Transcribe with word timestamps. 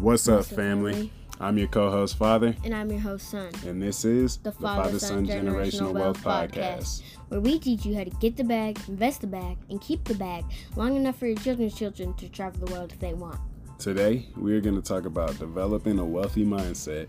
What's 0.00 0.26
up, 0.28 0.46
family? 0.46 1.12
I'm 1.38 1.58
your 1.58 1.68
co-host, 1.68 2.16
Father, 2.16 2.56
And 2.64 2.74
I'm 2.74 2.90
your 2.90 3.00
host, 3.00 3.28
Son. 3.28 3.52
and 3.66 3.82
this 3.82 4.06
is 4.06 4.38
The 4.38 4.50
Father 4.50 4.98
Son 4.98 5.26
Generational 5.26 5.92
Wealth 5.92 6.24
Podcast, 6.24 7.02
where 7.28 7.40
we 7.40 7.58
teach 7.58 7.84
you 7.84 7.94
how 7.94 8.04
to 8.04 8.10
get 8.18 8.34
the 8.38 8.44
bag, 8.44 8.80
invest 8.88 9.20
the 9.20 9.26
bag, 9.26 9.58
and 9.68 9.78
keep 9.78 10.04
the 10.04 10.14
bag 10.14 10.46
long 10.74 10.96
enough 10.96 11.18
for 11.18 11.26
your 11.26 11.36
children's 11.36 11.74
children 11.74 12.14
to 12.14 12.30
travel 12.30 12.64
the 12.64 12.72
world 12.72 12.92
if 12.92 12.98
they 12.98 13.12
want. 13.12 13.38
Today, 13.78 14.26
we 14.38 14.54
are 14.54 14.60
going 14.62 14.80
to 14.80 14.80
talk 14.80 15.04
about 15.04 15.38
developing 15.38 15.98
a 15.98 16.04
wealthy 16.06 16.46
mindset, 16.46 17.08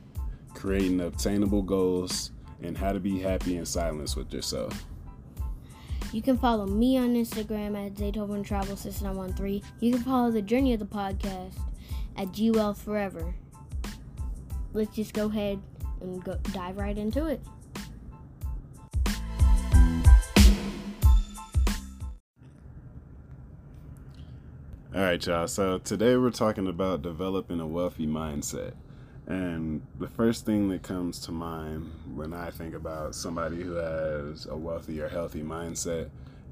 creating 0.53 0.99
obtainable 0.99 1.61
goals, 1.61 2.31
and 2.61 2.77
how 2.77 2.91
to 2.91 2.99
be 2.99 3.19
happy 3.19 3.55
in 3.55 3.65
silence 3.65 4.17
with 4.17 4.33
yourself. 4.33 4.85
You 6.11 6.21
can 6.21 6.37
follow 6.37 6.65
me 6.65 6.97
on 6.97 7.13
Instagram 7.15 7.85
at 7.85 7.93
Zaytoven 7.93 8.45
Travel 8.45 8.75
System 8.75 9.15
913. 9.15 9.61
You 9.79 9.93
can 9.93 10.03
follow 10.03 10.29
the 10.29 10.41
journey 10.41 10.73
of 10.73 10.81
the 10.81 10.85
podcast 10.85 11.53
at 12.17 12.31
G 12.31 12.51
Wealth 12.51 12.81
Forever. 12.81 13.33
Let's 14.73 14.95
just 14.95 15.13
go 15.13 15.25
ahead 15.27 15.61
and 15.99 16.23
go 16.23 16.37
dive 16.53 16.77
right 16.77 16.97
into 16.97 17.27
it. 17.27 17.41
All 24.93 25.01
right, 25.01 25.25
y'all. 25.25 25.47
So 25.47 25.77
today 25.77 26.17
we're 26.17 26.31
talking 26.31 26.67
about 26.67 27.01
developing 27.01 27.61
a 27.61 27.67
wealthy 27.67 28.05
mindset. 28.05 28.73
And 29.25 29.81
the 29.97 30.07
first 30.07 30.45
thing 30.45 30.67
that 30.69 30.83
comes 30.83 31.19
to 31.21 31.31
mind 31.31 31.89
when 32.13 32.33
I 32.33 32.49
think 32.49 32.75
about 32.75 33.15
somebody 33.15 33.61
who 33.61 33.75
has 33.75 34.47
a 34.47 34.57
wealthy 34.57 34.99
or 34.99 35.07
healthy 35.07 35.43
mindset 35.43 36.09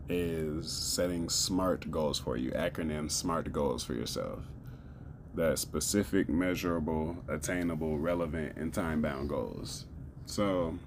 is 0.08 0.72
setting 0.72 1.28
SMART 1.28 1.92
goals 1.92 2.20
for 2.20 2.38
you, 2.38 2.52
acronym 2.52 3.12
SMART 3.12 3.52
goals 3.52 3.84
for 3.84 3.94
yourself. 3.94 4.40
That 5.36 5.60
specific, 5.60 6.28
measurable, 6.28 7.18
attainable, 7.28 7.98
relevant, 7.98 8.58
and 8.58 8.74
time 8.74 9.02
bound 9.02 9.30
goals. 9.30 9.86
So, 10.26 10.78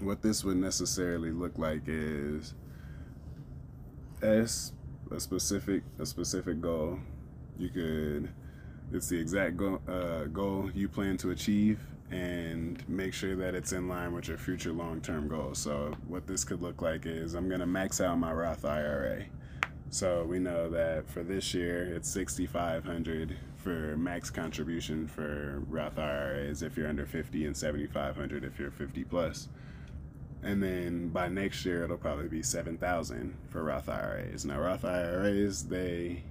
what 0.00 0.22
this 0.22 0.44
would 0.44 0.56
necessarily 0.56 1.30
look 1.30 1.58
like 1.58 1.82
is 1.86 2.54
S 4.22 4.72
a 5.10 5.20
specific 5.20 5.82
a 5.98 6.06
specific 6.06 6.60
goal. 6.60 6.98
You 7.58 7.70
could 7.70 8.28
it's 8.92 9.08
the 9.08 9.18
exact 9.18 9.56
goal, 9.56 9.80
uh, 9.88 10.24
goal 10.24 10.70
you 10.74 10.88
plan 10.88 11.16
to 11.18 11.30
achieve 11.30 11.78
and 12.10 12.82
make 12.88 13.12
sure 13.12 13.36
that 13.36 13.54
it's 13.54 13.72
in 13.72 13.86
line 13.86 14.14
with 14.14 14.28
your 14.28 14.38
future 14.38 14.72
long-term 14.72 15.28
goals. 15.28 15.58
So 15.58 15.94
what 16.06 16.26
this 16.26 16.42
could 16.42 16.62
look 16.62 16.80
like 16.80 17.04
is 17.04 17.34
I'm 17.34 17.48
going 17.48 17.60
to 17.60 17.66
max 17.66 18.00
out 18.00 18.18
my 18.18 18.32
Roth 18.32 18.64
IRA. 18.64 19.26
So 19.90 20.24
we 20.24 20.38
know 20.38 20.68
that 20.70 21.08
for 21.08 21.22
this 21.22 21.54
year 21.54 21.94
it's 21.94 22.10
6500 22.10 23.36
for 23.56 23.96
max 23.96 24.28
contribution 24.30 25.08
for 25.08 25.62
Roth 25.66 25.98
IRAs 25.98 26.62
if 26.62 26.76
you're 26.76 26.88
under 26.88 27.06
50 27.06 27.46
and 27.46 27.56
7500 27.56 28.44
if 28.44 28.58
you're 28.58 28.70
50 28.70 29.04
plus. 29.04 29.48
and 30.42 30.62
then 30.62 31.08
by 31.08 31.26
next 31.28 31.64
year 31.64 31.84
it'll 31.84 31.96
probably 31.96 32.28
be 32.28 32.42
7000 32.42 33.34
for 33.48 33.64
Roth 33.64 33.88
IRAs. 33.88 34.44
Now 34.44 34.60
Roth 34.60 34.84
IRAs 34.84 35.64
they 35.64 36.22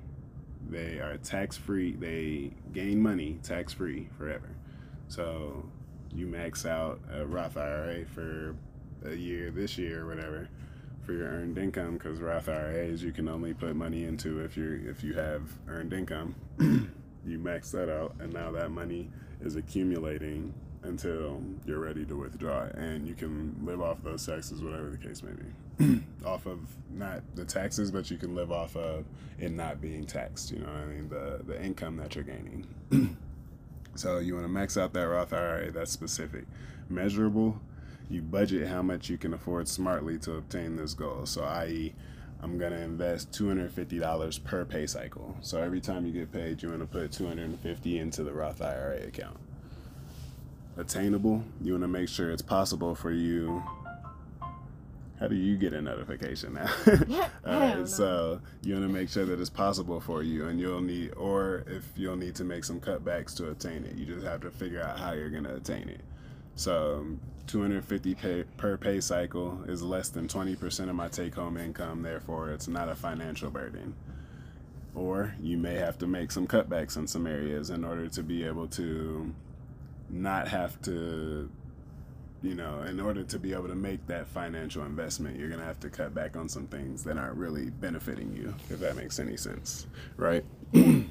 they 0.69 0.99
are 0.99 1.17
tax 1.17 1.57
free. 1.57 1.93
They 1.93 2.51
gain 2.73 3.01
money 3.01 3.39
tax 3.41 3.73
free 3.73 4.09
forever. 4.17 4.49
So 5.07 5.65
you 6.13 6.27
max 6.27 6.65
out 6.65 6.99
a 7.11 7.25
Roth 7.25 7.57
IRA 7.57 8.05
for 8.05 8.55
a 9.05 9.15
year 9.15 9.49
this 9.51 9.77
year 9.77 10.03
or 10.03 10.07
whatever 10.07 10.49
for 11.07 11.13
your 11.13 11.29
earned 11.29 11.57
income 11.57 11.93
because 11.93 12.19
Roth 12.19 12.49
IRAs 12.49 13.01
you 13.01 13.13
can 13.13 13.29
only 13.29 13.53
put 13.53 13.77
money 13.77 14.03
into 14.03 14.41
if 14.41 14.57
you 14.57 14.85
if 14.89 15.05
you 15.05 15.13
have 15.13 15.41
earned 15.69 15.93
income. 15.93 16.35
you 16.59 17.39
max 17.39 17.71
that 17.71 17.89
out 17.89 18.13
and 18.19 18.33
now 18.33 18.51
that 18.51 18.71
money 18.71 19.09
is 19.41 19.55
accumulating 19.55 20.53
until 20.83 21.41
you're 21.65 21.79
ready 21.79 22.05
to 22.05 22.15
withdraw 22.15 22.65
it 22.65 22.75
and 22.75 23.07
you 23.07 23.15
can 23.15 23.55
live 23.63 23.81
off 23.81 24.03
those 24.03 24.25
taxes 24.25 24.61
whatever 24.61 24.89
the 24.89 24.97
case 24.97 25.23
may 25.23 25.31
be. 25.31 26.03
Off 26.25 26.45
of 26.45 26.59
not 26.91 27.21
the 27.35 27.45
taxes 27.45 27.89
but 27.89 28.11
you 28.11 28.17
can 28.17 28.35
live 28.35 28.51
off 28.51 28.75
of 28.75 29.05
it 29.39 29.51
not 29.51 29.79
being 29.79 30.05
taxed 30.05 30.51
you 30.51 30.59
know 30.59 30.65
what 30.65 30.75
i 30.75 30.85
mean? 30.85 31.07
The 31.07 31.41
the 31.45 31.63
income 31.63 31.95
that 31.97 32.15
you're 32.15 32.23
gaining. 32.25 32.67
So 33.95 34.19
you 34.19 34.35
want 34.35 34.45
to 34.45 34.49
max 34.49 34.77
out 34.77 34.93
that 34.93 35.07
roth 35.07 35.33
ira 35.33 35.71
that's 35.71 35.91
specific. 35.91 36.45
Measurable 36.87 37.59
you 38.09 38.21
budget 38.21 38.67
how 38.67 38.81
much 38.81 39.09
you 39.09 39.17
can 39.17 39.33
afford 39.33 39.67
smartly 39.67 40.17
to 40.17 40.35
obtain 40.35 40.75
this 40.75 40.93
goal 40.93 41.25
so 41.25 41.43
i.e 41.43 41.93
I'm 42.39 42.59
gonna 42.59 42.77
invest 42.77 43.31
$250 43.31 44.43
per 44.43 44.63
pay 44.63 44.85
cycle. 44.85 45.35
So 45.41 45.59
every 45.59 45.81
time 45.81 46.05
you 46.05 46.13
get 46.13 46.31
paid, 46.31 46.61
you 46.61 46.69
want 46.69 46.81
to 46.81 46.87
put 46.87 47.11
250 47.11 47.97
into 47.97 48.23
the 48.23 48.31
Roth 48.31 48.61
IRA 48.61 49.07
account 49.07 49.39
attainable. 50.77 51.43
You 51.61 51.73
want 51.73 51.83
to 51.83 51.87
make 51.87 52.09
sure 52.09 52.31
it's 52.31 52.41
possible 52.41 52.95
for 52.95 53.11
you. 53.11 53.63
How 55.19 55.27
do 55.27 55.35
you 55.35 55.57
get 55.57 55.73
a 55.73 55.81
notification 55.81 56.53
now? 56.53 56.69
All 57.45 57.59
right, 57.59 57.87
so 57.87 58.39
you 58.61 58.75
want 58.75 58.85
to 58.85 58.93
make 58.93 59.09
sure 59.09 59.25
that 59.25 59.39
it's 59.39 59.49
possible 59.49 59.99
for 59.99 60.21
you, 60.21 60.47
and 60.47 60.59
you'll 60.59 60.81
need, 60.81 61.15
or 61.15 61.63
if 61.65 61.83
you'll 61.95 62.15
need 62.15 62.35
to 62.35 62.43
make 62.43 62.63
some 62.63 62.79
cutbacks 62.79 63.35
to 63.37 63.49
attain 63.49 63.83
it, 63.83 63.95
you 63.95 64.05
just 64.05 64.23
have 64.23 64.41
to 64.41 64.51
figure 64.51 64.79
out 64.79 64.99
how 64.99 65.13
you're 65.13 65.31
gonna 65.31 65.55
attain 65.55 65.89
it. 65.89 66.01
So, 66.57 67.05
250 67.45 68.15
pay, 68.15 68.43
per 68.57 68.77
pay 68.77 68.99
cycle 68.99 69.63
is 69.67 69.83
less 69.83 70.09
than 70.09 70.27
20% 70.27 70.89
of 70.89 70.95
my 70.95 71.07
take-home 71.07 71.55
income. 71.55 72.01
Therefore, 72.01 72.49
it's 72.49 72.67
not 72.67 72.89
a 72.89 72.95
financial 72.95 73.51
burden. 73.51 73.95
Or 74.95 75.35
you 75.39 75.57
may 75.57 75.75
have 75.75 75.99
to 75.99 76.07
make 76.07 76.31
some 76.31 76.47
cutbacks 76.47 76.97
in 76.97 77.05
some 77.05 77.27
areas 77.27 77.69
in 77.69 77.85
order 77.85 78.09
to 78.09 78.23
be 78.23 78.43
able 78.43 78.67
to 78.69 79.33
not 80.09 80.47
have 80.47 80.81
to 80.81 81.49
you 82.41 82.55
know 82.55 82.81
in 82.83 82.99
order 82.99 83.23
to 83.23 83.39
be 83.39 83.53
able 83.53 83.67
to 83.67 83.75
make 83.75 84.05
that 84.07 84.27
financial 84.27 84.83
investment 84.83 85.37
you're 85.37 85.49
going 85.49 85.59
to 85.59 85.65
have 85.65 85.79
to 85.79 85.89
cut 85.89 86.13
back 86.13 86.37
on 86.37 86.47
some 86.47 86.67
things 86.67 87.03
that 87.03 87.17
aren't 87.17 87.35
really 87.35 87.71
benefiting 87.71 88.31
you 88.33 88.53
if 88.69 88.79
that 88.79 88.95
makes 88.95 89.19
any 89.19 89.35
sense 89.35 89.87
right 90.17 90.45
it 90.73 91.07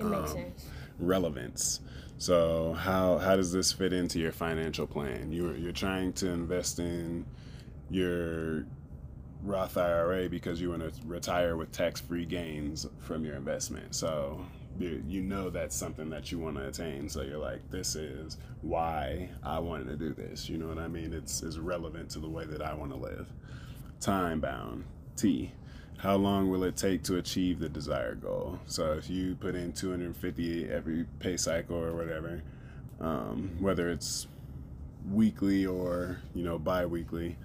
um, 0.00 0.26
sense 0.26 0.66
relevance 0.98 1.80
so 2.24 2.72
how 2.72 3.18
how 3.18 3.36
does 3.36 3.52
this 3.52 3.70
fit 3.70 3.92
into 3.92 4.18
your 4.18 4.32
financial 4.32 4.86
plan? 4.86 5.30
You're 5.30 5.54
you're 5.58 5.72
trying 5.72 6.14
to 6.14 6.30
invest 6.30 6.78
in 6.78 7.26
your 7.90 8.64
Roth 9.42 9.76
IRA 9.76 10.30
because 10.30 10.58
you 10.58 10.70
want 10.70 10.80
to 10.80 11.06
retire 11.06 11.58
with 11.58 11.70
tax-free 11.70 12.24
gains 12.24 12.86
from 12.98 13.26
your 13.26 13.34
investment. 13.34 13.94
So 13.94 14.42
you 14.78 15.20
know 15.20 15.50
that's 15.50 15.76
something 15.76 16.08
that 16.08 16.32
you 16.32 16.38
want 16.38 16.56
to 16.56 16.66
attain. 16.66 17.10
So 17.10 17.20
you're 17.20 17.36
like 17.36 17.70
this 17.70 17.94
is 17.94 18.38
why 18.62 19.28
i 19.42 19.58
wanted 19.58 19.88
to 19.88 19.96
do 19.96 20.14
this. 20.14 20.48
You 20.48 20.56
know 20.56 20.68
what 20.68 20.78
i 20.78 20.88
mean? 20.88 21.12
It's, 21.12 21.42
it's 21.42 21.58
relevant 21.58 22.08
to 22.12 22.20
the 22.20 22.30
way 22.30 22.46
that 22.46 22.62
i 22.62 22.72
want 22.72 22.90
to 22.92 22.96
live. 22.96 23.30
Time 24.00 24.40
bound. 24.40 24.84
T 25.14 25.52
how 26.04 26.16
long 26.16 26.50
will 26.50 26.64
it 26.64 26.76
take 26.76 27.02
to 27.02 27.16
achieve 27.16 27.58
the 27.58 27.68
desired 27.68 28.20
goal 28.20 28.60
so 28.66 28.92
if 28.92 29.08
you 29.08 29.34
put 29.36 29.54
in 29.54 29.72
250 29.72 30.70
every 30.70 31.06
pay 31.18 31.34
cycle 31.34 31.82
or 31.82 31.92
whatever 31.92 32.42
um, 33.00 33.50
whether 33.58 33.90
it's 33.90 34.26
weekly 35.10 35.64
or 35.64 36.18
you 36.34 36.44
know 36.44 36.58
bi-weekly 36.58 37.38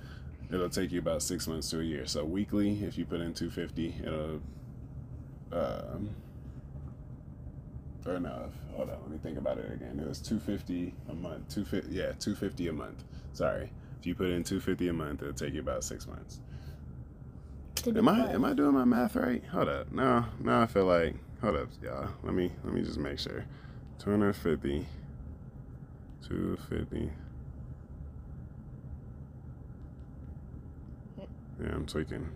it'll 0.52 0.70
take 0.70 0.92
you 0.92 1.00
about 1.00 1.22
six 1.22 1.48
months 1.48 1.70
to 1.70 1.80
a 1.80 1.84
year 1.84 2.06
so 2.06 2.26
weekly 2.26 2.84
if 2.84 2.98
you 2.98 3.06
put 3.06 3.22
in 3.22 3.34
250 3.34 3.96
it'll 4.04 4.42
um, 5.54 6.10
or 8.06 8.20
no, 8.20 8.50
hold 8.76 8.90
on, 8.90 8.98
let 9.02 9.10
me 9.12 9.18
think 9.22 9.38
about 9.38 9.58
it 9.58 9.72
again. 9.72 10.00
It 10.00 10.08
was 10.08 10.20
two 10.20 10.40
fifty 10.40 10.94
a 11.10 11.14
month. 11.14 11.54
Two 11.54 11.66
fifty, 11.66 11.92
yeah, 11.92 12.14
two 12.20 12.34
fifty 12.34 12.68
a 12.68 12.74
month. 12.74 13.04
Sorry, 13.34 13.70
if 14.00 14.08
you 14.08 14.16
put 14.16 14.28
in 14.28 14.44
two 14.44 14.60
fifty 14.60 14.88
a 14.88 14.94
month, 14.94 15.22
it'll 15.22 15.34
take 15.34 15.54
you 15.54 15.60
about 15.60 15.84
six 15.84 16.08
months. 16.08 16.40
Am 17.88 18.08
I 18.08 18.32
am 18.34 18.46
I 18.46 18.54
doing 18.54 18.74
my 18.74 18.86
math 18.86 19.16
right? 19.16 19.44
Hold 19.52 19.70
up, 19.70 19.92
no, 19.92 20.26
no, 20.40 20.62
I 20.62 20.66
feel 20.68 20.86
like 20.86 21.16
hold 21.42 21.56
up, 21.56 21.70
y'all. 21.82 22.10
Let 22.24 22.34
me 22.34 22.52
let 22.64 22.74
me 22.74 22.82
just 22.82 22.98
make 22.98 23.20
sure. 23.20 23.46
250, 24.00 24.86
250. 26.28 27.12
Yeah, 31.62 31.70
I'm 31.74 31.86
tweaking. 31.86 32.30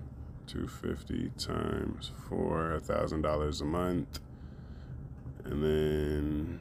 250 0.47 1.31
times 1.37 2.11
four, 2.27 2.73
a 2.73 2.79
thousand 2.79 3.21
dollars 3.21 3.61
a 3.61 3.65
month 3.65 4.19
and 5.45 5.63
then 5.63 6.59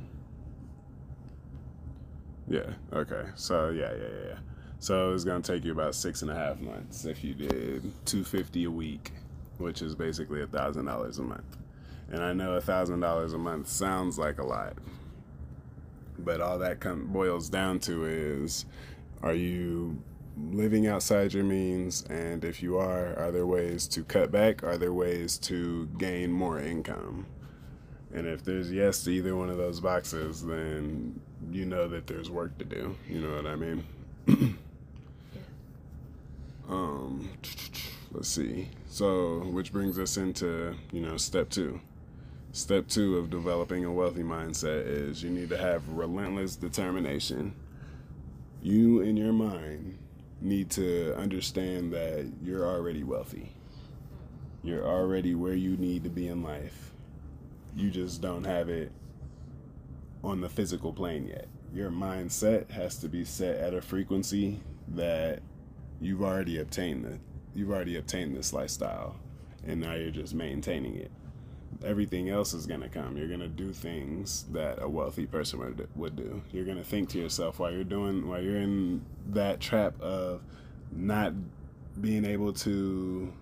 yeah 2.49 2.73
okay 2.93 3.25
so 3.35 3.71
yeah 3.71 3.93
yeah 3.93 4.29
yeah 4.29 4.39
so 4.83 5.15
it's 5.15 5.25
gonna 5.25 5.41
take 5.41 5.65
you 5.65 5.73
about 5.73 5.95
six 5.95 6.23
and 6.23 6.31
a 6.31 6.35
half 6.35 6.61
months 6.61 7.05
if 7.05 7.23
you 7.25 7.35
did 7.35 7.83
250 8.07 8.65
a 8.65 8.71
week 8.71 9.13
which 9.59 9.81
is 9.81 9.95
basically 9.95 10.43
a 10.43 10.47
thousand 10.49 10.87
dollars 10.87 11.19
a 11.21 11.23
month 11.23 11.57
and 12.11 12.23
i 12.25 12.33
know 12.33 12.55
a 12.55 12.61
thousand 12.61 13.01
dollars 13.01 13.33
a 13.33 13.39
month 13.39 13.69
sounds 13.69 14.19
like 14.19 14.41
a 14.41 14.45
lot 14.45 14.75
but 16.19 16.41
all 16.41 16.59
that 16.59 16.81
come, 16.81 17.07
boils 17.07 17.49
down 17.49 17.79
to 17.81 18.07
is 18.07 18.65
are 19.23 19.35
you 19.35 20.03
living 20.51 20.87
outside 20.89 21.33
your 21.33 21.45
means 21.45 22.05
and 22.11 22.45
if 22.45 22.63
you 22.63 22.77
are 22.79 23.17
are 23.19 23.31
there 23.31 23.47
ways 23.47 23.87
to 23.87 24.03
cut 24.05 24.33
back 24.33 24.65
are 24.65 24.79
there 24.79 24.93
ways 24.93 25.39
to 25.39 25.87
gain 25.99 26.33
more 26.33 26.59
income 26.61 27.27
And 28.15 28.27
if 28.27 28.45
there's 28.45 28.71
yes 28.73 29.05
to 29.05 29.11
either 29.11 29.37
one 29.37 29.51
of 29.51 29.57
those 29.59 29.81
boxes, 29.81 30.45
then 30.45 31.21
you 31.51 31.65
know 31.67 31.89
that 31.89 32.07
there's 32.07 32.31
work 32.31 32.59
to 32.59 32.65
do. 32.65 32.97
You 33.09 33.21
know 33.23 33.37
what 33.37 33.47
I 33.47 33.57
mean? 33.57 33.85
um, 36.73 37.29
let's 38.13 38.29
see. 38.29 38.69
So, 38.89 39.41
which 39.41 39.73
brings 39.73 39.99
us 39.99 40.17
into, 40.17 40.75
you 40.91 41.01
know, 41.01 41.17
step 41.17 41.51
two. 41.51 41.81
Step 42.53 42.89
two 42.89 43.17
of 43.17 43.31
developing 43.31 43.85
a 43.85 43.93
wealthy 43.93 44.23
mindset 44.23 44.87
is 44.87 45.23
you 45.23 45.31
need 45.31 45.49
to 45.51 45.57
have 45.57 45.89
relentless 45.89 46.57
determination. 46.57 47.55
You, 48.63 49.01
in 49.01 49.17
your 49.17 49.33
mind, 49.33 49.99
need 50.41 50.71
to 50.73 51.15
understand 51.17 51.93
that 51.93 52.31
you're 52.43 52.67
already 52.67 53.05
wealthy. 53.05 53.53
You're 54.63 54.87
already 54.87 55.35
where 55.35 55.55
you 55.55 55.77
need 55.77 56.05
to 56.05 56.11
be 56.11 56.29
in 56.29 56.43
life. 56.43 56.93
You 57.75 57.91
just 57.91 58.21
don't 58.21 58.45
have 58.45 58.69
it 58.69 58.93
on 60.23 60.41
the 60.41 60.49
physical 60.49 60.93
plane 60.93 61.27
yet. 61.27 61.49
Your 61.73 61.91
mindset 61.91 62.71
has 62.71 62.99
to 62.99 63.09
be 63.09 63.25
set 63.25 63.57
at 63.57 63.73
a 63.75 63.81
frequency 63.81 64.61
that 64.89 65.41
you've 66.03 66.23
already 66.23 66.59
obtained 66.59 67.05
the 67.05 67.19
you've 67.55 67.71
already 67.71 67.97
obtained 67.97 68.35
this 68.35 68.53
lifestyle 68.53 69.17
and 69.67 69.81
now 69.81 69.95
you're 69.95 70.11
just 70.11 70.35
maintaining 70.35 70.97
it. 70.97 71.11
Everything 71.85 72.29
else 72.29 72.53
is 72.55 72.67
gonna 72.67 72.89
come. 72.89 73.17
You're 73.17 73.29
gonna 73.29 73.49
do 73.49 73.73
things 73.73 74.45
that 74.53 74.83
a 74.83 74.89
wealthy 74.89 75.27
person 75.27 75.59
would, 75.61 75.89
would 75.95 76.17
do. 76.17 76.43
You're 76.53 76.65
gonna 76.65 76.85
think 76.85 77.09
to 77.11 77.19
yourself 77.19 77.59
while 77.59 77.73
you're 77.73 77.85
doing 77.85 78.27
while 78.29 78.43
you're 78.43 78.57
in 78.57 79.05
that 79.31 79.61
trap 79.61 80.01
of 80.01 80.43
not 80.91 81.33
being 82.01 82.25
able 82.25 82.53
to 82.53 83.33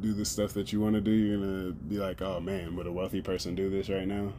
do 0.00 0.12
the 0.12 0.24
stuff 0.24 0.52
that 0.54 0.72
you 0.72 0.80
want 0.80 0.94
to 0.94 1.00
do. 1.00 1.10
You're 1.10 1.38
gonna 1.38 1.72
be 1.72 1.98
like, 1.98 2.20
oh 2.22 2.40
man, 2.40 2.76
would 2.76 2.86
a 2.86 2.92
wealthy 2.92 3.22
person 3.22 3.54
do 3.54 3.70
this 3.70 3.88
right 3.88 4.06
now? 4.06 4.32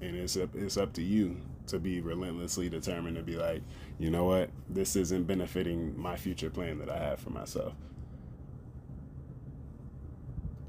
And 0.00 0.14
it's 0.14 0.36
up 0.36 0.54
it's 0.54 0.76
up 0.76 0.92
to 0.94 1.02
you 1.02 1.40
to 1.68 1.78
be 1.78 2.00
relentlessly 2.00 2.68
determined 2.68 3.16
to 3.16 3.22
be 3.22 3.36
like, 3.36 3.62
you 3.98 4.10
know 4.10 4.24
what, 4.24 4.50
this 4.68 4.94
isn't 4.96 5.26
benefiting 5.26 5.98
my 5.98 6.16
future 6.16 6.50
plan 6.50 6.78
that 6.78 6.88
I 6.88 6.98
have 6.98 7.18
for 7.18 7.30
myself. 7.30 7.74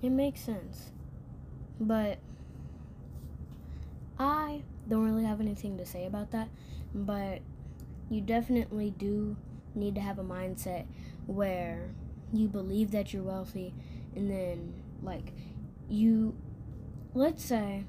It 0.01 0.09
makes 0.09 0.41
sense. 0.41 0.91
But 1.79 2.19
I 4.17 4.63
don't 4.87 5.05
really 5.05 5.25
have 5.25 5.41
anything 5.41 5.77
to 5.77 5.85
say 5.85 6.05
about 6.05 6.31
that. 6.31 6.49
But 6.93 7.41
you 8.09 8.21
definitely 8.21 8.91
do 8.91 9.35
need 9.75 9.95
to 9.95 10.01
have 10.01 10.17
a 10.17 10.23
mindset 10.23 10.85
where 11.27 11.91
you 12.33 12.47
believe 12.47 12.91
that 12.91 13.13
you're 13.13 13.23
wealthy 13.23 13.73
and 14.15 14.29
then, 14.29 14.73
like, 15.03 15.33
you, 15.89 16.35
let's 17.13 17.43
say, 17.43 17.85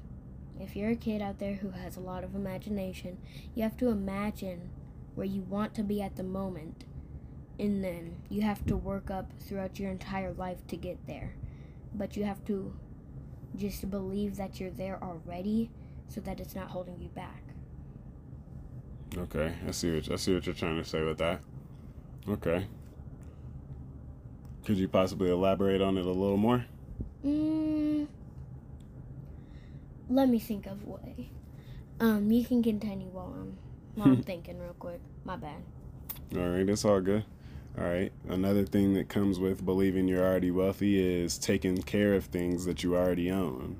if 0.59 0.75
you're 0.75 0.91
a 0.91 0.95
kid 0.95 1.21
out 1.21 1.39
there 1.39 1.55
who 1.55 1.71
has 1.71 1.97
a 1.97 2.01
lot 2.01 2.23
of 2.23 2.35
imagination, 2.35 3.17
you 3.55 3.63
have 3.63 3.77
to 3.77 3.87
imagine 3.87 4.69
where 5.15 5.27
you 5.27 5.41
want 5.41 5.73
to 5.75 5.83
be 5.83 6.01
at 6.01 6.15
the 6.15 6.23
moment. 6.23 6.85
And 7.57 7.83
then 7.83 8.17
you 8.29 8.41
have 8.41 8.65
to 8.67 8.77
work 8.77 9.09
up 9.11 9.31
throughout 9.39 9.79
your 9.79 9.91
entire 9.91 10.31
life 10.33 10.65
to 10.67 10.77
get 10.77 11.05
there 11.07 11.33
but 11.93 12.15
you 12.15 12.23
have 12.23 12.43
to 12.45 12.73
just 13.55 13.89
believe 13.89 14.37
that 14.37 14.59
you're 14.59 14.69
there 14.69 14.99
already 15.01 15.69
so 16.07 16.21
that 16.21 16.39
it's 16.39 16.55
not 16.55 16.69
holding 16.69 16.99
you 17.01 17.09
back. 17.09 17.43
Okay, 19.17 19.53
I 19.67 19.71
see 19.71 19.93
what 19.93 20.11
I 20.11 20.15
see 20.15 20.33
what 20.33 20.45
you're 20.45 20.55
trying 20.55 20.81
to 20.81 20.87
say 20.87 21.03
with 21.03 21.17
that. 21.17 21.41
Okay. 22.27 22.67
Could 24.65 24.77
you 24.77 24.87
possibly 24.87 25.31
elaborate 25.31 25.81
on 25.81 25.97
it 25.97 26.05
a 26.05 26.11
little 26.11 26.37
more? 26.37 26.65
Mm, 27.25 28.07
let 30.09 30.27
me 30.27 30.39
think 30.39 30.65
of 30.65 30.83
a 30.83 30.89
way. 30.89 31.29
Um, 31.99 32.31
you 32.31 32.45
can 32.45 32.63
continue 32.63 33.07
while 33.07 33.33
I'm 33.35 33.57
while 33.95 34.07
I'm 34.09 34.23
thinking 34.31 34.59
real 34.59 34.75
quick. 34.79 34.99
My 35.23 35.35
bad. 35.35 35.61
All 36.35 36.47
right, 36.47 36.65
that's 36.65 36.85
all 36.85 37.01
good. 37.01 37.23
All 37.77 37.85
right. 37.85 38.11
Another 38.27 38.65
thing 38.65 38.93
that 38.95 39.09
comes 39.09 39.39
with 39.39 39.65
believing 39.65 40.07
you're 40.07 40.25
already 40.25 40.51
wealthy 40.51 40.99
is 40.99 41.37
taking 41.37 41.81
care 41.81 42.13
of 42.13 42.25
things 42.25 42.65
that 42.65 42.83
you 42.83 42.95
already 42.95 43.31
own 43.31 43.77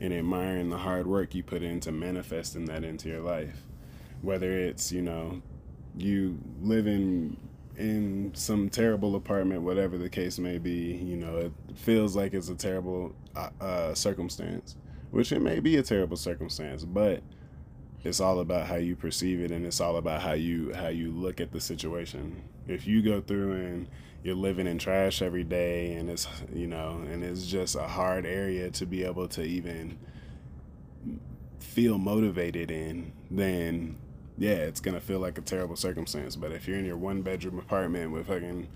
and 0.00 0.12
admiring 0.12 0.70
the 0.70 0.78
hard 0.78 1.06
work 1.06 1.34
you 1.34 1.42
put 1.42 1.62
into 1.62 1.90
manifesting 1.90 2.66
that 2.66 2.84
into 2.84 3.08
your 3.08 3.20
life. 3.20 3.64
Whether 4.22 4.52
it's, 4.52 4.92
you 4.92 5.02
know, 5.02 5.40
you 5.96 6.38
living 6.60 7.36
in 7.76 8.32
some 8.34 8.68
terrible 8.68 9.14
apartment, 9.16 9.62
whatever 9.62 9.96
the 9.96 10.10
case 10.10 10.38
may 10.38 10.58
be, 10.58 10.96
you 10.96 11.16
know, 11.16 11.36
it 11.36 11.52
feels 11.74 12.14
like 12.14 12.34
it's 12.34 12.48
a 12.48 12.54
terrible 12.54 13.14
uh, 13.34 13.50
uh 13.60 13.94
circumstance, 13.94 14.76
which 15.10 15.32
it 15.32 15.40
may 15.40 15.60
be 15.60 15.76
a 15.76 15.82
terrible 15.82 16.16
circumstance, 16.16 16.84
but 16.84 17.22
it's 18.04 18.20
all 18.20 18.40
about 18.40 18.66
how 18.66 18.76
you 18.76 18.94
perceive 18.94 19.40
it 19.40 19.50
and 19.50 19.66
it's 19.66 19.80
all 19.80 19.96
about 19.96 20.22
how 20.22 20.32
you 20.32 20.72
how 20.74 20.88
you 20.88 21.10
look 21.10 21.40
at 21.40 21.52
the 21.52 21.60
situation. 21.60 22.42
If 22.66 22.86
you 22.86 23.02
go 23.02 23.20
through 23.20 23.52
and 23.52 23.88
you're 24.22 24.34
living 24.34 24.66
in 24.66 24.78
trash 24.78 25.22
every 25.22 25.44
day 25.44 25.94
and 25.94 26.10
it's 26.10 26.28
you 26.52 26.66
know 26.66 27.02
and 27.10 27.24
it's 27.24 27.46
just 27.46 27.76
a 27.76 27.86
hard 27.86 28.26
area 28.26 28.70
to 28.70 28.86
be 28.86 29.04
able 29.04 29.28
to 29.28 29.42
even 29.42 29.98
feel 31.60 31.98
motivated 31.98 32.70
in 32.70 33.12
then 33.30 33.96
yeah 34.36 34.50
it's 34.50 34.80
gonna 34.80 35.00
feel 35.00 35.18
like 35.18 35.38
a 35.38 35.42
terrible 35.42 35.76
circumstance. 35.76 36.36
But 36.36 36.52
if 36.52 36.68
you're 36.68 36.78
in 36.78 36.84
your 36.84 36.96
one 36.96 37.22
bedroom 37.22 37.58
apartment 37.58 38.12
with 38.12 38.28
fucking 38.28 38.68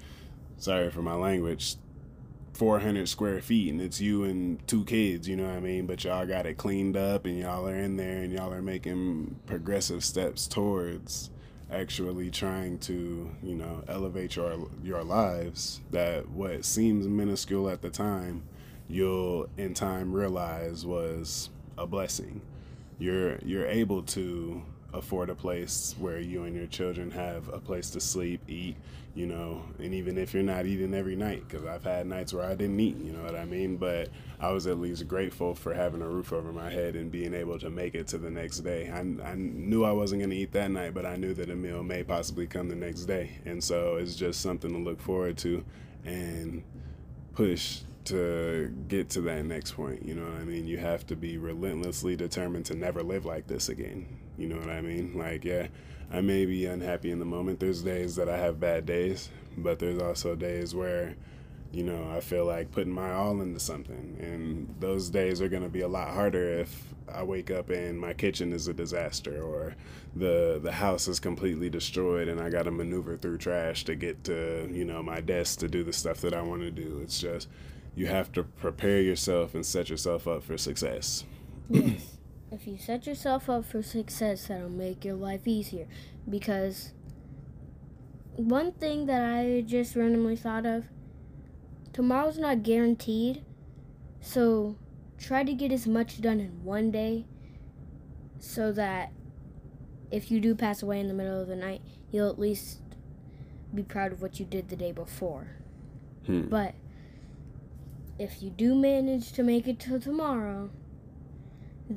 sorry 0.59 0.91
for 0.91 1.03
my 1.03 1.15
language 1.15 1.77
400 2.53 3.09
square 3.09 3.41
feet 3.41 3.71
and 3.71 3.81
it's 3.81 4.01
you 4.01 4.25
and 4.25 4.67
two 4.69 4.85
kids, 4.85 5.29
you 5.29 5.37
know 5.37 5.47
what 5.47 5.57
I 5.57 5.61
mean? 5.61 5.87
But 5.87 6.05
y'all 6.05 6.27
got 6.27 6.47
it 6.47 6.59
cleaned 6.59 6.97
up 6.97 7.25
and 7.25 7.39
y'all 7.39 7.67
are 7.67 7.77
in 7.77 7.97
there 7.97 8.19
and 8.19 8.33
y'all 8.33 8.53
are 8.53 8.63
making 8.63 9.37
progressive 9.47 10.05
steps 10.05 10.47
towards 10.47 11.31
actually 11.71 12.31
trying 12.31 12.79
to, 12.79 13.31
you 13.43 13.55
know, 13.55 13.83
elevate 13.89 14.37
your 14.37 14.69
your 14.85 15.03
lives 15.03 15.81
that 15.91 16.29
what 16.29 16.65
seems 16.65 17.09
minuscule 17.09 17.69
at 17.69 17.81
the 17.81 17.91
time, 17.91 18.43
you'll 18.89 19.49
in 19.57 19.73
time 19.73 20.13
realize 20.13 20.85
was 20.85 21.49
a 21.79 21.87
blessing. 21.87 22.43
You're 22.99 23.39
you're 23.45 23.67
able 23.67 24.03
to 24.03 24.63
afford 24.93 25.31
a 25.31 25.35
place 25.35 25.95
where 25.99 26.21
you 26.21 26.45
and 26.45 26.55
your 26.55 26.67
children 26.67 27.11
have 27.13 27.49
a 27.49 27.59
place 27.59 27.89
to 27.91 28.01
sleep, 28.01 28.43
eat, 28.47 28.77
you 29.15 29.27
know, 29.27 29.63
and 29.79 29.93
even 29.93 30.17
if 30.17 30.33
you're 30.33 30.43
not 30.43 30.65
eating 30.65 30.95
every 30.95 31.17
night, 31.17 31.47
because 31.47 31.67
I've 31.67 31.85
had 31.85 32.07
nights 32.07 32.33
where 32.33 32.45
I 32.45 32.55
didn't 32.55 32.81
eat, 32.81 32.97
you 32.97 33.13
know 33.13 33.23
what 33.23 33.35
I 33.35 33.45
mean? 33.45 33.77
But 33.77 34.09
I 34.41 34.51
was 34.53 34.67
at 34.67 34.79
least 34.79 35.07
grateful 35.07 35.55
for 35.55 35.75
having 35.75 36.01
a 36.01 36.09
roof 36.09 36.33
over 36.33 36.51
my 36.51 36.71
head 36.71 36.97
and 36.97 37.11
being 37.11 37.35
able 37.35 37.59
to 37.59 37.69
make 37.69 37.95
it 37.95 38.07
to 38.09 38.19
the 38.19 38.31
next 38.31 38.61
day. 38.61 38.91
I, 38.91 39.01
I 39.01 39.35
knew 39.35 39.85
I 39.85 39.93
wasn't 39.93 40.23
going 40.23 40.31
to 40.31 40.37
eat 40.37 40.53
that 40.53 40.71
night, 40.71 40.95
but 40.95 41.05
I 41.05 41.17
knew 41.17 41.35
that 41.35 41.51
a 41.51 41.55
meal 41.55 41.83
may 41.83 42.03
possibly 42.03 42.47
come 42.47 42.69
the 42.69 42.75
next 42.75 43.05
day. 43.05 43.39
And 43.45 43.63
so 43.63 43.97
it's 43.97 44.17
just 44.17 44.41
something 44.41 44.73
to 44.73 44.79
look 44.79 45.01
forward 45.01 45.37
to 45.39 45.63
and 46.05 46.63
push 47.35 47.81
to 48.05 48.75
get 48.89 49.11
to 49.11 49.21
that 49.23 49.45
next 49.45 49.73
point. 49.73 50.07
You 50.07 50.15
know 50.15 50.25
what 50.25 50.41
I 50.41 50.45
mean? 50.45 50.67
You 50.67 50.79
have 50.79 51.07
to 51.09 51.17
be 51.17 51.37
relentlessly 51.37 52.17
determined 52.17 52.65
to 52.67 52.75
never 52.75 53.03
live 53.03 53.25
like 53.25 53.47
this 53.47 53.69
again. 53.69 54.07
You 54.39 54.49
know 54.49 54.57
what 54.57 54.71
I 54.71 54.81
mean? 54.81 55.17
Like, 55.17 55.45
yeah, 55.45 55.69
I 56.13 56.21
may 56.21 56.45
be 56.45 56.67
unhappy 56.67 57.11
in 57.11 57.19
the 57.19 57.25
moment. 57.25 57.59
There's 57.59 57.83
days 57.83 58.17
that 58.17 58.29
I 58.29 58.37
have 58.37 58.61
bad 58.61 58.85
days, 58.85 59.31
but 59.57 59.79
there's 59.79 60.01
also 60.01 60.35
days 60.37 60.75
where, 60.75 61.17
you 61.73 61.85
know, 61.85 62.11
I 62.15 62.21
feel 62.21 62.45
like 62.45 62.71
putting 62.71 62.93
my 62.93 63.13
all 63.13 63.41
into 63.41 63.59
something. 63.59 64.19
And 64.21 64.75
those 64.79 65.09
days 65.09 65.41
are 65.41 65.49
going 65.49 65.63
to 65.63 65.71
be 65.71 65.81
a 65.81 65.89
lot 65.89 66.09
harder 66.11 66.59
if 66.59 66.93
I 67.13 67.23
wake 67.23 67.51
up 67.51 67.71
and 67.71 67.99
my 67.99 68.13
kitchen 68.13 68.53
is 68.53 68.69
a 68.69 68.75
disaster 68.75 69.43
or 69.43 69.75
the 70.15 70.61
the 70.63 70.73
house 70.73 71.09
is 71.09 71.19
completely 71.19 71.71
destroyed 71.71 72.29
and 72.29 72.41
I 72.41 72.51
got 72.51 72.65
to 72.65 72.71
maneuver 72.71 73.17
through 73.17 73.39
trash 73.39 73.85
to 73.85 73.95
get 73.95 74.23
to, 74.25 74.69
you 74.71 74.85
know, 74.85 75.03
my 75.03 75.21
desk 75.21 75.61
to 75.61 75.69
do 75.69 75.83
the 75.83 75.93
stuff 75.95 76.21
that 76.21 76.35
I 76.35 76.43
want 76.43 76.61
to 76.61 76.71
do. 76.71 77.01
It's 77.03 77.19
just 77.19 77.49
you 77.95 78.07
have 78.07 78.33
to 78.33 78.45
prepare 78.45 79.01
yourself 79.01 79.55
and 79.55 79.65
set 79.65 79.89
yourself 79.89 80.29
up 80.29 80.43
for 80.43 80.59
success. 80.59 81.25
Yes. 81.71 82.12
If 82.53 82.67
you 82.67 82.77
set 82.77 83.07
yourself 83.07 83.49
up 83.49 83.65
for 83.65 83.83
success, 83.83 84.49
that'll 84.49 84.69
make 84.69 85.07
your 85.07 85.15
life 85.15 85.49
easier. 85.49 85.87
Because 86.29 86.93
one 88.37 88.73
thing 88.73 89.07
that 89.07 89.23
I 89.23 89.63
just 89.67 89.97
randomly 89.97 90.37
thought 90.37 90.67
of 90.67 90.85
tomorrow's 91.95 92.37
not 92.37 92.63
guaranteed. 92.63 93.43
So 94.21 94.77
try 95.19 95.45
to 95.45 95.55
get 95.55 95.73
as 95.73 95.87
much 95.87 96.21
done 96.21 96.41
in 96.41 96.63
one 96.63 96.91
day 96.91 97.25
so 98.39 98.71
that 98.73 99.13
if 100.11 100.31
you 100.31 100.39
do 100.39 100.55
pass 100.55 100.83
away 100.83 101.01
in 101.01 101.09
the 101.09 101.15
middle 101.15 101.41
of 101.41 101.49
the 101.49 101.57
night, 101.57 101.81
you'll 102.11 102.29
at 102.29 102.39
least 102.39 102.81
be 103.75 103.83
proud 103.83 104.13
of 104.13 104.21
what 104.21 104.39
you 104.39 104.45
did 104.45 104.69
the 104.69 104.77
day 104.77 104.93
before. 104.93 105.57
Hmm. 106.27 106.49
But 106.49 106.75
if 108.19 108.43
you 108.43 108.51
do 108.51 108.75
manage 108.75 109.33
to 109.33 109.43
make 109.43 109.67
it 109.67 109.81
till 109.81 109.99
tomorrow, 109.99 110.71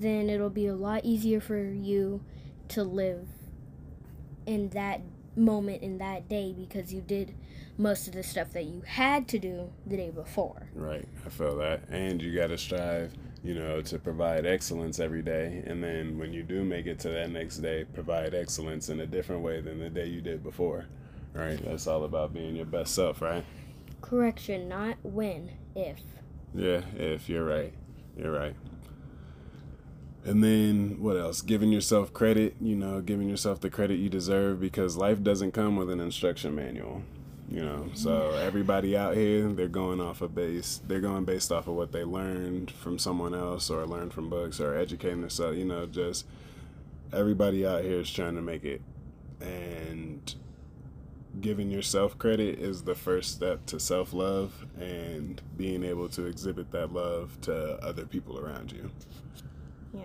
then 0.02 0.30
it'll 0.30 0.50
be 0.50 0.68
a 0.68 0.76
lot 0.76 1.04
easier 1.04 1.40
for 1.40 1.58
you 1.58 2.22
to 2.70 2.84
live 2.84 3.28
in 4.46 4.70
that 4.70 5.02
moment 5.36 5.82
in 5.82 5.98
that 5.98 6.30
day 6.30 6.54
because 6.54 6.94
you 6.94 7.02
did 7.02 7.36
most 7.78 8.08
of 8.08 8.14
the 8.14 8.24
stuff 8.24 8.54
that 8.54 8.64
you 8.64 8.82
had 8.86 9.28
to 9.28 9.40
do 9.40 9.70
the 9.86 9.98
day 9.98 10.10
before. 10.10 10.70
Right, 10.74 11.06
I 11.26 11.30
feel 11.30 11.58
that. 11.58 11.82
And 11.90 12.22
you 12.22 12.34
got 12.34 12.48
to 12.48 12.58
strive, 12.58 13.14
you 13.44 13.54
know, 13.54 13.82
to 13.82 14.00
provide 14.00 14.46
excellence 14.46 15.00
every 15.00 15.22
day. 15.22 15.62
And 15.66 15.84
then 15.84 16.18
when 16.18 16.32
you 16.32 16.44
do 16.44 16.64
make 16.64 16.86
it 16.86 17.00
to 17.00 17.10
that 17.10 17.32
next 17.32 17.58
day, 17.58 17.86
provide 17.94 18.34
excellence 18.34 18.90
in 18.90 19.02
a 19.02 19.06
different 19.06 19.42
way 19.42 19.60
than 19.62 19.80
the 19.80 19.90
day 19.90 20.08
you 20.08 20.22
did 20.22 20.42
before. 20.42 20.86
Right? 21.34 21.62
That's 21.66 21.86
all 21.86 22.06
about 22.06 22.34
being 22.34 22.56
your 22.56 22.66
best 22.66 22.96
self, 22.96 23.22
right? 23.22 23.44
Correction, 24.00 24.70
not 24.70 24.98
when, 25.04 25.52
if. 25.76 26.00
Yeah, 26.54 26.82
if 26.96 27.28
you're 27.28 27.44
right. 27.44 27.74
You're 28.16 28.32
right. 28.32 28.56
And 30.26 30.44
then 30.44 30.98
what 31.00 31.18
else? 31.18 31.42
Giving 31.42 31.72
yourself 31.72 32.12
credit, 32.12 32.56
you 32.60 32.76
know, 32.76 33.00
giving 33.00 33.30
yourself 33.30 33.62
the 33.62 33.70
credit 33.70 34.00
you 34.00 34.10
deserve 34.10 34.60
because 34.60 34.98
life 34.98 35.22
doesn't 35.22 35.52
come 35.52 35.76
with 35.76 35.90
an 35.90 36.00
instruction 36.00 36.56
manual. 36.56 37.04
You 37.48 37.64
know, 37.64 37.90
so 37.94 38.10
mm. 38.10 38.44
everybody 38.44 38.98
out 38.98 39.16
here, 39.16 39.48
they're 39.50 39.68
going 39.68 40.02
off 40.02 40.22
of 40.22 40.34
base. 40.34 40.82
They're 40.88 41.00
going 41.00 41.26
based 41.26 41.52
off 41.52 41.68
of 41.68 41.76
what 41.76 41.92
they 41.92 42.04
learned 42.04 42.72
from 42.72 42.98
someone 42.98 43.36
else 43.36 43.70
or 43.70 43.86
learned 43.86 44.14
from 44.14 44.32
books 44.32 44.60
or 44.60 44.76
educating 44.76 45.22
themselves. 45.22 45.56
You 45.56 45.66
know, 45.66 45.86
just 45.86 46.26
everybody 47.14 47.64
out 47.64 47.84
here 47.84 48.00
is 48.00 48.10
trying 48.12 48.34
to 48.34 48.42
make 48.42 48.66
it. 48.66 48.82
And 49.42 50.34
giving 51.40 51.70
yourself 51.70 52.18
credit 52.18 52.58
is 52.58 52.84
the 52.84 52.96
first 52.96 53.32
step 53.32 53.64
to 53.68 53.80
self 53.80 54.12
love 54.12 54.66
and 54.80 55.40
being 55.56 55.84
able 55.84 56.10
to 56.10 56.26
exhibit 56.26 56.72
that 56.72 56.94
love 56.94 57.40
to 57.42 57.76
other 57.84 58.08
people 58.08 58.40
around 58.40 58.72
you. 58.72 58.90
Yeah. 59.96 60.04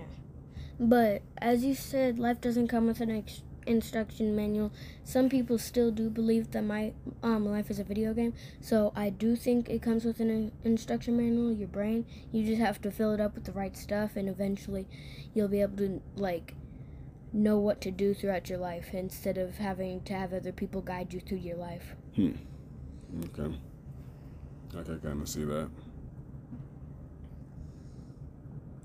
But 0.79 1.23
as 1.39 1.65
you 1.65 1.75
said, 1.75 2.19
life 2.19 2.41
doesn't 2.41 2.69
come 2.69 2.87
with 2.87 3.01
an 3.01 3.11
ex- 3.11 3.43
instruction 3.67 4.35
manual. 4.35 4.73
Some 5.05 5.29
people 5.29 5.59
still 5.59 5.91
do 5.91 6.09
believe 6.09 6.53
that 6.53 6.63
my 6.63 6.93
um, 7.23 7.47
life 7.47 7.71
is 7.71 7.79
a 7.79 7.85
video 7.85 8.15
game. 8.15 8.33
So 8.61 8.93
I 8.97 9.11
do 9.11 9.37
think 9.37 9.69
it 9.69 9.83
comes 9.83 10.05
with 10.05 10.21
an 10.21 10.31
in- 10.31 10.53
instruction 10.65 11.17
manual. 11.17 11.53
Your 11.53 11.69
brain, 11.69 12.07
you 12.33 12.45
just 12.45 12.61
have 12.61 12.81
to 12.83 12.91
fill 12.91 13.13
it 13.13 13.21
up 13.21 13.35
with 13.35 13.45
the 13.45 13.53
right 13.53 13.77
stuff, 13.77 14.17
and 14.17 14.29
eventually, 14.29 14.87
you'll 15.35 15.49
be 15.49 15.61
able 15.61 15.77
to 15.79 16.01
like 16.17 16.55
know 17.33 17.59
what 17.59 17.81
to 17.81 17.91
do 17.91 18.13
throughout 18.15 18.49
your 18.49 18.59
life 18.59 18.93
instead 18.93 19.39
of 19.39 19.59
having 19.59 20.01
to 20.03 20.15
have 20.15 20.33
other 20.33 20.53
people 20.53 20.81
guide 20.81 21.13
you 21.13 21.21
through 21.21 21.39
your 21.39 21.57
life. 21.57 21.95
Hmm. 22.17 22.33
Okay. 23.25 23.55
I 24.77 24.83
can 24.83 25.01
kind 25.01 25.23
of 25.23 25.29
see 25.29 25.45
that. 25.45 25.69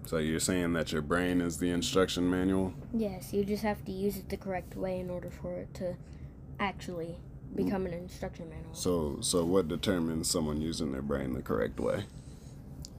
So 0.05 0.17
you're 0.17 0.39
saying 0.39 0.73
that 0.73 0.91
your 0.91 1.01
brain 1.01 1.41
is 1.41 1.57
the 1.57 1.71
instruction 1.71 2.29
manual? 2.29 2.73
Yes, 2.93 3.33
you 3.33 3.43
just 3.43 3.63
have 3.63 3.83
to 3.85 3.91
use 3.91 4.17
it 4.17 4.29
the 4.29 4.37
correct 4.37 4.75
way 4.75 4.99
in 4.99 5.09
order 5.09 5.31
for 5.31 5.55
it 5.61 5.73
to 5.75 5.95
actually 6.59 7.15
become 7.55 7.85
an 7.85 7.93
instruction 7.93 8.49
manual. 8.49 8.73
So 8.73 9.17
so 9.21 9.43
what 9.43 9.67
determines 9.67 10.29
someone 10.29 10.61
using 10.61 10.91
their 10.91 11.01
brain 11.01 11.33
the 11.33 11.41
correct 11.41 11.79
way? 11.79 12.05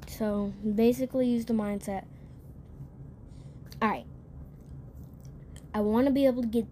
So 0.09 0.53
basically, 0.75 1.29
use 1.29 1.45
the 1.45 1.53
mindset. 1.53 2.05
All 3.83 3.89
right, 3.89 4.07
I 5.75 5.81
want 5.81 6.07
to 6.07 6.13
be 6.13 6.27
able 6.27 6.43
to 6.43 6.49
get 6.49 6.67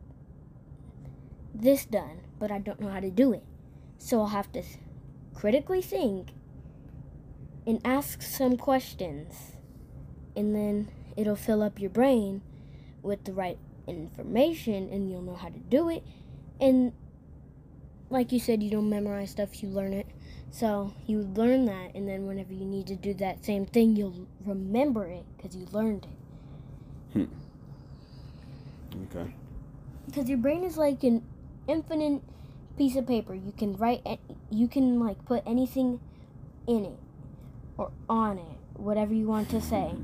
this 1.54 1.84
done, 1.84 2.22
but 2.38 2.50
I 2.50 2.58
don't 2.58 2.80
know 2.80 2.88
how 2.88 3.00
to 3.00 3.10
do 3.10 3.32
it. 3.32 3.44
So 3.98 4.20
I'll 4.20 4.28
have 4.28 4.50
to 4.52 4.62
critically 5.34 5.82
think 5.82 6.28
and 7.66 7.80
ask 7.84 8.22
some 8.22 8.56
questions, 8.56 9.53
and 10.36 10.54
then 10.54 10.88
it'll 11.16 11.36
fill 11.36 11.62
up 11.62 11.80
your 11.80 11.90
brain 11.90 12.42
with 13.02 13.24
the 13.24 13.32
right 13.32 13.58
information, 13.86 14.88
and 14.90 15.10
you'll 15.10 15.22
know 15.22 15.34
how 15.34 15.48
to 15.48 15.58
do 15.58 15.88
it. 15.88 16.02
And 16.60 16.92
like 18.10 18.32
you 18.32 18.40
said, 18.40 18.62
you 18.62 18.70
don't 18.70 18.88
memorize 18.88 19.30
stuff; 19.30 19.62
you 19.62 19.68
learn 19.68 19.92
it. 19.92 20.06
So 20.50 20.94
you 21.06 21.18
learn 21.18 21.64
that, 21.66 21.94
and 21.94 22.08
then 22.08 22.26
whenever 22.26 22.52
you 22.52 22.64
need 22.64 22.86
to 22.86 22.96
do 22.96 23.12
that 23.14 23.44
same 23.44 23.66
thing, 23.66 23.96
you'll 23.96 24.28
remember 24.44 25.06
it 25.06 25.24
because 25.36 25.56
you 25.56 25.66
learned 25.72 26.06
it. 26.06 27.18
hmm. 27.18 27.24
Okay. 29.16 29.34
Because 30.06 30.28
your 30.28 30.38
brain 30.38 30.62
is 30.62 30.76
like 30.76 31.02
an 31.02 31.24
infinite 31.66 32.22
piece 32.76 32.96
of 32.96 33.06
paper. 33.06 33.34
You 33.34 33.52
can 33.56 33.76
write, 33.76 34.02
you 34.50 34.68
can 34.68 35.00
like 35.00 35.24
put 35.24 35.42
anything 35.46 36.00
in 36.66 36.84
it 36.84 36.98
or 37.76 37.90
on 38.08 38.38
it, 38.38 38.58
whatever 38.74 39.12
you 39.12 39.26
want 39.26 39.50
to 39.50 39.60
say. 39.60 39.94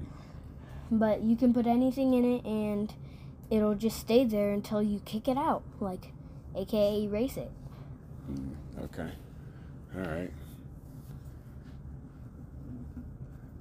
But 0.91 1.23
you 1.23 1.37
can 1.37 1.55
put 1.55 1.67
anything 1.67 2.15
in 2.15 2.25
it, 2.25 2.45
and 2.45 2.93
it'll 3.51 3.75
just 3.75 3.99
stay 3.99 4.25
there 4.25 4.51
until 4.51 4.83
you 4.83 5.01
kick 5.05 5.29
it 5.29 5.37
out, 5.37 5.63
like, 5.79 6.13
aka 6.57 7.03
erase 7.03 7.37
it. 7.37 7.51
Mm, 8.31 8.55
okay. 8.85 9.11
All 9.97 10.03
right. 10.03 10.31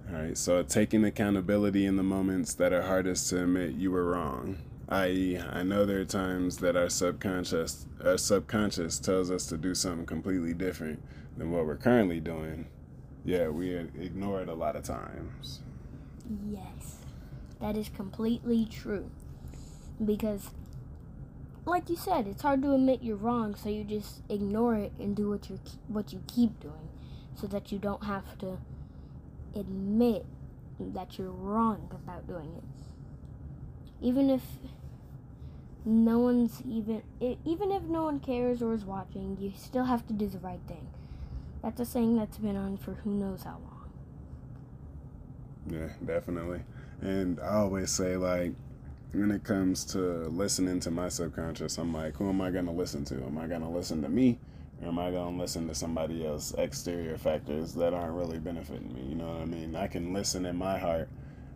All 0.09 0.15
right. 0.15 0.37
So 0.37 0.63
taking 0.63 1.03
accountability 1.03 1.85
in 1.85 1.95
the 1.95 2.03
moments 2.03 2.53
that 2.55 2.73
are 2.73 2.83
hardest 2.83 3.29
to 3.29 3.43
admit 3.43 3.73
you 3.73 3.91
were 3.91 4.05
wrong. 4.05 4.57
I.e., 4.87 5.37
I 5.37 5.61
know 5.61 5.85
there 5.85 5.99
are 5.99 6.05
times 6.05 6.57
that 6.57 6.75
our 6.75 6.89
subconscious 6.89 7.85
our 8.03 8.17
subconscious 8.17 8.97
tells 8.99 9.29
us 9.29 9.45
to 9.47 9.57
do 9.57 9.75
something 9.75 10.07
completely 10.07 10.53
different 10.53 11.03
than 11.37 11.51
what 11.51 11.65
we're 11.65 11.77
currently 11.77 12.19
doing. 12.19 12.67
Yeah, 13.23 13.49
we 13.49 13.75
ignore 13.75 14.41
it 14.41 14.49
a 14.49 14.53
lot 14.53 14.75
of 14.75 14.83
times. 14.83 15.61
Yes, 16.49 16.98
that 17.61 17.75
is 17.75 17.89
completely 17.89 18.65
true. 18.65 19.11
Because, 20.03 20.51
like 21.65 21.89
you 21.89 21.95
said, 21.95 22.27
it's 22.27 22.41
hard 22.41 22.61
to 22.61 22.73
admit 22.73 23.03
you're 23.03 23.17
wrong, 23.17 23.55
so 23.55 23.69
you 23.69 23.83
just 23.83 24.21
ignore 24.29 24.75
it 24.75 24.93
and 24.99 25.15
do 25.15 25.29
what 25.29 25.49
you 25.49 25.59
what 25.87 26.13
you 26.13 26.21
keep 26.27 26.59
doing, 26.59 26.89
so 27.35 27.47
that 27.47 27.71
you 27.71 27.79
don't 27.79 28.03
have 28.05 28.37
to 28.39 28.59
admit 29.55 30.25
that 30.79 31.17
you're 31.17 31.31
wrong 31.31 31.89
about 31.91 32.27
doing 32.27 32.53
it. 32.55 32.63
Even 34.01 34.29
if 34.29 34.41
no 35.85 36.19
one's 36.19 36.61
even 36.67 37.01
even 37.19 37.71
if 37.71 37.83
no 37.83 38.03
one 38.03 38.19
cares 38.19 38.61
or 38.61 38.73
is 38.73 38.85
watching, 38.85 39.37
you 39.39 39.51
still 39.57 39.85
have 39.85 40.07
to 40.07 40.13
do 40.13 40.27
the 40.27 40.39
right 40.39 40.61
thing. 40.67 40.87
That's 41.61 41.79
a 41.81 41.85
saying 41.85 42.15
that's 42.15 42.37
been 42.37 42.55
on 42.55 42.77
for 42.77 42.93
who 42.93 43.11
knows 43.11 43.43
how 43.43 43.59
long. 43.63 43.89
Yeah, 45.69 45.89
definitely. 46.05 46.61
And 47.01 47.39
I 47.39 47.55
always 47.55 47.91
say, 47.91 48.17
like, 48.17 48.53
when 49.11 49.31
it 49.31 49.43
comes 49.43 49.85
to 49.85 49.99
listening 49.99 50.79
to 50.81 50.91
my 50.91 51.09
subconscious, 51.09 51.77
I'm 51.77 51.93
like, 51.93 52.15
who 52.15 52.29
am 52.29 52.41
I 52.41 52.51
going 52.51 52.65
to 52.65 52.71
listen 52.71 53.05
to? 53.05 53.15
Am 53.15 53.37
I 53.37 53.47
going 53.47 53.61
to 53.61 53.69
listen 53.69 54.01
to 54.01 54.09
me? 54.09 54.37
Or 54.81 54.89
am 54.89 54.99
I 54.99 55.11
going 55.11 55.35
to 55.35 55.41
listen 55.41 55.67
to 55.67 55.75
somebody 55.75 56.25
else, 56.25 56.53
exterior 56.57 57.17
factors 57.17 57.73
that 57.73 57.93
aren't 57.93 58.13
really 58.13 58.39
benefiting 58.39 58.93
me? 58.93 59.01
You 59.09 59.15
know 59.15 59.27
what 59.27 59.41
I 59.41 59.45
mean? 59.45 59.75
I 59.75 59.87
can 59.87 60.13
listen 60.13 60.45
in 60.45 60.55
my 60.55 60.77
heart 60.77 61.09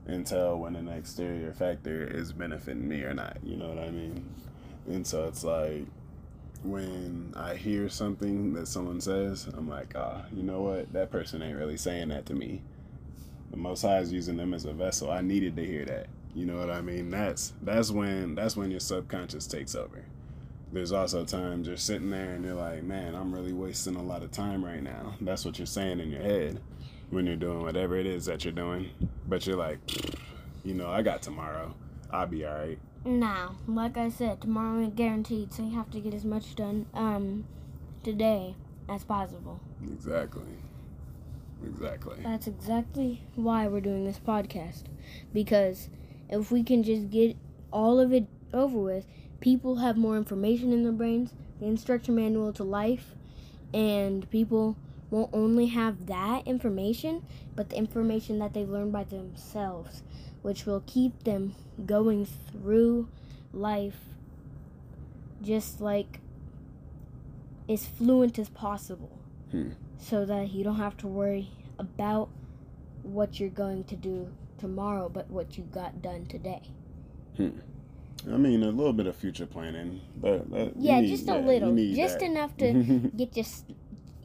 and 0.07 0.25
tell 0.25 0.57
when 0.57 0.75
an 0.75 0.89
exterior 0.89 1.53
factor 1.53 2.05
is 2.05 2.33
benefiting 2.33 2.87
me 2.87 3.01
or 3.03 3.13
not. 3.13 3.37
You 3.43 3.57
know 3.57 3.69
what 3.69 3.79
I 3.79 3.91
mean? 3.91 4.25
And 4.87 5.05
so 5.05 5.25
it's 5.25 5.43
like, 5.43 5.85
when 6.63 7.33
I 7.35 7.55
hear 7.55 7.89
something 7.89 8.53
that 8.53 8.67
someone 8.67 9.01
says, 9.01 9.47
I'm 9.53 9.69
like, 9.69 9.93
ah, 9.95 10.23
you 10.33 10.43
know 10.43 10.61
what? 10.61 10.91
That 10.93 11.11
person 11.11 11.41
ain't 11.41 11.57
really 11.57 11.77
saying 11.77 12.09
that 12.09 12.25
to 12.27 12.33
me 12.33 12.61
the 13.53 13.59
most 13.59 13.83
high 13.83 13.99
is 13.99 14.11
using 14.11 14.35
them 14.35 14.51
as 14.51 14.65
a 14.65 14.73
vessel. 14.73 15.11
I 15.11 15.21
needed 15.21 15.55
to 15.57 15.63
hear 15.63 15.85
that. 15.85 16.07
You 16.33 16.47
know 16.47 16.57
what 16.57 16.71
i 16.71 16.81
mean? 16.81 17.11
That's 17.11 17.53
that's 17.61 17.91
when 17.91 18.33
that's 18.33 18.57
when 18.57 18.71
your 18.71 18.79
subconscious 18.79 19.45
takes 19.45 19.75
over. 19.75 20.03
There's 20.71 20.91
also 20.91 21.23
times 21.23 21.67
you're 21.67 21.77
sitting 21.77 22.09
there 22.09 22.31
and 22.31 22.43
you're 22.43 22.55
like 22.55 22.81
man 22.81 23.13
i'm 23.13 23.31
really 23.31 23.53
wasting 23.53 23.95
a 23.95 24.01
lot 24.01 24.23
of 24.23 24.31
time 24.31 24.65
right 24.65 24.81
now. 24.81 25.13
That's 25.21 25.45
what 25.45 25.59
you're 25.59 25.67
saying 25.67 25.99
in 25.99 26.09
your 26.09 26.23
head 26.23 26.59
when 27.11 27.27
you're 27.27 27.35
doing 27.35 27.61
whatever 27.61 27.95
it 27.95 28.07
is 28.07 28.25
that 28.25 28.43
you're 28.43 28.53
doing. 28.53 28.89
But 29.27 29.45
you're 29.45 29.55
like 29.55 29.77
you 30.63 30.73
know 30.73 30.89
i 30.89 31.03
got 31.03 31.21
tomorrow. 31.21 31.75
I'll 32.09 32.25
be 32.25 32.45
all 32.47 32.55
right. 32.55 32.79
Now, 33.05 33.55
like 33.67 33.97
I 33.97 34.09
said, 34.09 34.41
tomorrow 34.41 34.81
ain't 34.81 34.95
guaranteed, 34.95 35.53
so 35.53 35.61
you 35.61 35.75
have 35.75 35.91
to 35.91 35.99
get 35.99 36.15
as 36.15 36.25
much 36.25 36.55
done 36.55 36.87
um 36.95 37.45
today 38.03 38.55
as 38.89 39.03
possible. 39.03 39.59
exactly 39.83 40.57
exactly 41.65 42.17
That's 42.23 42.47
exactly 42.47 43.23
why 43.35 43.67
we're 43.67 43.81
doing 43.81 44.05
this 44.05 44.19
podcast. 44.19 44.83
Because 45.33 45.89
if 46.29 46.51
we 46.51 46.63
can 46.63 46.83
just 46.83 47.09
get 47.09 47.35
all 47.71 47.99
of 47.99 48.13
it 48.13 48.27
over 48.53 48.77
with, 48.77 49.05
people 49.39 49.77
have 49.77 49.97
more 49.97 50.17
information 50.17 50.71
in 50.71 50.83
their 50.83 50.91
brains, 50.91 51.33
the 51.59 51.65
instruction 51.65 52.15
manual 52.15 52.53
to 52.53 52.63
life, 52.63 53.15
and 53.73 54.29
people 54.29 54.75
won't 55.09 55.29
only 55.33 55.67
have 55.67 56.07
that 56.07 56.47
information, 56.47 57.23
but 57.55 57.69
the 57.69 57.75
information 57.75 58.39
that 58.39 58.53
they've 58.53 58.69
learned 58.69 58.91
by 58.91 59.03
themselves, 59.03 60.01
which 60.41 60.65
will 60.65 60.83
keep 60.85 61.23
them 61.23 61.55
going 61.85 62.25
through 62.25 63.07
life 63.51 63.97
just 65.41 65.81
like 65.81 66.19
as 67.69 67.85
fluent 67.85 68.39
as 68.39 68.49
possible 68.49 69.19
Hmm. 69.51 69.69
So 70.03 70.25
that 70.25 70.51
you 70.51 70.63
don't 70.63 70.77
have 70.77 70.97
to 70.97 71.07
worry 71.07 71.49
about 71.79 72.29
what 73.03 73.39
you're 73.39 73.49
going 73.49 73.83
to 73.85 73.95
do 73.95 74.31
tomorrow, 74.57 75.09
but 75.09 75.29
what 75.29 75.57
you 75.57 75.63
got 75.71 76.01
done 76.01 76.25
today. 76.25 76.61
Hmm. 77.37 77.49
i 78.31 78.37
mean 78.37 78.61
a 78.61 78.67
little 78.69 78.93
bit 78.93 79.07
of 79.07 79.15
future 79.15 79.47
planning 79.47 79.99
but 80.17 80.45
uh, 80.53 80.69
Yeah, 80.77 81.01
just 81.01 81.25
yeah, 81.25 81.33
a 81.33 81.39
you 81.39 81.47
little, 81.47 81.75
just 81.95 82.19
that. 82.19 82.25
enough 82.25 82.55
to 82.57 82.73
get 83.17 83.35
you 83.35 83.43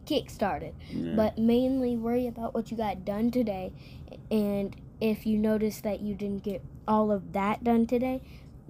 kick 0.09 0.31
started. 0.31 0.75
Yeah. 0.91 1.13
But 1.15 1.37
mainly 1.39 1.95
worry 1.97 2.27
about 2.27 2.55
what 2.55 2.71
you 2.71 2.77
got 2.77 3.05
done 3.05 3.31
today. 3.31 3.73
And 4.31 4.75
if 5.03 5.27
you 5.27 5.37
notice 5.37 5.83
that 5.83 6.01
you 6.01 6.15
didn't 6.15 6.43
get 6.43 6.63
all 6.89 7.13
of 7.13 7.33
that 7.35 7.63
done 7.63 7.87
today, 7.87 8.23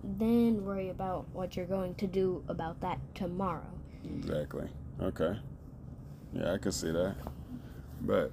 then 0.02 0.64
worry 0.64 0.88
about 0.88 1.26
what 1.32 1.56
you're 1.56 1.66
going 1.66 1.94
to 1.96 2.06
do 2.08 2.42
about 2.48 2.80
that 2.80 2.98
tomorrow. 3.14 3.70
Exactly. 4.04 4.68
Okay. 5.00 5.38
Yeah, 6.32 6.52
I 6.52 6.58
can 6.58 6.72
see 6.72 6.92
that. 6.92 7.16
But 8.00 8.32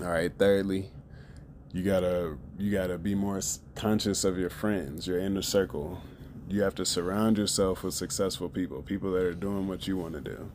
all 0.00 0.08
right, 0.08 0.32
thirdly, 0.36 0.90
you 1.72 1.82
gotta 1.82 2.36
you 2.58 2.70
gotta 2.70 2.98
be 2.98 3.14
more 3.14 3.40
conscious 3.74 4.24
of 4.24 4.38
your 4.38 4.50
friends, 4.50 5.06
your 5.06 5.18
inner 5.18 5.42
circle. 5.42 6.00
You 6.48 6.62
have 6.62 6.74
to 6.76 6.84
surround 6.84 7.38
yourself 7.38 7.82
with 7.82 7.94
successful 7.94 8.48
people, 8.48 8.82
people 8.82 9.12
that 9.12 9.22
are 9.22 9.34
doing 9.34 9.68
what 9.68 9.86
you 9.86 9.96
want 9.96 10.14
to 10.14 10.20
do. 10.20 10.50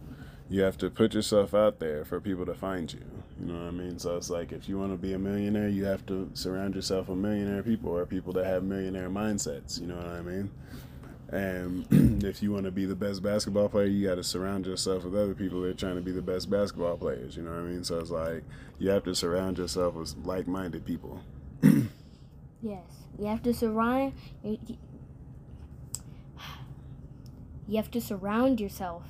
You 0.50 0.62
have 0.62 0.78
to 0.78 0.90
put 0.90 1.14
yourself 1.14 1.54
out 1.54 1.80
there 1.80 2.06
for 2.06 2.22
people 2.22 2.46
to 2.46 2.54
find 2.54 2.92
you. 2.94 3.04
You 3.40 3.48
know 3.48 3.66
what 3.66 3.68
I 3.68 3.72
mean? 3.72 4.00
So 4.00 4.16
it's 4.16 4.30
like 4.30 4.52
if 4.52 4.70
you 4.70 4.78
want 4.78 4.92
to 4.92 4.98
be 4.98 5.14
a 5.14 5.20
millionaire, 5.20 5.68
you 5.68 5.86
have 5.86 6.06
to 6.06 6.30
surround 6.34 6.76
yourself 6.76 7.10
with 7.10 7.18
millionaire 7.18 7.64
people 7.64 7.92
or 7.92 8.06
people 8.06 8.32
that 8.34 8.46
have 8.46 8.64
millionaire 8.64 9.10
mindsets. 9.10 9.80
You 9.82 9.88
know 9.88 9.98
what 9.98 10.08
I 10.08 10.22
mean? 10.22 10.52
And 11.30 11.86
if 12.24 12.42
you 12.42 12.52
want 12.52 12.66
to 12.66 12.72
be 12.72 12.86
the 12.86 12.96
best 12.96 13.22
basketball 13.22 13.70
player, 13.70 13.86
you 13.86 14.08
got 14.08 14.16
to 14.16 14.24
surround 14.24 14.66
yourself 14.66 15.04
with 15.04 15.16
other 15.16 15.34
people 15.34 15.62
that 15.62 15.70
are 15.70 15.74
trying 15.74 15.96
to 15.96 16.02
be 16.02 16.12
the 16.12 16.22
best 16.22 16.50
basketball 16.50 16.98
players. 16.98 17.36
You 17.36 17.44
know 17.44 17.52
what 17.52 17.60
I 17.60 17.64
mean? 17.64 17.84
So 17.84 18.00
it's 18.00 18.10
like 18.10 18.44
you 18.80 18.90
have 18.90 19.04
to 19.04 19.16
surround 19.16 19.58
yourself 19.58 19.96
with 19.96 20.16
like-minded 20.24 20.86
people. 20.86 21.22
Yes, 22.62 22.86
you 23.20 23.28
have 23.28 23.44
to 23.44 23.54
surround. 23.54 24.14
You 24.44 24.78
have 27.76 27.92
to 27.92 28.02
surround 28.02 28.60
yourself 28.60 29.04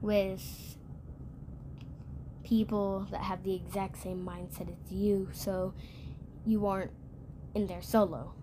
with 0.00 0.76
people 2.44 3.06
that 3.10 3.22
have 3.22 3.42
the 3.42 3.54
exact 3.54 4.02
same 4.02 4.24
mindset 4.24 4.68
as 4.68 4.92
you, 4.92 5.28
so 5.32 5.72
you 6.44 6.66
aren't 6.66 6.92
in 7.54 7.66
there 7.68 7.82
solo. 7.82 8.34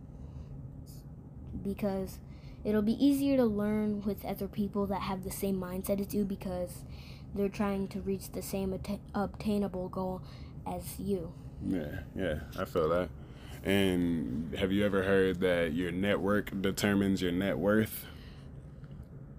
Because 1.62 2.18
it'll 2.64 2.82
be 2.82 3.04
easier 3.04 3.38
to 3.38 3.46
learn 3.46 4.04
with 4.04 4.26
other 4.26 4.48
people 4.48 4.86
that 4.88 5.02
have 5.02 5.24
the 5.24 5.32
same 5.32 5.60
mindset 5.60 6.00
as 6.00 6.14
you 6.14 6.24
because 6.26 6.84
they're 7.36 7.50
trying 7.50 7.88
to 7.90 8.02
reach 8.02 8.32
the 8.32 8.42
same 8.42 8.74
atta- 8.74 9.00
obtainable 9.14 9.90
goal 9.90 10.22
as 10.66 11.00
you. 11.00 11.34
Yeah, 11.66 12.00
yeah, 12.16 12.40
I 12.58 12.66
feel 12.66 12.90
that. 12.90 13.10
And 13.64 14.54
have 14.58 14.72
you 14.72 14.86
ever 14.86 15.04
heard 15.04 15.40
that 15.40 15.74
your 15.74 15.92
network 15.92 16.62
determines 16.62 17.22
your 17.22 17.32
net 17.32 17.58
worth? 17.58 18.06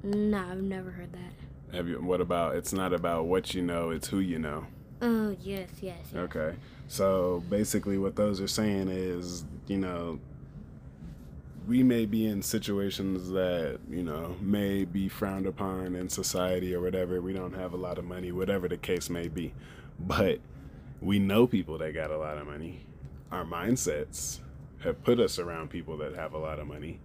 No, 0.02 0.38
I've 0.38 0.62
never 0.62 0.90
heard 0.90 1.12
that. 1.12 1.76
Have 1.76 1.88
you? 1.88 2.00
What 2.00 2.20
about? 2.20 2.56
It's 2.56 2.72
not 2.72 2.92
about 2.92 3.26
what 3.26 3.54
you 3.54 3.62
know; 3.62 3.90
it's 3.90 4.08
who 4.08 4.20
you 4.20 4.38
know. 4.38 4.66
Oh, 5.02 5.36
yes, 5.40 5.68
yes, 5.80 5.98
yes. 6.12 6.14
Okay. 6.14 6.54
So 6.88 7.42
basically, 7.50 7.98
what 7.98 8.16
those 8.16 8.40
are 8.40 8.48
saying 8.48 8.88
is, 8.88 9.44
you 9.66 9.78
know, 9.78 10.18
we 11.66 11.82
may 11.82 12.04
be 12.06 12.26
in 12.26 12.42
situations 12.42 13.30
that, 13.30 13.78
you 13.90 14.02
know, 14.02 14.36
may 14.40 14.84
be 14.84 15.08
frowned 15.08 15.46
upon 15.46 15.94
in 15.94 16.08
society 16.08 16.74
or 16.74 16.80
whatever. 16.80 17.20
We 17.20 17.32
don't 17.32 17.54
have 17.54 17.72
a 17.72 17.76
lot 17.76 17.98
of 17.98 18.04
money, 18.04 18.32
whatever 18.32 18.68
the 18.68 18.76
case 18.76 19.08
may 19.08 19.28
be. 19.28 19.54
But 19.98 20.40
we 21.00 21.18
know 21.18 21.46
people 21.46 21.78
that 21.78 21.94
got 21.94 22.10
a 22.10 22.18
lot 22.18 22.38
of 22.38 22.46
money. 22.46 22.80
Our 23.30 23.44
mindsets 23.44 24.40
have 24.82 25.02
put 25.04 25.18
us 25.18 25.38
around 25.38 25.70
people 25.70 25.96
that 25.98 26.14
have 26.14 26.34
a 26.34 26.38
lot 26.38 26.58
of 26.58 26.66
money. 26.66 27.00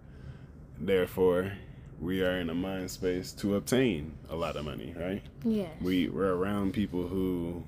Therefore, 0.78 1.54
we 2.00 2.22
are 2.24 2.40
in 2.40 2.50
a 2.50 2.56
mind 2.56 2.92
space 2.92 3.32
to 3.34 3.56
obtain 3.56 4.14
a 4.30 4.36
lot 4.36 4.56
of 4.56 4.66
money, 4.66 4.94
right? 4.98 5.22
yeah 5.44 5.68
we 5.82 6.08
we're 6.10 6.34
around 6.34 6.74
people 6.74 7.08
who 7.08 7.64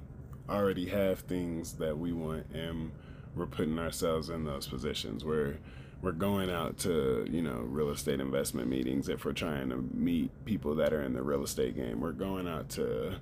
already 0.49 0.85
have 0.85 1.19
things 1.19 1.73
that 1.73 1.97
we 1.97 2.11
want 2.11 2.45
and 2.53 2.91
we're 3.35 3.45
putting 3.45 3.79
ourselves 3.79 4.29
in 4.29 4.43
those 4.43 4.67
positions 4.67 5.23
where 5.23 5.57
we're 6.01 6.11
going 6.11 6.49
out 6.49 6.77
to 6.79 7.27
you 7.29 7.41
know 7.41 7.59
real 7.59 7.89
estate 7.89 8.19
investment 8.19 8.67
meetings 8.67 9.07
if 9.07 9.25
we're 9.25 9.33
trying 9.33 9.69
to 9.69 9.77
meet 9.93 10.31
people 10.45 10.75
that 10.75 10.93
are 10.93 11.03
in 11.03 11.13
the 11.13 11.21
real 11.21 11.43
estate 11.43 11.75
game. 11.75 11.99
We're 11.99 12.11
going 12.11 12.47
out 12.47 12.69
to 12.69 13.15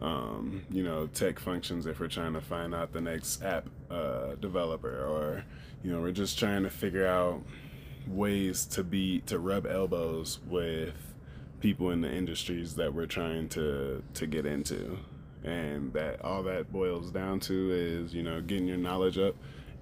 um, 0.00 0.64
you 0.70 0.82
know 0.82 1.06
tech 1.08 1.38
functions 1.38 1.86
if 1.86 2.00
we're 2.00 2.08
trying 2.08 2.32
to 2.32 2.40
find 2.40 2.74
out 2.74 2.92
the 2.92 3.00
next 3.00 3.42
app 3.42 3.68
uh, 3.90 4.34
developer 4.40 5.04
or 5.04 5.44
you 5.82 5.92
know 5.92 6.00
we're 6.00 6.12
just 6.12 6.38
trying 6.38 6.62
to 6.62 6.70
figure 6.70 7.06
out 7.06 7.42
ways 8.06 8.64
to 8.66 8.82
be 8.82 9.20
to 9.20 9.38
rub 9.38 9.66
elbows 9.66 10.40
with 10.46 10.94
people 11.60 11.90
in 11.90 12.00
the 12.00 12.12
industries 12.12 12.74
that 12.74 12.92
we're 12.92 13.06
trying 13.06 13.48
to 13.50 14.02
to 14.14 14.26
get 14.26 14.46
into. 14.46 14.98
And 15.44 15.92
that 15.92 16.24
all 16.24 16.44
that 16.44 16.72
boils 16.72 17.10
down 17.10 17.40
to 17.40 17.72
is 17.72 18.14
you 18.14 18.22
know 18.22 18.40
getting 18.40 18.66
your 18.66 18.78
knowledge 18.78 19.18
up 19.18 19.34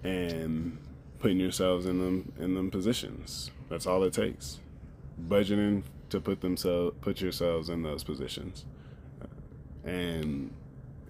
and 0.03 0.79
putting 1.21 1.39
yourselves 1.39 1.87
in 1.87 1.99
them 1.99 2.33
in 2.39 2.55
them 2.55 2.71
positions. 2.71 3.51
That's 3.69 3.87
all 3.87 4.03
it 4.05 4.13
takes. 4.13 4.59
Budgeting 5.29 5.83
to 6.11 6.21
put 6.21 6.41
themselves 6.41 6.97
put 7.01 7.21
yourselves 7.21 7.69
in 7.69 7.83
those 7.83 8.03
positions. 8.05 8.65
And 9.85 10.53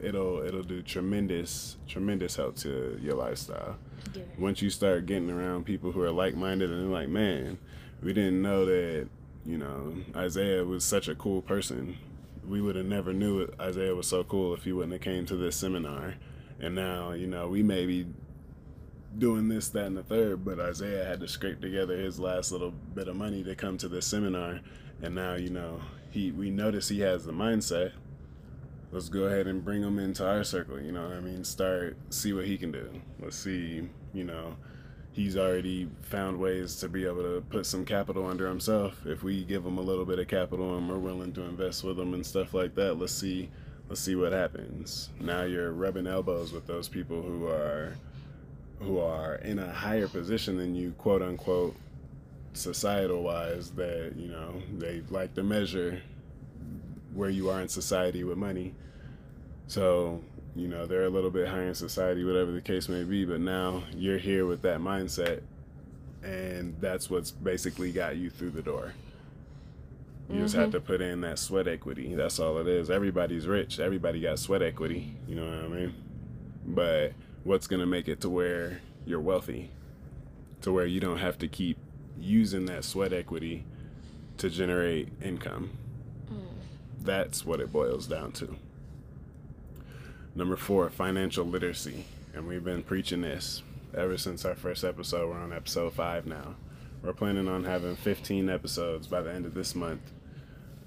it'll 0.00 0.42
it'll 0.42 0.62
do 0.62 0.82
tremendous 0.82 1.76
tremendous 1.86 2.36
help 2.36 2.56
to 2.56 2.98
your 3.02 3.14
lifestyle. 3.14 3.76
Yeah. 4.14 4.22
once 4.38 4.62
you 4.62 4.70
start 4.70 5.04
getting 5.06 5.30
around 5.30 5.66
people 5.66 5.92
who 5.92 6.00
are 6.00 6.10
like-minded 6.10 6.70
and 6.70 6.80
they're 6.80 7.00
like 7.00 7.10
man 7.10 7.58
we 8.02 8.14
didn't 8.14 8.40
know 8.40 8.64
that 8.64 9.08
you 9.44 9.58
know 9.58 9.94
isaiah 10.16 10.64
was 10.64 10.84
such 10.84 11.08
a 11.08 11.14
cool 11.14 11.42
person. 11.42 11.96
We 12.48 12.60
would 12.60 12.76
have 12.76 12.86
never 12.86 13.12
knew 13.12 13.40
it, 13.40 13.54
isaiah 13.60 13.94
was 13.94 14.06
so 14.06 14.24
cool 14.24 14.54
if 14.54 14.64
he 14.64 14.72
wouldn't 14.72 14.92
have 14.92 15.02
came 15.02 15.26
to 15.26 15.36
this 15.36 15.56
seminar. 15.56 16.14
And 16.58 16.74
now 16.74 17.12
you 17.12 17.26
know 17.26 17.48
we 17.48 17.62
may 17.62 17.86
be 17.86 18.06
doing 19.18 19.48
this 19.48 19.68
that 19.68 19.86
and 19.86 19.96
the 19.96 20.02
third 20.02 20.44
but 20.44 20.60
isaiah 20.60 21.04
had 21.04 21.20
to 21.20 21.26
scrape 21.26 21.60
together 21.60 21.96
his 21.96 22.20
last 22.20 22.52
little 22.52 22.70
bit 22.70 23.08
of 23.08 23.16
money 23.16 23.42
to 23.42 23.54
come 23.56 23.76
to 23.76 23.88
this 23.88 24.06
seminar 24.06 24.60
and 25.02 25.14
now 25.14 25.34
you 25.34 25.50
know 25.50 25.80
he 26.10 26.30
we 26.30 26.48
notice 26.48 26.88
he 26.88 27.00
has 27.00 27.24
the 27.24 27.32
mindset 27.32 27.92
let's 28.92 29.08
go 29.08 29.22
ahead 29.22 29.46
and 29.46 29.64
bring 29.64 29.82
him 29.82 29.98
into 29.98 30.26
our 30.26 30.44
circle. 30.44 30.80
You 30.80 30.92
know 30.92 31.02
what 31.02 31.16
I 31.16 31.20
mean? 31.20 31.44
Start 31.44 31.96
see 32.10 32.32
what 32.32 32.46
he 32.46 32.56
can 32.56 32.72
do. 32.72 32.88
Let's 33.20 33.36
see. 33.36 33.88
You 34.12 34.24
know, 34.24 34.56
he's 35.12 35.36
already 35.36 35.88
found 36.02 36.38
ways 36.38 36.76
to 36.76 36.88
be 36.88 37.06
able 37.06 37.22
to 37.22 37.42
put 37.48 37.66
some 37.66 37.84
capital 37.84 38.26
under 38.26 38.48
himself. 38.48 39.06
If 39.06 39.22
we 39.22 39.44
give 39.44 39.64
him 39.64 39.78
a 39.78 39.82
little 39.82 40.04
bit 40.04 40.18
of 40.18 40.28
capital 40.28 40.76
and 40.76 40.88
we're 40.88 40.98
willing 40.98 41.32
to 41.34 41.42
invest 41.42 41.84
with 41.84 41.98
him 41.98 42.14
and 42.14 42.24
stuff 42.24 42.54
like 42.54 42.74
that, 42.74 42.94
let's 42.94 43.14
see. 43.14 43.50
Let's 43.88 44.00
see 44.00 44.14
what 44.14 44.32
happens. 44.32 45.10
Now 45.18 45.42
you're 45.42 45.72
rubbing 45.72 46.06
elbows 46.06 46.52
with 46.52 46.66
those 46.68 46.88
people 46.88 47.22
who 47.22 47.48
are 47.48 47.96
who 48.80 48.98
are 48.98 49.36
in 49.36 49.58
a 49.58 49.72
higher 49.72 50.08
position 50.08 50.56
than 50.56 50.74
you, 50.74 50.92
quote 50.98 51.22
unquote, 51.22 51.76
societal 52.52 53.22
wise. 53.22 53.70
That 53.70 54.14
you 54.16 54.28
know 54.28 54.62
they 54.78 55.02
like 55.10 55.34
to 55.34 55.42
measure 55.42 56.02
where 57.14 57.30
you 57.30 57.50
are 57.50 57.60
in 57.60 57.68
society 57.68 58.24
with 58.24 58.38
money. 58.38 58.74
So, 59.66 60.22
you 60.56 60.68
know, 60.68 60.86
they're 60.86 61.04
a 61.04 61.10
little 61.10 61.30
bit 61.30 61.48
higher 61.48 61.68
in 61.68 61.74
society, 61.74 62.24
whatever 62.24 62.50
the 62.52 62.60
case 62.60 62.88
may 62.88 63.04
be, 63.04 63.24
but 63.24 63.40
now 63.40 63.84
you're 63.94 64.18
here 64.18 64.46
with 64.46 64.62
that 64.62 64.80
mindset, 64.80 65.42
and 66.22 66.76
that's 66.80 67.10
what's 67.10 67.30
basically 67.30 67.92
got 67.92 68.16
you 68.16 68.30
through 68.30 68.50
the 68.50 68.62
door. 68.62 68.94
You 70.28 70.42
just 70.42 70.54
have 70.54 70.68
mm-hmm. 70.68 70.72
to 70.72 70.80
put 70.80 71.00
in 71.00 71.20
that 71.22 71.40
sweat 71.40 71.66
equity. 71.66 72.14
That's 72.14 72.38
all 72.38 72.58
it 72.58 72.68
is. 72.68 72.88
Everybody's 72.88 73.48
rich. 73.48 73.80
Everybody 73.80 74.20
got 74.20 74.38
sweat 74.38 74.62
equity. 74.62 75.16
You 75.26 75.34
know 75.34 75.44
what 75.44 75.64
I 75.64 75.68
mean? 75.68 75.94
But 76.66 77.12
what's 77.44 77.66
going 77.66 77.80
to 77.80 77.86
make 77.86 78.08
it 78.08 78.20
to 78.20 78.28
where 78.28 78.80
you're 79.06 79.20
wealthy? 79.20 79.70
To 80.62 80.72
where 80.72 80.86
you 80.86 81.00
don't 81.00 81.18
have 81.18 81.38
to 81.38 81.48
keep 81.48 81.78
using 82.18 82.66
that 82.66 82.84
sweat 82.84 83.12
equity 83.12 83.64
to 84.36 84.50
generate 84.50 85.08
income. 85.22 85.70
Mm. 86.30 86.42
That's 87.00 87.44
what 87.44 87.60
it 87.60 87.72
boils 87.72 88.06
down 88.06 88.32
to. 88.32 88.56
Number 90.34 90.56
four, 90.56 90.90
financial 90.90 91.44
literacy. 91.44 92.04
And 92.34 92.46
we've 92.46 92.64
been 92.64 92.82
preaching 92.82 93.22
this 93.22 93.62
ever 93.96 94.16
since 94.16 94.44
our 94.44 94.54
first 94.54 94.84
episode. 94.84 95.28
We're 95.28 95.40
on 95.40 95.52
episode 95.52 95.92
five 95.94 96.26
now. 96.26 96.54
We're 97.02 97.12
planning 97.12 97.48
on 97.48 97.64
having 97.64 97.96
15 97.96 98.48
episodes 98.48 99.06
by 99.06 99.22
the 99.22 99.32
end 99.32 99.46
of 99.46 99.54
this 99.54 99.74
month. 99.74 100.02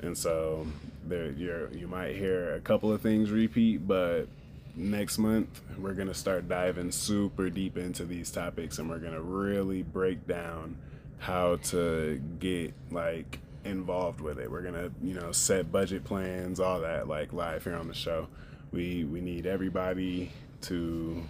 And 0.01 0.17
so 0.17 0.67
there 1.05 1.31
you're 1.31 1.69
you 1.71 1.87
might 1.87 2.15
hear 2.15 2.53
a 2.53 2.59
couple 2.59 2.91
of 2.91 3.01
things 3.01 3.31
repeat, 3.31 3.87
but 3.87 4.27
next 4.75 5.17
month 5.17 5.61
we're 5.77 5.93
gonna 5.93 6.13
start 6.13 6.47
diving 6.47 6.91
super 6.91 7.49
deep 7.49 7.77
into 7.77 8.05
these 8.05 8.31
topics 8.31 8.79
and 8.79 8.89
we're 8.89 8.99
gonna 8.99 9.21
really 9.21 9.83
break 9.83 10.25
down 10.27 10.75
how 11.19 11.55
to 11.57 12.21
get 12.39 12.73
like 12.91 13.39
involved 13.65 14.21
with 14.21 14.39
it. 14.39 14.49
We're 14.51 14.61
gonna, 14.61 14.91
you 15.01 15.13
know, 15.13 15.31
set 15.31 15.71
budget 15.71 16.03
plans, 16.03 16.59
all 16.59 16.81
that, 16.81 17.07
like 17.07 17.33
live 17.33 17.63
here 17.63 17.75
on 17.75 17.87
the 17.87 17.93
show. 17.93 18.27
We 18.71 19.03
we 19.05 19.21
need 19.21 19.45
everybody 19.45 20.31
to 20.61 21.23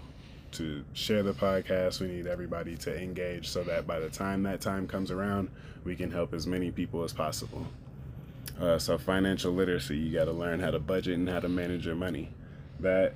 to 0.53 0.83
share 0.93 1.23
the 1.23 1.33
podcast. 1.33 1.99
We 1.99 2.07
need 2.07 2.27
everybody 2.27 2.75
to 2.77 3.01
engage 3.01 3.49
so 3.49 3.63
that 3.63 3.87
by 3.87 3.99
the 3.99 4.09
time 4.09 4.43
that 4.43 4.61
time 4.61 4.87
comes 4.87 5.11
around, 5.11 5.49
we 5.83 5.95
can 5.95 6.11
help 6.11 6.33
as 6.33 6.47
many 6.47 6.71
people 6.71 7.03
as 7.03 7.13
possible. 7.13 7.65
Uh, 8.59 8.77
so 8.77 8.97
financial 8.97 9.51
literacy, 9.51 9.97
you 9.97 10.13
got 10.13 10.25
to 10.25 10.31
learn 10.31 10.59
how 10.59 10.69
to 10.69 10.79
budget 10.79 11.17
and 11.17 11.27
how 11.27 11.39
to 11.39 11.49
manage 11.49 11.85
your 11.85 11.95
money. 11.95 12.29
That 12.79 13.13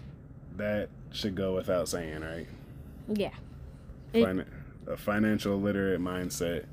that 0.57 0.89
should 1.11 1.35
go 1.35 1.55
without 1.55 1.87
saying, 1.87 2.21
right? 2.21 2.47
Yeah. 3.07 3.33
It- 4.13 4.47
a 4.87 4.95
financial 4.95 5.59
literate 5.59 5.99
mindset 5.99 6.65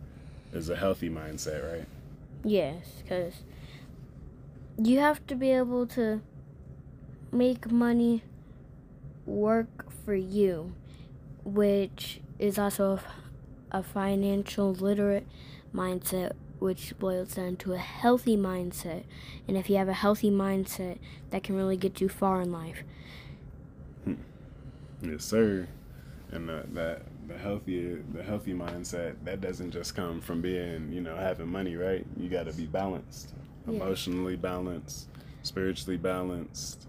is 0.53 0.69
a 0.69 0.77
healthy 0.77 1.11
mindset, 1.11 1.69
right? 1.69 1.87
Yes, 2.45 3.03
because 3.03 3.43
you 4.79 5.01
have 5.01 5.27
to 5.27 5.35
be 5.35 5.51
able 5.51 5.87
to 5.89 6.21
make 7.33 7.71
money 7.71 8.23
work 9.27 9.91
for 10.05 10.15
you, 10.15 10.75
which 11.45 12.21
is 12.39 12.59
also 12.59 13.01
a 13.73 13.83
financial 13.83 14.73
literate 14.73 15.27
mindset, 15.75 16.33
which 16.61 16.97
boils 16.99 17.35
down 17.35 17.57
to 17.57 17.73
a 17.73 17.79
healthy 17.79 18.37
mindset. 18.37 19.05
And 19.49 19.57
if 19.57 19.69
you 19.69 19.77
have 19.77 19.89
a 19.89 19.93
healthy 19.95 20.31
mindset, 20.31 20.99
that 21.31 21.43
can 21.43 21.57
really 21.57 21.77
get 21.77 22.01
you 22.01 22.09
far 22.09 22.41
in 22.41 22.53
life. 22.53 22.85
Yes, 25.05 25.25
sir. 25.25 25.69
And 26.33 26.49
the, 26.49 26.65
that 26.73 27.03
the 27.29 27.39
healthy 27.39 27.97
the 28.13 28.23
healthy 28.23 28.53
mindset 28.55 29.15
that 29.25 29.41
doesn't 29.41 29.71
just 29.71 29.95
come 29.95 30.21
from 30.21 30.41
being 30.41 30.93
you 30.93 31.01
know 31.01 31.17
having 31.17 31.49
money, 31.49 31.77
right? 31.77 32.05
You 32.17 32.29
got 32.29 32.47
to 32.47 32.53
be 32.53 32.67
balanced, 32.67 33.33
Yeah. 33.67 33.75
emotionally 33.77 34.37
balanced, 34.37 35.09
spiritually 35.43 35.97
balanced. 35.97 36.87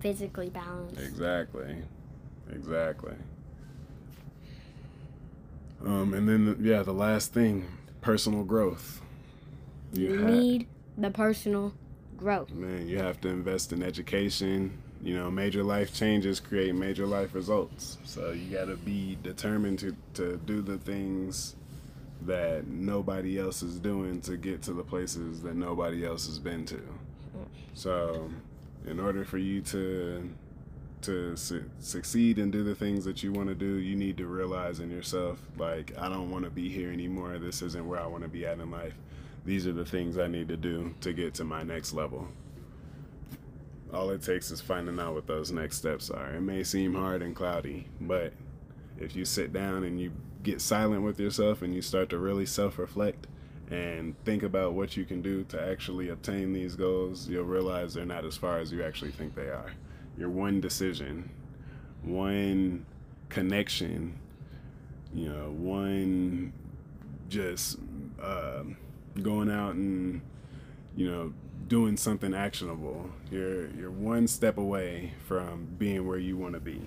Physically 0.00 0.48
balanced. 0.48 1.00
Exactly, 1.00 1.76
exactly. 2.52 3.14
Um, 5.84 6.14
and 6.14 6.28
then 6.28 6.44
the, 6.44 6.56
yeah, 6.60 6.82
the 6.82 6.92
last 6.92 7.32
thing, 7.32 7.66
personal 8.00 8.44
growth. 8.44 9.00
You 9.92 10.18
ha- 10.18 10.26
need 10.26 10.66
the 10.96 11.10
personal 11.10 11.74
growth. 12.16 12.50
Man, 12.50 12.86
you 12.88 12.98
have 12.98 13.20
to 13.22 13.28
invest 13.28 13.72
in 13.72 13.82
education. 13.82 14.78
You 15.02 15.16
know, 15.16 15.30
major 15.30 15.64
life 15.64 15.94
changes 15.94 16.40
create 16.40 16.74
major 16.74 17.06
life 17.06 17.34
results. 17.34 17.96
So 18.04 18.32
you 18.32 18.54
got 18.54 18.66
to 18.66 18.76
be 18.76 19.16
determined 19.22 19.78
to, 19.78 19.96
to 20.14 20.36
do 20.44 20.60
the 20.60 20.76
things 20.76 21.56
that 22.26 22.66
nobody 22.66 23.38
else 23.38 23.62
is 23.62 23.78
doing 23.78 24.20
to 24.22 24.36
get 24.36 24.62
to 24.62 24.74
the 24.74 24.82
places 24.82 25.40
that 25.42 25.56
nobody 25.56 26.04
else 26.04 26.26
has 26.26 26.38
been 26.38 26.66
to. 26.66 26.82
So, 27.72 28.30
in 28.86 29.00
order 29.00 29.24
for 29.24 29.38
you 29.38 29.62
to 29.62 30.28
to 31.02 31.34
su- 31.34 31.64
succeed 31.78 32.38
and 32.38 32.52
do 32.52 32.62
the 32.62 32.74
things 32.74 33.06
that 33.06 33.22
you 33.22 33.32
want 33.32 33.48
to 33.48 33.54
do, 33.54 33.78
you 33.78 33.96
need 33.96 34.18
to 34.18 34.26
realize 34.26 34.80
in 34.80 34.90
yourself, 34.90 35.40
like, 35.56 35.94
I 35.98 36.10
don't 36.10 36.30
want 36.30 36.44
to 36.44 36.50
be 36.50 36.68
here 36.68 36.92
anymore. 36.92 37.38
This 37.38 37.62
isn't 37.62 37.88
where 37.88 37.98
I 37.98 38.06
want 38.06 38.22
to 38.22 38.28
be 38.28 38.44
at 38.44 38.58
in 38.58 38.70
life. 38.70 38.92
These 39.46 39.66
are 39.66 39.72
the 39.72 39.86
things 39.86 40.18
I 40.18 40.26
need 40.26 40.48
to 40.48 40.58
do 40.58 40.94
to 41.00 41.14
get 41.14 41.32
to 41.34 41.44
my 41.44 41.62
next 41.62 41.94
level. 41.94 42.28
All 43.92 44.10
it 44.10 44.22
takes 44.22 44.50
is 44.50 44.60
finding 44.60 44.98
out 45.00 45.14
what 45.14 45.26
those 45.26 45.50
next 45.50 45.78
steps 45.78 46.10
are. 46.10 46.34
It 46.34 46.40
may 46.40 46.62
seem 46.62 46.94
hard 46.94 47.22
and 47.22 47.34
cloudy, 47.34 47.86
but 48.00 48.32
if 48.98 49.16
you 49.16 49.24
sit 49.24 49.52
down 49.52 49.84
and 49.84 50.00
you 50.00 50.12
get 50.42 50.60
silent 50.60 51.02
with 51.02 51.18
yourself 51.18 51.62
and 51.62 51.74
you 51.74 51.82
start 51.82 52.08
to 52.10 52.18
really 52.18 52.46
self 52.46 52.78
reflect 52.78 53.26
and 53.70 54.14
think 54.24 54.42
about 54.42 54.74
what 54.74 54.96
you 54.96 55.04
can 55.04 55.22
do 55.22 55.44
to 55.44 55.60
actually 55.60 56.08
obtain 56.08 56.52
these 56.52 56.76
goals, 56.76 57.28
you'll 57.28 57.44
realize 57.44 57.94
they're 57.94 58.04
not 58.04 58.24
as 58.24 58.36
far 58.36 58.58
as 58.58 58.72
you 58.72 58.82
actually 58.82 59.12
think 59.12 59.34
they 59.34 59.48
are. 59.48 59.72
Your 60.18 60.28
one 60.28 60.60
decision, 60.60 61.30
one 62.02 62.84
connection, 63.28 64.18
you 65.14 65.28
know, 65.28 65.50
one 65.50 66.52
just 67.28 67.78
uh, 68.20 68.62
going 69.22 69.50
out 69.50 69.74
and 69.74 70.20
you 70.96 71.10
know 71.10 71.32
doing 71.70 71.96
something 71.96 72.34
actionable. 72.34 73.08
You're 73.30 73.68
you're 73.70 73.90
one 73.90 74.26
step 74.26 74.58
away 74.58 75.14
from 75.26 75.68
being 75.78 76.06
where 76.06 76.18
you 76.18 76.36
want 76.36 76.54
to 76.54 76.60
be. 76.60 76.82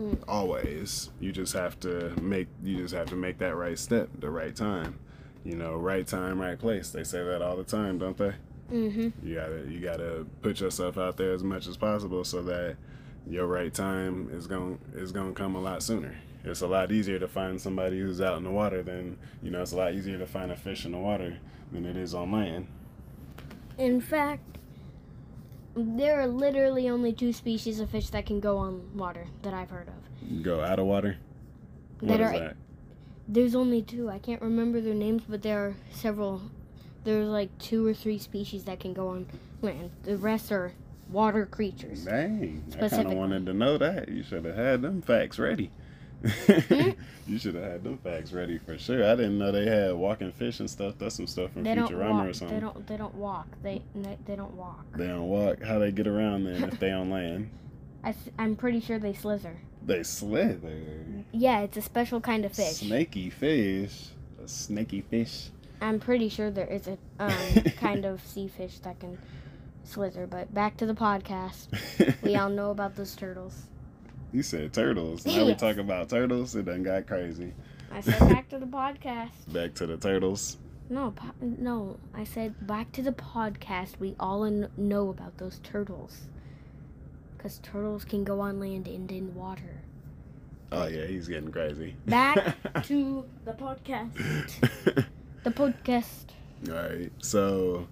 Mm. 0.00 0.18
Always, 0.26 1.10
you 1.20 1.30
just 1.30 1.52
have 1.52 1.78
to 1.80 2.10
make 2.20 2.48
you 2.64 2.78
just 2.78 2.94
have 2.94 3.08
to 3.10 3.16
make 3.16 3.38
that 3.38 3.54
right 3.54 3.78
step, 3.78 4.08
the 4.18 4.30
right 4.30 4.56
time. 4.56 4.98
You 5.44 5.54
know, 5.56 5.76
right 5.76 6.06
time, 6.06 6.40
right 6.40 6.58
place. 6.58 6.90
They 6.90 7.04
say 7.04 7.22
that 7.22 7.42
all 7.42 7.56
the 7.56 7.64
time, 7.64 7.98
don't 7.98 8.16
they? 8.16 8.32
Mm-hmm. 8.72 9.26
You 9.26 9.34
gotta 9.34 9.66
you 9.68 9.80
gotta 9.80 10.26
put 10.40 10.60
yourself 10.60 10.98
out 10.98 11.18
there 11.18 11.32
as 11.32 11.44
much 11.44 11.66
as 11.68 11.76
possible 11.76 12.24
so 12.24 12.42
that 12.42 12.76
your 13.28 13.46
right 13.46 13.72
time 13.72 14.30
is 14.32 14.46
going 14.46 14.78
is 14.94 15.12
going 15.12 15.28
to 15.28 15.34
come 15.34 15.54
a 15.54 15.60
lot 15.60 15.82
sooner. 15.82 16.16
It's 16.42 16.62
a 16.62 16.66
lot 16.66 16.90
easier 16.90 17.18
to 17.18 17.28
find 17.28 17.60
somebody 17.60 18.00
who's 18.00 18.20
out 18.20 18.38
in 18.38 18.44
the 18.44 18.50
water 18.50 18.82
than 18.82 19.18
you 19.42 19.50
know. 19.50 19.60
It's 19.60 19.72
a 19.72 19.76
lot 19.76 19.92
easier 19.92 20.18
to 20.18 20.26
find 20.26 20.50
a 20.50 20.56
fish 20.56 20.86
in 20.86 20.92
the 20.92 20.98
water 20.98 21.36
than 21.70 21.84
it 21.84 21.96
is 21.96 22.14
on 22.14 22.32
land. 22.32 22.66
In 23.78 24.00
fact, 24.00 24.58
there 25.76 26.20
are 26.20 26.26
literally 26.26 26.88
only 26.88 27.12
two 27.12 27.32
species 27.32 27.80
of 27.80 27.90
fish 27.90 28.10
that 28.10 28.26
can 28.26 28.40
go 28.40 28.58
on 28.58 28.96
water 28.96 29.26
that 29.42 29.52
I've 29.52 29.70
heard 29.70 29.88
of. 29.88 30.42
Go 30.42 30.62
out 30.62 30.78
of 30.78 30.86
water. 30.86 31.16
That 32.00 32.08
What 32.08 32.20
are- 32.20 32.38
that? 32.38 32.56
There's 33.26 33.54
only 33.54 33.80
two. 33.82 34.10
I 34.10 34.18
can't 34.18 34.42
remember 34.42 34.80
their 34.82 34.94
names, 34.94 35.22
but 35.26 35.42
there 35.42 35.58
are 35.66 35.74
several. 35.90 36.42
There's 37.04 37.26
like 37.26 37.56
two 37.58 37.86
or 37.86 37.94
three 37.94 38.18
species 38.18 38.64
that 38.64 38.80
can 38.80 38.92
go 38.92 39.08
on 39.08 39.26
land. 39.62 39.90
The 40.02 40.16
rest 40.18 40.52
are 40.52 40.72
water 41.10 41.46
creatures. 41.46 42.04
Dang, 42.04 42.62
I 42.80 42.88
kind 42.88 43.06
of 43.08 43.14
wanted 43.14 43.46
to 43.46 43.54
know 43.54 43.78
that. 43.78 44.08
You 44.10 44.22
should 44.22 44.44
have 44.44 44.56
had 44.56 44.82
them 44.82 45.00
facts 45.00 45.38
ready. 45.38 45.70
You 47.26 47.38
should 47.38 47.54
have 47.54 47.64
had 47.64 47.84
them 47.84 47.96
facts 47.98 48.32
ready 48.32 48.58
for 48.58 48.76
sure. 48.76 49.02
I 49.02 49.14
didn't 49.14 49.38
know 49.38 49.50
they 49.50 49.64
had 49.64 49.94
walking 49.94 50.30
fish 50.32 50.60
and 50.60 50.68
stuff. 50.68 50.94
That's 50.98 51.14
some 51.14 51.26
stuff 51.26 51.52
from 51.52 51.62
They 51.62 51.74
Futurama 51.74 52.28
or 52.28 52.32
something. 52.34 52.56
They 52.56 52.60
don't. 52.60 52.86
They 52.86 52.96
don't 52.98 53.14
walk. 53.14 53.46
They. 53.62 53.82
They, 53.94 54.18
they 54.26 54.36
don't 54.36 54.52
walk. 54.54 54.84
They 54.94 55.06
don't 55.06 55.28
walk. 55.28 55.62
How 55.62 55.78
they 55.78 55.90
get 55.90 56.06
around 56.06 56.44
then 56.44 56.64
if 56.64 56.78
they 56.78 56.90
on 56.90 57.10
land? 57.10 57.50
I, 58.04 58.14
I'm 58.38 58.56
pretty 58.56 58.80
sure 58.80 58.98
they 58.98 59.14
slither. 59.14 59.56
They 59.82 60.02
slither. 60.02 61.24
Yeah, 61.32 61.60
it's 61.60 61.78
a 61.78 61.82
special 61.82 62.20
kind 62.20 62.44
of 62.44 62.52
fish. 62.52 62.76
Snaky 62.76 63.30
fish. 63.30 64.08
A 64.42 64.46
snaky 64.46 65.00
fish. 65.00 65.48
I'm 65.80 66.00
pretty 66.00 66.28
sure 66.28 66.50
there 66.50 66.66
is 66.66 66.86
a 66.86 66.98
um, 67.18 67.32
kind 67.80 68.04
of 68.04 68.20
sea 68.26 68.48
fish 68.48 68.80
that 68.80 69.00
can 69.00 69.18
slither. 69.82 70.26
But 70.26 70.52
back 70.52 70.76
to 70.76 70.86
the 70.86 70.94
podcast. 70.94 71.68
We 72.22 72.36
all 72.36 72.50
know 72.50 72.70
about 72.70 72.96
those 72.96 73.16
turtles. 73.16 73.64
You 74.34 74.42
said 74.42 74.72
turtles. 74.72 75.24
Now 75.24 75.46
we 75.46 75.54
talk 75.54 75.76
about 75.76 76.08
turtles. 76.08 76.56
It 76.56 76.66
done 76.66 76.82
got 76.82 77.06
crazy. 77.06 77.54
I 77.92 78.00
said 78.00 78.18
back 78.18 78.48
to 78.48 78.58
the 78.58 78.66
podcast. 78.66 79.30
Back 79.52 79.74
to 79.74 79.86
the 79.86 79.96
turtles. 79.96 80.58
No, 80.90 81.12
po- 81.12 81.32
no. 81.40 81.96
I 82.12 82.24
said 82.24 82.66
back 82.66 82.90
to 82.92 83.02
the 83.02 83.12
podcast. 83.12 84.00
We 84.00 84.16
all 84.18 84.42
kn- 84.42 84.68
know 84.76 85.08
about 85.08 85.38
those 85.38 85.60
turtles. 85.62 86.22
Because 87.36 87.58
turtles 87.62 88.04
can 88.04 88.24
go 88.24 88.40
on 88.40 88.58
land 88.58 88.88
and 88.88 89.10
in 89.10 89.34
water. 89.34 89.80
Oh 90.72 90.88
yeah, 90.88 91.06
he's 91.06 91.28
getting 91.28 91.52
crazy. 91.52 91.94
Back 92.06 92.56
to 92.84 93.24
the 93.44 93.52
podcast. 93.52 95.04
The 95.44 95.50
podcast. 95.50 96.24
All 96.70 96.74
right. 96.74 97.12
So, 97.18 97.86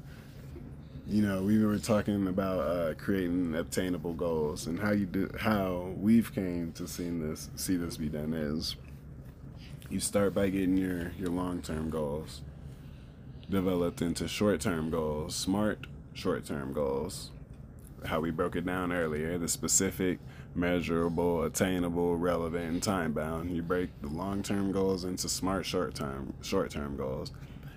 you 1.12 1.20
know, 1.20 1.42
we 1.42 1.62
were 1.62 1.79
talking 1.79 2.27
about 2.27 2.61
uh, 2.61 2.94
creating 2.94 3.55
obtainable 3.55 4.14
goals 4.14 4.66
and 4.66 4.81
how 4.81 4.92
you 4.92 5.05
do 5.05 5.29
how 5.38 5.92
we've 5.98 6.35
came 6.35 6.72
to 6.72 6.88
see 6.88 7.11
this 7.11 7.51
see 7.55 7.77
this 7.77 7.98
be 7.98 8.09
done 8.09 8.33
is 8.33 8.77
you 9.90 10.01
start 10.01 10.33
by 10.33 10.48
getting 10.48 10.79
your 10.79 11.12
your 11.18 11.29
long 11.29 11.61
term 11.61 11.90
goals 11.90 12.40
developed 13.51 14.01
into 14.01 14.27
short 14.27 14.62
term 14.62 14.88
goals, 14.88 15.37
smart 15.37 15.87
short 16.14 16.46
term 16.46 16.72
goals. 16.72 17.31
How 18.07 18.18
we 18.20 18.31
broke 18.31 18.57
it 18.57 18.64
down 18.64 18.90
earlier, 18.90 19.37
the 19.37 19.48
specific, 19.48 20.18
measurable, 20.55 21.44
attainable, 21.44 22.16
relevant, 22.16 22.64
and 22.64 22.83
time 22.83 23.12
bound. 23.12 23.55
You 23.55 23.62
break 23.62 23.90
the 24.01 24.09
long 24.09 24.42
term 24.42 24.72
goals 24.72 25.05
into 25.05 25.29
smart 25.29 25.66
short 25.66 25.94
term 25.94 26.33
short 26.40 26.70
term 26.70 26.96
goals. 26.96 27.33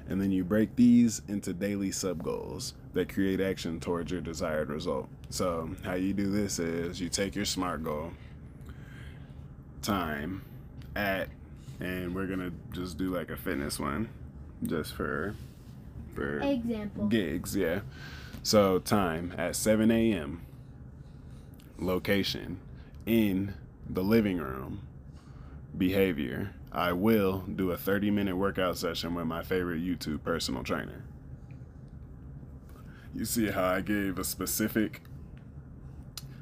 And 0.07 0.21
then 0.21 0.31
you 0.31 0.45
break 0.45 0.75
these 0.77 1.21
into 1.27 1.51
daily 1.51 1.91
sub 1.91 2.23
goals 2.23 2.75
that 2.95 3.13
create 3.13 3.39
action 3.39 3.79
towards 3.79 4.11
your 4.11 4.21
desired 4.21 4.69
result. 4.69 5.07
So, 5.29 5.69
how 5.83 5.93
you 5.93 6.13
do 6.13 6.31
this 6.31 6.57
is 6.59 6.99
you 6.99 7.09
take 7.09 7.35
your 7.35 7.45
SMART 7.45 7.83
goal, 7.83 8.11
time, 9.81 10.43
at, 10.95 11.27
and 11.79 12.15
we're 12.15 12.25
gonna 12.25 12.51
just 12.71 12.97
do 12.97 13.13
like 13.13 13.29
a 13.29 13.37
fitness 13.37 13.79
one, 13.79 14.09
just 14.63 14.93
for 14.93 15.35
for 16.15 16.39
Example. 16.39 17.07
gigs, 17.07 17.55
yeah. 17.55 17.81
So 18.41 18.79
time 18.79 19.33
at 19.37 19.55
7 19.55 19.91
a.m. 19.91 20.41
Location 21.77 22.59
in 23.05 23.53
the 23.89 24.03
living 24.03 24.37
room. 24.37 24.81
Behavior. 25.77 26.53
I 26.71 26.93
will 26.93 27.39
do 27.41 27.71
a 27.71 27.77
30 27.77 28.11
minute 28.11 28.37
workout 28.37 28.77
session 28.77 29.13
with 29.15 29.25
my 29.25 29.43
favorite 29.43 29.81
YouTube 29.83 30.23
personal 30.23 30.63
trainer. 30.63 31.03
You 33.15 33.23
see 33.23 33.47
how 33.47 33.63
I 33.63 33.81
gave 33.81 34.19
a 34.19 34.25
specific 34.25 35.01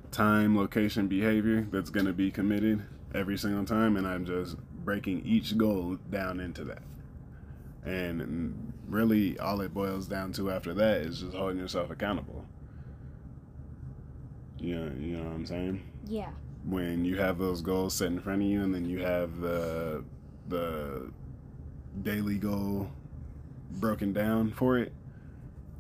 time, 0.10 0.58
location, 0.58 1.08
behavior 1.08 1.68
that's 1.72 1.92
going 1.92 2.08
to 2.08 2.14
be 2.14 2.32
committed 2.32 2.84
every 3.14 3.38
single 3.38 3.64
time, 3.64 3.96
and 3.96 4.08
I'm 4.08 4.26
just 4.26 4.58
breaking 4.84 5.24
each 5.26 5.58
goal 5.58 5.98
down 6.10 6.40
into 6.40 6.64
that. 6.66 6.82
And 7.86 8.74
really 8.88 9.38
all 9.40 9.62
it 9.62 9.74
boils 9.74 10.08
down 10.08 10.32
to 10.34 10.50
after 10.50 10.74
that 10.74 11.02
is 11.02 11.20
just 11.20 11.36
holding 11.36 11.58
yourself 11.60 11.92
accountable. 11.92 12.46
You 14.58 14.76
know, 14.76 14.92
you 15.00 15.18
know 15.18 15.24
what 15.26 15.34
I'm 15.34 15.46
saying? 15.46 15.84
Yeah. 16.08 16.30
When 16.66 17.04
you 17.06 17.18
have 17.18 17.38
those 17.38 17.62
goals 17.62 17.94
set 17.94 18.08
in 18.08 18.20
front 18.22 18.42
of 18.42 18.48
you, 18.48 18.64
and 18.64 18.74
then 18.74 18.86
you 18.86 19.00
have 19.00 19.42
the 19.42 20.04
the 20.48 21.12
daily 22.02 22.38
goal 22.38 22.90
broken 23.72 24.14
down 24.14 24.52
for 24.52 24.78
it, 24.78 24.94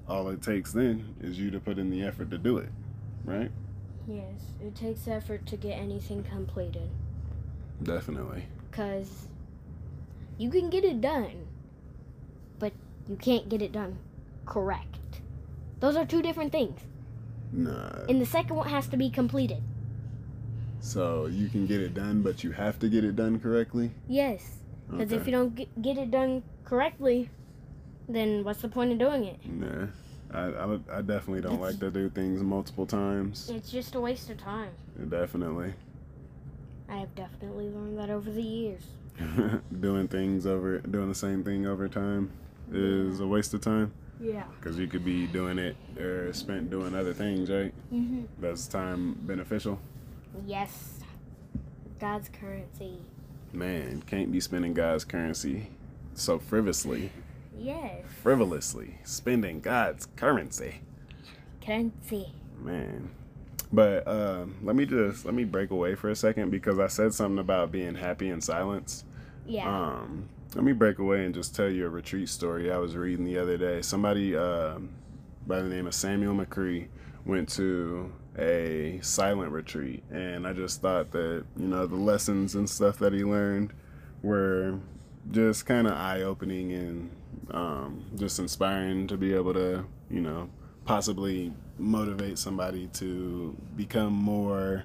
all 0.07 0.29
it 0.29 0.41
takes 0.41 0.73
then 0.73 1.15
is 1.21 1.39
you 1.39 1.51
to 1.51 1.59
put 1.59 1.77
in 1.77 1.89
the 1.89 2.03
effort 2.03 2.29
to 2.31 2.37
do 2.37 2.57
it, 2.57 2.69
right? 3.23 3.51
Yes. 4.07 4.41
It 4.61 4.75
takes 4.75 5.07
effort 5.07 5.45
to 5.47 5.57
get 5.57 5.73
anything 5.73 6.23
completed. 6.23 6.89
Definitely. 7.81 8.45
Because 8.69 9.27
you 10.37 10.49
can 10.49 10.69
get 10.69 10.83
it 10.83 10.99
done, 11.01 11.47
but 12.59 12.73
you 13.07 13.15
can't 13.15 13.49
get 13.49 13.61
it 13.61 13.71
done 13.71 13.97
correct. 14.45 15.21
Those 15.79 15.95
are 15.95 16.05
two 16.05 16.21
different 16.21 16.51
things. 16.51 16.79
Nah. 17.51 18.05
And 18.09 18.21
the 18.21 18.25
second 18.25 18.55
one 18.55 18.67
has 18.69 18.87
to 18.87 18.97
be 18.97 19.09
completed. 19.09 19.61
So 20.79 21.27
you 21.27 21.47
can 21.47 21.65
get 21.65 21.79
it 21.79 21.93
done, 21.93 22.21
but 22.21 22.43
you 22.43 22.51
have 22.51 22.79
to 22.79 22.89
get 22.89 23.05
it 23.05 23.15
done 23.15 23.39
correctly. 23.39 23.91
Yes. 24.07 24.59
Because 24.89 25.11
if 25.13 25.25
you 25.25 25.31
don't 25.31 25.55
get, 25.55 25.81
get 25.81 25.97
it 25.97 26.11
done 26.11 26.43
correctly, 26.65 27.29
then 28.07 28.43
what's 28.43 28.61
the 28.61 28.67
point 28.67 28.91
of 28.91 28.97
doing 28.99 29.23
it? 29.25 29.39
Nah. 29.45 29.87
I, 30.33 30.47
I, 30.49 30.79
I 30.97 31.01
definitely 31.01 31.41
don't 31.41 31.61
like 31.61 31.79
to 31.79 31.91
do 31.91 32.09
things 32.09 32.41
multiple 32.41 32.85
times. 32.87 33.49
It's 33.53 33.71
just 33.71 33.93
a 33.95 33.99
waste 33.99 34.29
of 34.31 34.37
time. 34.37 34.71
Definitely. 35.09 35.73
I 36.89 36.97
have 36.97 37.13
definitely 37.15 37.69
learned 37.69 37.97
that 37.99 38.09
over 38.09 38.31
the 38.31 38.41
years. 38.41 38.81
doing 39.79 40.07
things 40.07 40.47
over, 40.47 40.79
doing 40.79 41.07
the 41.07 41.15
same 41.15 41.43
thing 41.43 41.67
over 41.67 41.87
time 41.87 42.31
is 42.71 43.19
a 43.19 43.27
waste 43.27 43.53
of 43.53 43.61
time 43.61 43.93
Yeah. 44.19 44.43
because 44.59 44.79
you 44.79 44.87
could 44.87 45.05
be 45.05 45.27
doing 45.27 45.59
it 45.59 45.75
or 45.99 46.33
spent 46.33 46.71
doing 46.71 46.95
other 46.95 47.13
things, 47.13 47.49
right? 47.51 47.73
Mm-hmm. 47.93 48.23
That's 48.39 48.65
time 48.65 49.13
beneficial. 49.21 49.79
Yes. 50.47 50.99
God's 51.99 52.29
currency. 52.29 52.97
Man, 53.53 54.01
can't 54.07 54.31
be 54.31 54.39
spending 54.39 54.73
God's 54.73 55.03
currency 55.05 55.67
so 56.15 56.39
frivolously, 56.39 57.11
Yes. 57.57 58.03
frivolously 58.21 58.99
spending 59.03 59.59
God's 59.61 60.07
currency. 60.15 60.81
Currency. 61.65 62.33
Man. 62.59 63.11
But 63.71 64.07
um, 64.07 64.57
let 64.61 64.75
me 64.75 64.85
just 64.85 65.25
let 65.25 65.33
me 65.33 65.45
break 65.45 65.71
away 65.71 65.95
for 65.95 66.09
a 66.09 66.15
second 66.15 66.51
because 66.51 66.77
I 66.79 66.87
said 66.87 67.13
something 67.13 67.39
about 67.39 67.71
being 67.71 67.95
happy 67.95 68.29
in 68.29 68.41
silence. 68.41 69.03
Yeah. 69.45 69.67
Um, 69.67 70.29
let 70.55 70.63
me 70.63 70.73
break 70.73 70.99
away 70.99 71.25
and 71.25 71.33
just 71.33 71.55
tell 71.55 71.69
you 71.69 71.85
a 71.85 71.89
retreat 71.89 72.29
story 72.29 72.71
I 72.71 72.77
was 72.77 72.95
reading 72.95 73.25
the 73.25 73.39
other 73.39 73.57
day. 73.57 73.81
Somebody 73.81 74.35
um 74.35 74.89
by 75.47 75.61
the 75.61 75.69
name 75.69 75.87
of 75.87 75.95
Samuel 75.95 76.35
McCree 76.35 76.87
went 77.25 77.49
to 77.49 78.13
a 78.37 78.99
silent 79.01 79.51
retreat, 79.51 80.03
and 80.11 80.47
I 80.47 80.53
just 80.53 80.81
thought 80.81 81.11
that 81.11 81.45
you 81.57 81.67
know 81.67 81.87
the 81.87 81.95
lessons 81.95 82.55
and 82.55 82.69
stuff 82.69 82.99
that 82.99 83.13
he 83.13 83.23
learned 83.23 83.73
were 84.21 84.79
just 85.31 85.65
kind 85.65 85.87
of 85.87 85.93
eye 85.93 86.21
opening 86.21 86.71
and 86.73 87.09
um, 87.51 88.05
just 88.15 88.39
inspiring 88.39 89.07
to 89.07 89.17
be 89.17 89.33
able 89.33 89.53
to 89.53 89.85
you 90.09 90.21
know 90.21 90.49
possibly 90.85 91.53
motivate 91.77 92.37
somebody 92.37 92.87
to 92.93 93.55
become 93.75 94.13
more. 94.13 94.83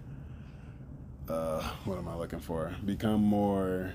Uh, 1.28 1.62
what 1.84 1.98
am 1.98 2.08
I 2.08 2.14
looking 2.14 2.40
for? 2.40 2.74
Become 2.86 3.22
more 3.22 3.92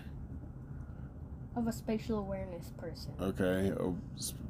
of 1.56 1.68
a 1.68 1.72
spatial 1.72 2.20
awareness 2.20 2.72
person. 2.78 3.12
Okay, 3.22 3.74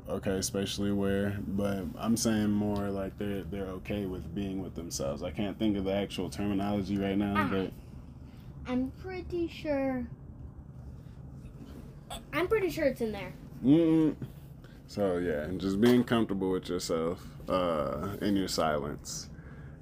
okay, 0.10 0.42
spatially 0.42 0.90
aware, 0.90 1.38
but 1.48 1.86
I'm 1.98 2.18
saying 2.18 2.50
more 2.52 2.90
like 2.90 3.18
they're 3.18 3.44
they're 3.44 3.68
okay 3.68 4.06
with 4.06 4.34
being 4.36 4.62
with 4.62 4.76
themselves. 4.76 5.24
I 5.24 5.32
can't 5.32 5.58
think 5.58 5.78
of 5.78 5.86
the 5.86 5.94
actual 5.94 6.30
terminology 6.30 6.98
right 6.98 7.18
now, 7.18 7.34
Ah. 7.38 7.48
but 7.50 7.72
I'm 8.68 8.92
pretty 9.02 9.48
sure. 9.48 10.06
I'm 12.34 12.48
pretty 12.48 12.70
sure 12.70 12.86
it's 12.86 13.02
in 13.02 13.12
there. 13.12 13.34
mm, 13.64 14.16
so 14.88 15.18
yeah, 15.18 15.44
and 15.44 15.60
just 15.60 15.80
being 15.82 16.04
comfortable 16.04 16.52
with 16.52 16.70
yourself 16.70 17.24
uh, 17.50 18.16
in 18.22 18.36
your 18.36 18.48
silence, 18.48 19.30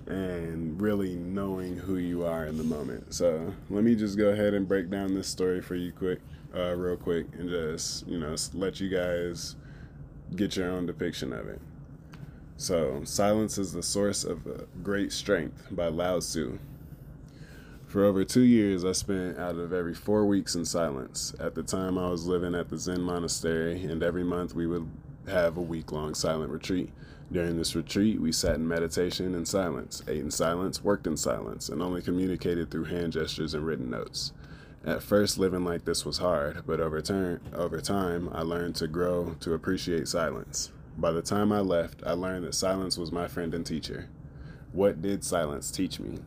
and 0.07 0.79
really 0.81 1.15
knowing 1.15 1.77
who 1.77 1.97
you 1.97 2.25
are 2.25 2.45
in 2.45 2.57
the 2.57 2.63
moment. 2.63 3.13
So 3.13 3.53
let 3.69 3.83
me 3.83 3.95
just 3.95 4.17
go 4.17 4.29
ahead 4.29 4.53
and 4.53 4.67
break 4.67 4.89
down 4.89 5.13
this 5.13 5.27
story 5.27 5.61
for 5.61 5.75
you 5.75 5.91
quick, 5.91 6.19
uh, 6.55 6.75
real 6.75 6.97
quick, 6.97 7.27
and 7.37 7.49
just 7.49 8.07
you 8.07 8.19
know 8.19 8.35
let 8.53 8.79
you 8.79 8.89
guys 8.89 9.55
get 10.35 10.55
your 10.55 10.69
own 10.69 10.85
depiction 10.85 11.33
of 11.33 11.47
it. 11.47 11.59
So, 12.57 13.01
Silence 13.05 13.57
is 13.57 13.73
the 13.73 13.81
Source 13.81 14.23
of 14.23 14.45
uh, 14.45 14.65
Great 14.83 15.11
Strength 15.11 15.69
by 15.71 15.87
Lao 15.87 16.19
Tzu. 16.19 16.59
For 17.91 18.05
over 18.05 18.23
two 18.23 18.43
years, 18.43 18.85
I 18.85 18.93
spent 18.93 19.37
out 19.37 19.57
of 19.57 19.73
every 19.73 19.93
four 19.93 20.25
weeks 20.25 20.55
in 20.55 20.63
silence. 20.63 21.35
At 21.41 21.55
the 21.55 21.61
time, 21.61 21.97
I 21.97 22.09
was 22.09 22.25
living 22.25 22.55
at 22.55 22.69
the 22.69 22.77
Zen 22.77 23.01
monastery, 23.01 23.83
and 23.83 24.01
every 24.01 24.23
month 24.23 24.55
we 24.55 24.65
would 24.65 24.89
have 25.27 25.57
a 25.57 25.61
week 25.61 25.91
long 25.91 26.15
silent 26.15 26.53
retreat. 26.53 26.89
During 27.33 27.57
this 27.57 27.75
retreat, 27.75 28.21
we 28.21 28.31
sat 28.31 28.55
in 28.55 28.65
meditation 28.65 29.35
in 29.35 29.45
silence, 29.45 30.03
ate 30.07 30.21
in 30.21 30.31
silence, 30.31 30.81
worked 30.81 31.05
in 31.05 31.17
silence, 31.17 31.67
and 31.67 31.81
only 31.81 32.01
communicated 32.01 32.71
through 32.71 32.85
hand 32.85 33.11
gestures 33.11 33.53
and 33.53 33.65
written 33.65 33.89
notes. 33.89 34.31
At 34.85 35.03
first, 35.03 35.37
living 35.37 35.65
like 35.65 35.83
this 35.83 36.05
was 36.05 36.19
hard, 36.19 36.63
but 36.65 36.79
over, 36.79 37.01
turn, 37.01 37.41
over 37.53 37.81
time, 37.81 38.29
I 38.31 38.43
learned 38.43 38.75
to 38.77 38.87
grow 38.87 39.35
to 39.41 39.53
appreciate 39.53 40.07
silence. 40.07 40.71
By 40.97 41.11
the 41.11 41.21
time 41.21 41.51
I 41.51 41.59
left, 41.59 42.03
I 42.05 42.13
learned 42.13 42.45
that 42.45 42.55
silence 42.55 42.97
was 42.97 43.11
my 43.11 43.27
friend 43.27 43.53
and 43.53 43.65
teacher. 43.65 44.07
What 44.71 45.01
did 45.01 45.25
silence 45.25 45.69
teach 45.69 45.99
me? 45.99 46.19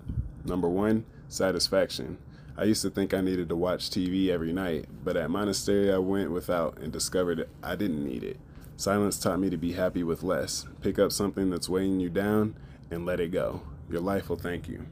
Number 0.45 0.69
one, 0.69 1.07
satisfaction. 1.29 2.19
I 2.57 2.65
used 2.65 2.83
to 2.83 2.91
think 2.91 3.13
I 3.13 3.21
needed 3.21 3.49
to 3.49 3.57
watch 3.57 3.91
TV 3.91 4.29
every 4.29 4.53
night, 4.53 4.87
but 5.03 5.17
at 5.17 5.31
monastery 5.31 5.93
I 5.93 5.99
went 5.99 6.31
without 6.31 6.79
and 6.79 6.93
discovered 6.93 7.49
I 7.63 7.75
didn't 7.75 8.05
need 8.05 8.23
it. 8.23 8.39
Silence 8.77 9.19
taught 9.19 9.41
me 9.41 9.51
to 9.51 9.57
be 9.57 9.73
happy 9.73 10.03
with 10.03 10.23
less. 10.23 10.67
Pick 10.81 10.99
up 10.99 11.13
something 11.13 11.51
that's 11.51 11.69
weighing 11.69 12.01
you 12.01 12.11
down 12.11 12.57
and 12.91 13.05
let 13.05 13.21
it 13.21 13.33
go. 13.33 13.63
Your 13.89 14.01
life 14.01 14.29
will 14.29 14.37
thank 14.37 14.69
you. 14.69 14.87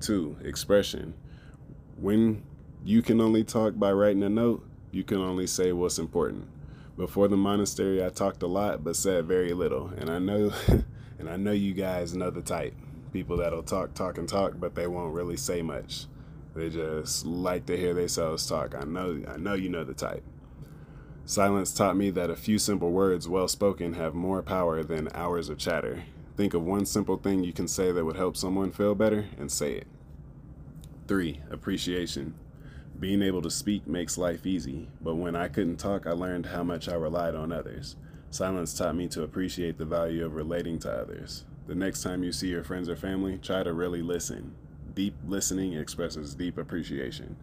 Two, 0.00 0.36
expression. 0.42 1.14
When 1.96 2.42
you 2.84 3.02
can 3.02 3.20
only 3.20 3.42
talk 3.42 3.78
by 3.78 3.92
writing 3.92 4.22
a 4.22 4.28
note, 4.28 4.64
you 4.92 5.02
can 5.02 5.18
only 5.18 5.46
say 5.46 5.72
what's 5.72 5.98
important. 5.98 6.48
Before 6.96 7.28
the 7.28 7.36
monastery, 7.36 8.04
I 8.04 8.08
talked 8.10 8.42
a 8.42 8.46
lot 8.46 8.84
but 8.84 8.96
said 8.96 9.26
very 9.26 9.52
little, 9.52 9.88
and 9.98 10.08
I 10.08 10.18
know, 10.18 10.52
and 11.18 11.28
I 11.28 11.36
know 11.36 11.52
you 11.52 11.74
guys 11.74 12.14
know 12.14 12.30
the 12.30 12.42
type. 12.42 12.74
People 13.16 13.38
that'll 13.38 13.62
talk, 13.62 13.94
talk, 13.94 14.18
and 14.18 14.28
talk, 14.28 14.60
but 14.60 14.74
they 14.74 14.86
won't 14.86 15.14
really 15.14 15.38
say 15.38 15.62
much. 15.62 16.04
They 16.54 16.68
just 16.68 17.24
like 17.24 17.64
to 17.64 17.74
hear 17.74 17.94
themselves 17.94 18.46
talk. 18.46 18.74
I 18.74 18.84
know, 18.84 19.22
I 19.26 19.38
know 19.38 19.54
you 19.54 19.70
know 19.70 19.84
the 19.84 19.94
type. 19.94 20.22
Silence 21.24 21.72
taught 21.72 21.96
me 21.96 22.10
that 22.10 22.28
a 22.28 22.36
few 22.36 22.58
simple 22.58 22.90
words, 22.90 23.26
well 23.26 23.48
spoken, 23.48 23.94
have 23.94 24.12
more 24.12 24.42
power 24.42 24.82
than 24.82 25.08
hours 25.14 25.48
of 25.48 25.56
chatter. 25.56 26.02
Think 26.36 26.52
of 26.52 26.62
one 26.62 26.84
simple 26.84 27.16
thing 27.16 27.42
you 27.42 27.54
can 27.54 27.66
say 27.68 27.90
that 27.90 28.04
would 28.04 28.16
help 28.16 28.36
someone 28.36 28.70
feel 28.70 28.94
better, 28.94 29.24
and 29.38 29.50
say 29.50 29.72
it. 29.72 29.86
Three, 31.08 31.40
appreciation. 31.50 32.34
Being 33.00 33.22
able 33.22 33.40
to 33.40 33.50
speak 33.50 33.86
makes 33.86 34.18
life 34.18 34.44
easy, 34.44 34.88
but 35.00 35.14
when 35.14 35.34
I 35.34 35.48
couldn't 35.48 35.78
talk, 35.78 36.06
I 36.06 36.12
learned 36.12 36.44
how 36.44 36.62
much 36.62 36.86
I 36.86 36.94
relied 36.96 37.34
on 37.34 37.50
others. 37.50 37.96
Silence 38.30 38.74
taught 38.74 38.94
me 38.94 39.08
to 39.08 39.22
appreciate 39.22 39.78
the 39.78 39.86
value 39.86 40.22
of 40.22 40.34
relating 40.34 40.78
to 40.80 40.92
others. 40.92 41.46
The 41.66 41.74
next 41.74 42.02
time 42.02 42.22
you 42.22 42.32
see 42.32 42.48
your 42.48 42.62
friends 42.62 42.88
or 42.88 42.96
family, 42.96 43.38
try 43.38 43.62
to 43.62 43.72
really 43.72 44.02
listen. 44.02 44.54
Deep 44.94 45.14
listening 45.26 45.72
expresses 45.72 46.34
deep 46.34 46.58
appreciation. 46.58 47.36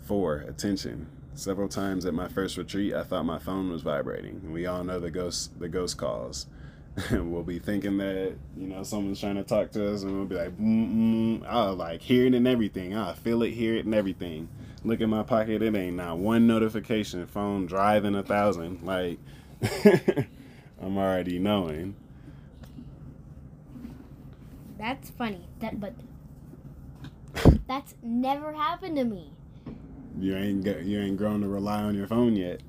Four, 0.00 0.38
attention. 0.38 1.08
Several 1.34 1.68
times 1.68 2.06
at 2.06 2.14
my 2.14 2.28
first 2.28 2.56
retreat, 2.56 2.94
I 2.94 3.02
thought 3.02 3.24
my 3.24 3.38
phone 3.38 3.70
was 3.70 3.82
vibrating. 3.82 4.52
We 4.52 4.66
all 4.66 4.84
know 4.84 4.98
the 4.98 5.10
ghost 5.10 5.58
the 5.60 5.68
ghost 5.68 5.98
calls. 5.98 6.46
we'll 7.10 7.42
be 7.42 7.58
thinking 7.58 7.98
that 7.98 8.36
you 8.56 8.66
know 8.68 8.82
someone's 8.82 9.20
trying 9.20 9.34
to 9.34 9.42
talk 9.42 9.70
to 9.72 9.92
us, 9.92 10.02
and 10.02 10.16
we'll 10.16 10.24
be 10.24 10.36
like, 10.36 10.56
mm. 10.56 11.44
I'll 11.46 11.74
like 11.74 12.00
hear 12.00 12.24
it 12.24 12.34
and 12.34 12.48
everything. 12.48 12.96
I 12.96 13.12
feel 13.12 13.42
it, 13.42 13.50
hear 13.50 13.76
it, 13.76 13.84
and 13.84 13.94
everything. 13.94 14.48
Look 14.82 15.00
in 15.00 15.10
my 15.10 15.24
pocket, 15.24 15.60
it 15.60 15.74
ain't 15.74 15.96
not 15.96 16.16
one 16.16 16.46
notification. 16.46 17.26
Phone 17.26 17.66
driving 17.66 18.14
a 18.14 18.22
thousand. 18.22 18.82
Like 18.82 19.18
I'm 20.80 20.96
already 20.96 21.38
knowing. 21.38 21.96
That's 24.78 25.10
funny. 25.10 25.46
That 25.60 25.80
but 25.80 25.94
that's 27.66 27.94
never 28.02 28.52
happened 28.52 28.96
to 28.96 29.04
me. 29.04 29.32
You 30.18 30.34
ain't 30.36 30.64
get, 30.64 30.84
you 30.84 31.00
ain't 31.00 31.16
grown 31.16 31.42
to 31.42 31.48
rely 31.48 31.82
on 31.82 31.94
your 31.94 32.06
phone 32.06 32.36
yet. 32.36 32.62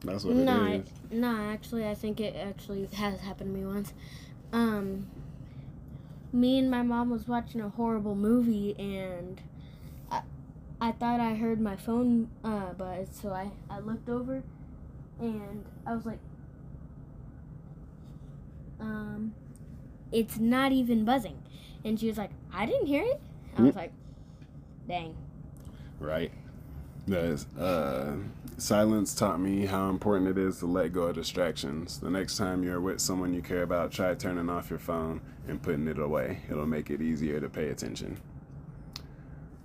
That's 0.00 0.24
what 0.24 0.36
No, 0.36 0.64
it 0.64 0.80
is. 0.80 0.88
no, 1.10 1.36
actually, 1.50 1.86
I 1.88 1.94
think 1.94 2.20
it 2.20 2.34
actually 2.36 2.86
has 2.94 3.20
happened 3.20 3.54
to 3.54 3.60
me 3.60 3.66
once. 3.66 3.92
Um, 4.52 5.06
me 6.32 6.58
and 6.58 6.70
my 6.70 6.82
mom 6.82 7.10
was 7.10 7.26
watching 7.28 7.60
a 7.60 7.68
horrible 7.68 8.14
movie, 8.14 8.74
and 8.78 9.40
I, 10.10 10.22
I 10.80 10.92
thought 10.92 11.20
I 11.20 11.34
heard 11.34 11.60
my 11.60 11.76
phone 11.76 12.28
uh, 12.44 12.72
buzz, 12.74 13.08
so 13.12 13.30
I, 13.30 13.50
I 13.70 13.78
looked 13.80 14.08
over, 14.08 14.42
and 15.20 15.64
I 15.86 15.94
was 15.94 16.04
like, 16.06 16.18
um, 18.80 19.34
it's 20.12 20.38
not 20.38 20.72
even 20.72 21.04
buzzing. 21.04 21.42
And 21.84 21.98
she 21.98 22.08
was 22.08 22.18
like, 22.18 22.30
I 22.52 22.66
didn't 22.66 22.86
hear 22.86 23.04
it. 23.04 23.20
I 23.56 23.62
was 23.62 23.72
Mm. 23.74 23.76
like, 23.76 23.92
dang. 24.86 25.14
Right. 26.00 26.32
Yes. 27.06 27.46
Uh, 27.56 28.16
silence 28.58 29.14
taught 29.14 29.40
me 29.40 29.64
how 29.66 29.88
important 29.88 30.28
it 30.28 30.38
is 30.38 30.58
to 30.58 30.66
let 30.66 30.92
go 30.92 31.04
of 31.04 31.14
distractions. 31.14 31.98
The 31.98 32.10
next 32.10 32.36
time 32.36 32.62
you're 32.62 32.80
with 32.80 33.00
someone 33.00 33.32
you 33.32 33.40
care 33.42 33.62
about, 33.62 33.92
try 33.92 34.14
turning 34.14 34.50
off 34.50 34.68
your 34.70 34.78
phone 34.78 35.20
and 35.46 35.62
putting 35.62 35.88
it 35.88 35.98
away. 35.98 36.40
It'll 36.50 36.66
make 36.66 36.90
it 36.90 37.00
easier 37.00 37.40
to 37.40 37.48
pay 37.48 37.68
attention. 37.68 38.18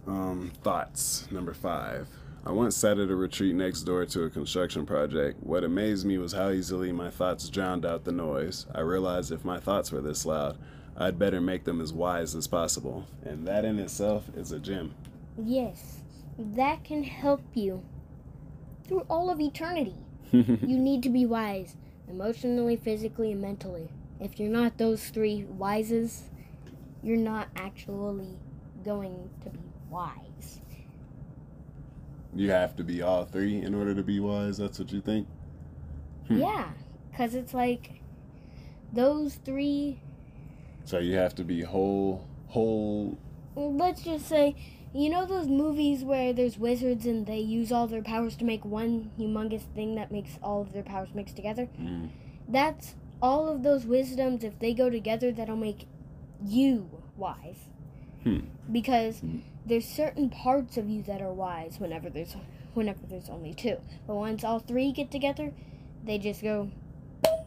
Um, 0.07 0.51
thoughts. 0.63 1.27
Number 1.31 1.53
five. 1.53 2.07
I 2.45 2.51
once 2.51 2.75
sat 2.75 2.97
at 2.99 3.09
a 3.09 3.15
retreat 3.15 3.55
next 3.55 3.83
door 3.83 4.05
to 4.05 4.23
a 4.23 4.29
construction 4.29 4.85
project. 4.85 5.41
What 5.43 5.63
amazed 5.63 6.05
me 6.05 6.17
was 6.17 6.33
how 6.33 6.49
easily 6.49 6.91
my 6.91 7.09
thoughts 7.09 7.47
drowned 7.49 7.85
out 7.85 8.03
the 8.03 8.11
noise. 8.11 8.65
I 8.75 8.81
realized 8.81 9.31
if 9.31 9.45
my 9.45 9.59
thoughts 9.59 9.93
were 9.93 10.01
this 10.01 10.25
loud, 10.25 10.57
I'd 10.95 11.17
better 11.17 11.41
make 11.41 11.63
them 11.63 11.81
as 11.81 11.91
wise 11.91 12.35
as 12.35 12.47
possible. 12.47 13.05
And 13.23 13.47
that 13.47 13.65
in 13.65 13.79
itself 13.79 14.25
is 14.35 14.51
a 14.51 14.59
gem. 14.59 14.93
Yes, 15.37 16.01
that 16.37 16.83
can 16.83 17.03
help 17.03 17.43
you 17.53 17.83
through 18.87 19.05
all 19.09 19.29
of 19.29 19.39
eternity. 19.39 19.95
you 20.31 20.77
need 20.77 21.03
to 21.03 21.09
be 21.09 21.25
wise 21.25 21.75
emotionally, 22.07 22.75
physically, 22.75 23.31
and 23.31 23.41
mentally. 23.41 23.89
If 24.19 24.39
you're 24.39 24.49
not 24.49 24.77
those 24.77 25.09
three 25.09 25.45
wises, 25.57 26.23
you're 27.01 27.17
not 27.17 27.49
actually 27.55 28.37
going 28.83 29.29
to 29.43 29.49
be 29.49 29.59
wise. 29.89 30.61
You 32.35 32.49
have 32.51 32.75
to 32.77 32.83
be 32.83 33.01
all 33.01 33.25
three 33.25 33.61
in 33.61 33.75
order 33.75 33.93
to 33.93 34.03
be 34.03 34.19
wise. 34.19 34.57
That's 34.57 34.79
what 34.79 34.91
you 34.91 35.01
think? 35.01 35.27
Hmm. 36.27 36.37
Yeah, 36.37 36.69
because 37.11 37.35
it's 37.35 37.53
like 37.53 38.01
those 38.91 39.35
three. 39.35 39.99
So 40.85 40.99
you 40.99 41.15
have 41.15 41.35
to 41.35 41.43
be 41.43 41.61
whole, 41.61 42.27
whole. 42.47 43.17
Let's 43.55 44.03
just 44.03 44.27
say, 44.27 44.55
you 44.93 45.09
know 45.09 45.25
those 45.25 45.47
movies 45.47 46.03
where 46.03 46.33
there's 46.33 46.57
wizards 46.57 47.05
and 47.05 47.25
they 47.25 47.39
use 47.39 47.71
all 47.71 47.87
their 47.87 48.01
powers 48.01 48.35
to 48.37 48.45
make 48.45 48.65
one 48.65 49.11
humongous 49.17 49.63
thing 49.73 49.95
that 49.95 50.11
makes 50.11 50.37
all 50.43 50.61
of 50.61 50.73
their 50.73 50.83
powers 50.83 51.09
mixed 51.13 51.35
together? 51.35 51.67
Mm, 51.79 52.09
That's 52.47 52.95
all 53.21 53.47
of 53.47 53.63
those 53.63 53.85
wisdoms, 53.85 54.43
if 54.43 54.59
they 54.59 54.73
go 54.73 54.89
together, 54.89 55.31
that'll 55.31 55.55
make 55.55 55.87
you 56.45 56.89
wise. 57.15 57.69
Hmm. 58.23 58.39
Because 58.71 59.19
Hmm. 59.19 59.37
there's 59.65 59.85
certain 59.87 60.29
parts 60.29 60.77
of 60.77 60.89
you 60.89 61.01
that 61.03 61.21
are 61.21 61.31
wise 61.33 61.79
whenever 61.79 62.09
there's 62.09 62.35
whenever 62.73 63.05
there's 63.07 63.29
only 63.29 63.53
two. 63.53 63.77
But 64.07 64.15
once 64.15 64.43
all 64.43 64.59
three 64.59 64.91
get 64.91 65.11
together, 65.11 65.53
they 66.03 66.17
just 66.17 66.41
go 66.41 66.69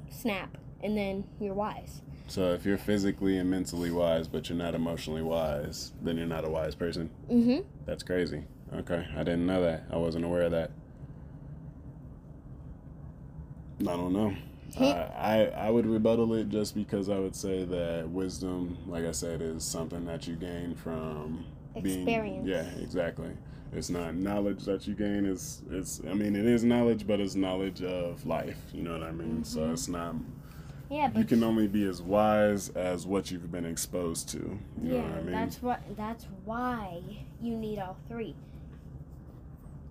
snap 0.09 0.57
and 0.83 0.96
then 0.96 1.25
you're 1.40 1.53
wise. 1.55 2.01
So 2.29 2.53
if 2.53 2.67
you're 2.67 2.79
physically 2.79 3.39
and 3.39 3.49
mentally 3.51 3.91
wise, 3.91 4.27
but 4.29 4.49
you're 4.49 4.59
not 4.59 4.75
emotionally 4.75 5.23
wise, 5.23 5.93
then 6.03 6.17
you're 6.17 6.27
not 6.27 6.45
a 6.45 6.51
wise 6.51 6.75
person. 6.75 7.09
Mm-hmm. 7.31 7.59
That's 7.85 8.03
crazy. 8.03 8.45
Okay, 8.75 9.07
I 9.15 9.19
didn't 9.19 9.47
know 9.47 9.62
that. 9.62 9.85
I 9.93 9.97
wasn't 9.97 10.25
aware 10.25 10.43
of 10.43 10.51
that. 10.51 10.71
I 13.81 13.85
don't 13.85 14.12
know. 14.12 14.35
I, 14.79 14.85
I 14.85 15.45
I 15.67 15.71
would 15.71 15.87
rebuttal 15.87 16.35
it 16.35 16.49
just 16.49 16.75
because 16.75 17.09
I 17.09 17.19
would 17.19 17.37
say 17.37 17.65
that 17.65 18.09
wisdom, 18.11 18.77
like 18.87 19.05
I 19.05 19.12
said, 19.12 19.41
is 19.41 19.62
something 19.65 20.05
that 20.07 20.27
you 20.27 20.35
gain 20.35 20.75
from 20.75 21.45
being. 21.83 22.01
Experience. 22.09 22.47
Yeah, 22.47 22.65
exactly. 22.83 23.31
It's 23.73 23.91
not 23.91 24.15
knowledge 24.17 24.65
that 24.65 24.87
you 24.89 24.95
gain. 24.95 25.25
It's 25.27 25.62
it's. 25.71 26.01
I 26.11 26.15
mean, 26.15 26.35
it 26.35 26.47
is 26.47 26.65
knowledge, 26.65 27.07
but 27.07 27.21
it's 27.21 27.35
knowledge 27.37 27.83
of 27.83 28.27
life. 28.27 28.59
You 28.73 28.83
know 28.83 28.93
what 28.99 29.03
I 29.05 29.12
mean? 29.12 29.45
So 29.45 29.61
Mhm. 29.61 29.73
it's 29.73 29.89
not. 29.89 30.15
Yeah, 30.88 31.09
but 31.09 31.18
You 31.18 31.25
can 31.25 31.42
only 31.42 31.66
be 31.66 31.85
as 31.85 32.01
wise 32.01 32.68
as 32.70 33.07
what 33.07 33.31
you've 33.31 33.51
been 33.51 33.66
exposed 33.66 34.29
to. 34.31 34.38
You 34.38 34.59
know 34.83 34.96
yeah, 34.96 35.03
what 35.03 35.12
I 35.12 35.22
mean? 35.22 35.33
that's 35.33 35.62
what 35.62 35.81
that's 35.96 36.27
why 36.44 37.01
you 37.40 37.57
need 37.57 37.79
all 37.79 37.96
three. 38.09 38.35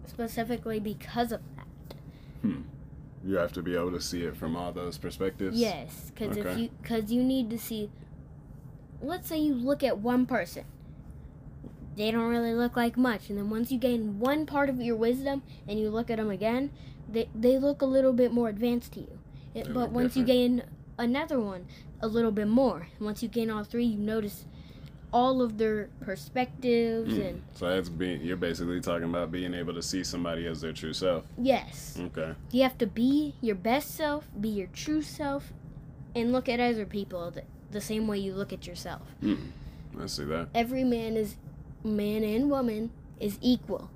Specifically 0.06 0.80
because 0.80 1.32
of 1.32 1.42
that. 1.58 1.98
Hmm. 2.42 2.62
You 3.26 3.36
have 3.38 3.52
to 3.54 3.62
be 3.62 3.76
able 3.76 3.92
to 3.92 4.02
see 4.02 4.24
it 4.24 4.38
from 4.38 4.56
all 4.56 4.72
those 4.72 4.98
perspectives. 4.98 5.58
Yes, 5.60 6.12
because 6.14 6.38
if 6.38 6.58
you 6.58 6.70
because 6.82 7.12
you 7.12 7.24
need 7.24 7.50
to 7.50 7.58
see. 7.58 7.90
Let's 9.02 9.28
say 9.28 9.38
you 9.38 9.54
look 9.54 9.84
at 9.84 9.98
one 9.98 10.26
person. 10.26 10.64
They 11.98 12.12
don't 12.12 12.30
really 12.30 12.54
look 12.54 12.76
like 12.76 12.98
much, 12.98 13.30
and 13.30 13.38
then 13.38 13.50
once 13.50 13.72
you 13.72 13.78
gain 13.78 14.20
one 14.20 14.46
part 14.46 14.70
of 14.70 14.82
your 14.82 14.96
wisdom 14.96 15.44
and 15.68 15.80
you 15.80 15.90
look 15.90 16.10
at 16.10 16.18
them 16.18 16.30
again, 16.30 16.72
they 17.10 17.28
they 17.34 17.58
look 17.58 17.82
a 17.82 17.86
little 17.86 18.14
bit 18.14 18.32
more 18.32 18.48
advanced 18.48 18.94
to 18.94 19.02
you. 19.02 19.20
It, 19.54 19.66
but 19.68 19.76
look 19.76 19.92
once 19.92 20.18
you 20.18 20.24
gain 20.24 20.64
another 20.98 21.40
one, 21.40 21.66
a 22.02 22.08
little 22.08 22.32
bit 22.32 22.48
more. 22.48 22.88
Once 23.00 23.22
you 23.24 23.30
gain 23.30 23.50
all 23.50 23.64
three, 23.64 23.86
you 23.86 23.98
notice 23.98 24.46
all 25.14 25.42
of 25.42 25.58
their 25.58 25.90
perspectives 26.02 27.14
Mm. 27.14 27.28
and 27.30 27.42
So 27.54 27.70
that's 27.70 27.88
being. 27.90 28.22
You're 28.22 28.36
basically 28.38 28.82
talking 28.82 29.06
about 29.10 29.32
being 29.32 29.54
able 29.54 29.74
to 29.74 29.82
see 29.82 30.04
somebody 30.04 30.46
as 30.46 30.60
their 30.62 30.74
true 30.74 30.94
self. 30.94 31.24
yes, 31.38 31.98
Okay. 32.00 32.34
you 32.52 32.64
have 32.64 32.78
to 32.80 32.88
be 32.88 33.36
your 33.42 33.56
best 33.56 33.92
self, 33.96 34.28
be 34.40 34.50
your 34.50 34.68
true 34.68 35.02
self, 35.02 35.54
and 36.16 36.32
look 36.34 36.50
at 36.50 36.60
other 36.60 36.86
people 36.86 37.32
the, 37.32 37.44
the 37.72 37.80
same 37.82 38.08
way 38.08 38.18
you 38.20 38.34
look 38.34 38.52
at 38.52 38.68
yourself. 38.68 39.04
Mm. 39.24 39.38
I 40.02 40.06
see 40.08 40.26
that. 40.26 40.50
every 40.54 40.84
man 40.84 41.16
is 41.16 41.38
man 41.84 42.24
and 42.24 42.50
woman 42.50 42.92
is 43.20 43.38
equal. 43.42 43.90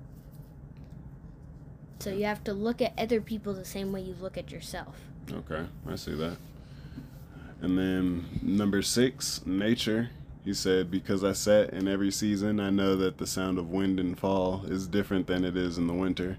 So 1.99 2.11
you 2.11 2.23
have 2.25 2.43
to 2.45 2.53
look 2.53 2.81
at 2.81 2.93
other 2.97 3.19
people 3.19 3.53
the 3.53 3.65
same 3.65 3.91
way 3.91 4.01
you 4.01 4.15
look 4.21 4.37
at 4.37 4.51
yourself. 4.51 4.95
Okay, 5.29 5.65
I 5.85 5.95
see 5.95 6.13
that. 6.15 6.37
And 7.61 7.77
then 7.77 8.25
number 8.41 8.81
six, 8.81 9.45
nature. 9.45 10.11
He 10.45 10.53
said, 10.53 10.89
Because 10.89 11.23
I 11.23 11.33
sat 11.33 11.71
in 11.71 11.87
every 11.87 12.11
season, 12.11 12.59
I 12.59 12.69
know 12.69 12.95
that 12.95 13.17
the 13.17 13.27
sound 13.27 13.57
of 13.57 13.69
wind 13.69 13.99
and 13.99 14.17
fall 14.17 14.63
is 14.67 14.87
different 14.87 15.27
than 15.27 15.43
it 15.43 15.57
is 15.57 15.77
in 15.77 15.87
the 15.87 15.93
winter. 15.93 16.37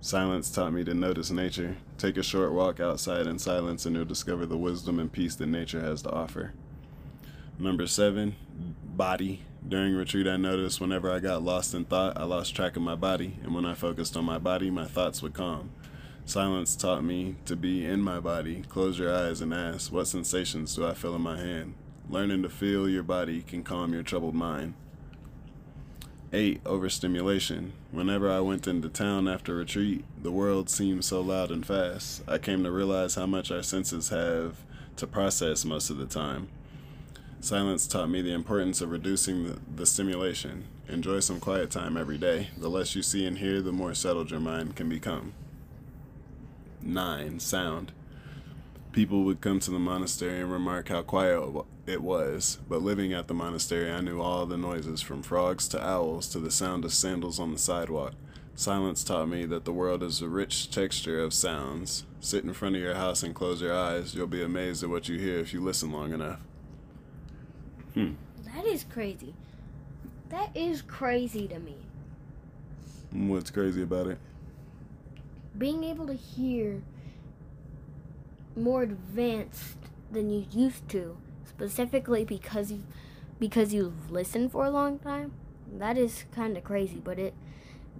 Silence 0.00 0.50
taught 0.50 0.72
me 0.72 0.84
to 0.84 0.94
notice 0.94 1.30
nature. 1.30 1.76
Take 1.96 2.16
a 2.16 2.22
short 2.22 2.52
walk 2.52 2.78
outside 2.78 3.26
in 3.26 3.38
silence, 3.38 3.84
and 3.84 3.96
you'll 3.96 4.04
discover 4.04 4.46
the 4.46 4.56
wisdom 4.56 5.00
and 5.00 5.10
peace 5.10 5.34
that 5.36 5.46
nature 5.46 5.80
has 5.80 6.02
to 6.02 6.10
offer. 6.10 6.52
Number 7.58 7.86
seven, 7.88 8.36
body. 8.84 9.42
During 9.66 9.96
retreat, 9.96 10.28
I 10.28 10.36
noticed 10.36 10.80
whenever 10.80 11.10
I 11.10 11.18
got 11.18 11.42
lost 11.42 11.74
in 11.74 11.84
thought, 11.84 12.16
I 12.16 12.24
lost 12.24 12.54
track 12.54 12.76
of 12.76 12.82
my 12.82 12.94
body, 12.94 13.38
and 13.42 13.54
when 13.54 13.64
I 13.64 13.74
focused 13.74 14.16
on 14.16 14.24
my 14.24 14.38
body, 14.38 14.70
my 14.70 14.84
thoughts 14.84 15.20
would 15.22 15.34
calm. 15.34 15.70
Silence 16.28 16.76
taught 16.76 17.02
me 17.02 17.36
to 17.46 17.56
be 17.56 17.86
in 17.86 18.02
my 18.02 18.20
body. 18.20 18.62
Close 18.68 18.98
your 18.98 19.10
eyes 19.10 19.40
and 19.40 19.54
ask, 19.54 19.90
What 19.90 20.08
sensations 20.08 20.74
do 20.74 20.86
I 20.86 20.92
feel 20.92 21.14
in 21.14 21.22
my 21.22 21.38
hand? 21.38 21.72
Learning 22.10 22.42
to 22.42 22.50
feel 22.50 22.86
your 22.86 23.02
body 23.02 23.40
can 23.40 23.64
calm 23.64 23.94
your 23.94 24.02
troubled 24.02 24.34
mind. 24.34 24.74
8. 26.34 26.60
Overstimulation. 26.66 27.72
Whenever 27.92 28.30
I 28.30 28.40
went 28.40 28.68
into 28.68 28.90
town 28.90 29.26
after 29.26 29.54
retreat, 29.54 30.04
the 30.22 30.30
world 30.30 30.68
seemed 30.68 31.06
so 31.06 31.22
loud 31.22 31.50
and 31.50 31.64
fast. 31.64 32.20
I 32.28 32.36
came 32.36 32.62
to 32.62 32.70
realize 32.70 33.14
how 33.14 33.24
much 33.24 33.50
our 33.50 33.62
senses 33.62 34.10
have 34.10 34.58
to 34.96 35.06
process 35.06 35.64
most 35.64 35.88
of 35.88 35.96
the 35.96 36.04
time. 36.04 36.48
Silence 37.40 37.86
taught 37.86 38.10
me 38.10 38.20
the 38.20 38.34
importance 38.34 38.82
of 38.82 38.90
reducing 38.90 39.44
the, 39.44 39.58
the 39.76 39.86
stimulation. 39.86 40.64
Enjoy 40.88 41.20
some 41.20 41.40
quiet 41.40 41.70
time 41.70 41.96
every 41.96 42.18
day. 42.18 42.50
The 42.58 42.68
less 42.68 42.94
you 42.94 43.02
see 43.02 43.24
and 43.24 43.38
hear, 43.38 43.62
the 43.62 43.72
more 43.72 43.94
settled 43.94 44.30
your 44.30 44.40
mind 44.40 44.76
can 44.76 44.90
become. 44.90 45.32
9. 46.88 47.38
Sound. 47.38 47.92
People 48.92 49.24
would 49.24 49.40
come 49.40 49.60
to 49.60 49.70
the 49.70 49.78
monastery 49.78 50.40
and 50.40 50.50
remark 50.50 50.88
how 50.88 51.02
quiet 51.02 51.64
it 51.86 52.02
was, 52.02 52.58
but 52.68 52.82
living 52.82 53.12
at 53.12 53.28
the 53.28 53.34
monastery, 53.34 53.92
I 53.92 54.00
knew 54.00 54.20
all 54.20 54.46
the 54.46 54.56
noises 54.56 55.02
from 55.02 55.22
frogs 55.22 55.68
to 55.68 55.84
owls 55.84 56.28
to 56.30 56.38
the 56.38 56.50
sound 56.50 56.84
of 56.84 56.94
sandals 56.94 57.38
on 57.38 57.52
the 57.52 57.58
sidewalk. 57.58 58.14
Silence 58.54 59.04
taught 59.04 59.28
me 59.28 59.44
that 59.44 59.64
the 59.64 59.72
world 59.72 60.02
is 60.02 60.20
a 60.20 60.28
rich 60.28 60.70
texture 60.70 61.20
of 61.20 61.32
sounds. 61.32 62.04
Sit 62.20 62.42
in 62.42 62.52
front 62.54 62.74
of 62.74 62.82
your 62.82 62.94
house 62.94 63.22
and 63.22 63.34
close 63.34 63.60
your 63.60 63.76
eyes. 63.76 64.14
You'll 64.14 64.26
be 64.26 64.42
amazed 64.42 64.82
at 64.82 64.88
what 64.88 65.08
you 65.08 65.18
hear 65.18 65.38
if 65.38 65.52
you 65.52 65.60
listen 65.60 65.92
long 65.92 66.12
enough. 66.12 66.40
Hmm. 67.94 68.14
That 68.54 68.66
is 68.66 68.84
crazy. 68.84 69.34
That 70.30 70.56
is 70.56 70.82
crazy 70.82 71.46
to 71.48 71.60
me. 71.60 71.76
What's 73.12 73.50
crazy 73.50 73.82
about 73.82 74.08
it? 74.08 74.18
Being 75.58 75.84
able 75.84 76.06
to 76.06 76.14
hear 76.14 76.82
more 78.56 78.82
advanced 78.82 79.76
than 80.10 80.30
you 80.30 80.46
used 80.50 80.88
to, 80.90 81.16
specifically 81.44 82.24
because 82.24 82.70
you 82.72 82.84
because 83.38 83.72
you've 83.72 84.10
listened 84.10 84.52
for 84.52 84.64
a 84.64 84.70
long 84.70 84.98
time. 84.98 85.32
That 85.78 85.96
is 85.98 86.24
kind 86.34 86.56
of 86.56 86.64
crazy, 86.64 87.00
but 87.02 87.18
it 87.18 87.34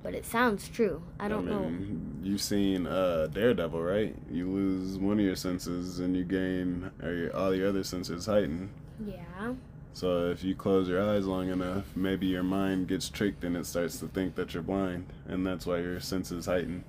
but 0.03 0.15
it 0.15 0.25
sounds 0.25 0.69
true. 0.69 1.03
I 1.19 1.29
don't 1.29 1.47
know. 1.47 1.69
mean, 1.69 2.21
You've 2.23 2.41
seen 2.41 2.87
uh, 2.87 3.27
Daredevil, 3.33 3.83
right? 3.83 4.15
You 4.31 4.49
lose 4.49 4.97
one 4.97 5.19
of 5.19 5.25
your 5.25 5.37
senses 5.37 5.99
and 5.99 6.17
you 6.17 6.25
gain 6.25 6.91
or 7.03 7.13
your, 7.13 7.37
all 7.37 7.55
your 7.55 7.69
other 7.69 7.83
senses 7.85 8.27
heightened. 8.27 8.71
Yeah. 9.05 9.55
So 9.93 10.31
if 10.31 10.45
you 10.45 10.55
close 10.55 10.89
your 10.89 11.03
eyes 11.03 11.27
long 11.27 11.49
enough, 11.51 11.97
maybe 11.97 12.27
your 12.27 12.45
mind 12.45 12.87
gets 12.87 13.09
tricked 13.09 13.43
and 13.43 13.57
it 13.57 13.67
starts 13.67 13.99
to 13.99 14.07
think 14.07 14.37
that 14.37 14.55
you're 14.55 14.63
blind, 14.63 15.07
and 15.27 15.45
that's 15.45 15.67
why 15.67 15.79
your 15.79 15.99
senses 15.99 16.47
heighten, 16.47 16.85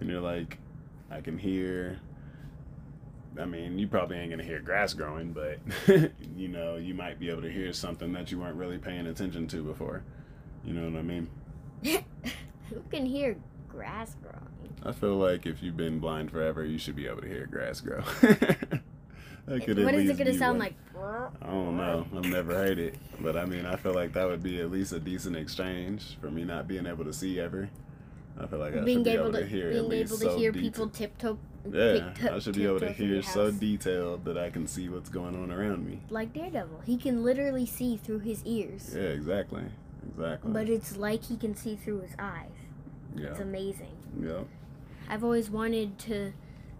and 0.00 0.08
you're 0.08 0.20
like, 0.20 0.58
I 1.10 1.20
can 1.20 1.38
hear 1.38 2.00
I 3.38 3.44
mean, 3.44 3.78
you 3.78 3.86
probably 3.86 4.16
ain't 4.18 4.30
gonna 4.30 4.42
hear 4.42 4.60
grass 4.60 4.92
growing, 4.92 5.32
but 5.32 5.58
you 6.36 6.48
know, 6.48 6.76
you 6.76 6.94
might 6.94 7.18
be 7.18 7.30
able 7.30 7.42
to 7.42 7.50
hear 7.50 7.72
something 7.72 8.12
that 8.12 8.30
you 8.30 8.40
weren't 8.40 8.56
really 8.56 8.78
paying 8.78 9.06
attention 9.06 9.46
to 9.48 9.62
before. 9.62 10.02
You 10.64 10.74
know 10.74 10.90
what 10.90 10.98
I 10.98 11.02
mean? 11.02 11.28
Who 11.84 12.82
can 12.90 13.06
hear 13.06 13.36
grass 13.68 14.16
growing? 14.20 14.36
I 14.84 14.92
feel 14.92 15.16
like 15.16 15.46
if 15.46 15.62
you've 15.62 15.76
been 15.76 16.00
blind 16.00 16.30
forever, 16.30 16.64
you 16.64 16.78
should 16.78 16.96
be 16.96 17.06
able 17.06 17.22
to 17.22 17.28
hear 17.28 17.46
grass 17.46 17.80
grow. 17.80 18.00
that 18.20 19.64
could 19.64 19.78
at 19.78 19.84
What 19.84 19.94
is 19.94 20.10
it 20.10 20.18
gonna 20.18 20.34
sound 20.36 20.58
one- 20.58 20.66
like? 20.68 20.74
I 21.42 21.46
don't 21.46 21.76
know. 21.78 22.06
I've 22.14 22.24
never 22.26 22.52
heard 22.54 22.78
it, 22.78 22.94
but 23.20 23.36
I 23.36 23.46
mean, 23.46 23.64
I 23.64 23.76
feel 23.76 23.94
like 23.94 24.12
that 24.12 24.28
would 24.28 24.42
be 24.42 24.60
at 24.60 24.70
least 24.70 24.92
a 24.92 25.00
decent 25.00 25.34
exchange 25.36 26.18
for 26.20 26.30
me 26.30 26.44
not 26.44 26.68
being 26.68 26.86
able 26.86 27.04
to 27.04 27.12
see 27.12 27.40
ever. 27.40 27.70
I 28.42 28.46
feel 28.46 28.58
like 28.58 28.74
I 28.74 28.80
being 28.80 28.98
should 28.98 29.04
be 29.04 29.10
able 29.10 29.32
to, 29.32 29.44
hear 29.46 29.66
at 29.68 29.72
being 29.72 29.92
able 29.92 30.16
to 30.16 30.24
so 30.24 30.36
hear 30.38 30.52
deta- 30.52 30.60
people 30.60 30.88
tiptoe. 30.88 31.38
Yeah, 31.70 32.14
I 32.32 32.38
should 32.38 32.54
be 32.54 32.64
able 32.64 32.80
to 32.80 32.90
hear 32.92 33.22
so 33.22 33.50
detailed 33.50 34.24
that 34.24 34.38
I 34.38 34.48
can 34.50 34.66
see 34.66 34.88
what's 34.88 35.10
going 35.10 35.34
on 35.36 35.50
around 35.52 35.86
me. 35.86 36.00
like 36.08 36.32
Daredevil. 36.32 36.82
He 36.86 36.96
can 36.96 37.22
literally 37.22 37.66
see 37.66 37.96
through 37.98 38.20
his 38.20 38.42
ears, 38.46 38.94
Yeah, 38.96 39.02
exactly, 39.08 39.64
exactly. 40.08 40.52
but 40.52 40.68
it's 40.70 40.96
like 40.96 41.24
he 41.24 41.36
can 41.36 41.54
see 41.54 41.76
through 41.76 42.00
his 42.00 42.12
eyes. 42.18 42.48
yeah, 43.14 43.26
It's 43.28 43.40
amazing. 43.40 43.94
yeah. 44.18 44.44
I've 45.08 45.22
always 45.24 45.50
wanted 45.50 45.98
to 46.00 46.32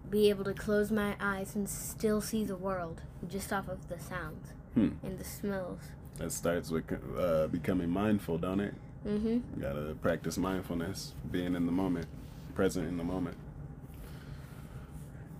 be 0.09 0.29
able 0.29 0.45
to 0.45 0.53
close 0.53 0.91
my 0.91 1.15
eyes 1.19 1.55
and 1.55 1.69
still 1.69 2.19
see 2.21 2.43
the 2.43 2.55
world 2.55 3.01
just 3.29 3.53
off 3.53 3.67
of 3.69 3.87
the 3.87 3.99
sounds 3.99 4.47
Hmm. 4.73 4.89
and 5.03 5.19
the 5.19 5.23
smells. 5.25 5.81
That 6.17 6.31
starts 6.31 6.71
with 6.71 6.85
uh, 7.17 7.47
becoming 7.47 7.89
mindful, 7.89 8.37
don't 8.39 8.59
it? 8.61 8.73
Mm-hmm. 9.07 9.59
Gotta 9.59 9.95
practice 10.01 10.37
mindfulness, 10.37 11.13
being 11.29 11.55
in 11.55 11.65
the 11.65 11.71
moment, 11.71 12.07
present 12.53 12.87
in 12.87 12.97
the 12.97 13.03
moment. 13.03 13.37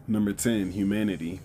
Number 0.07 0.33
10, 0.33 0.71
humanity. 0.71 1.41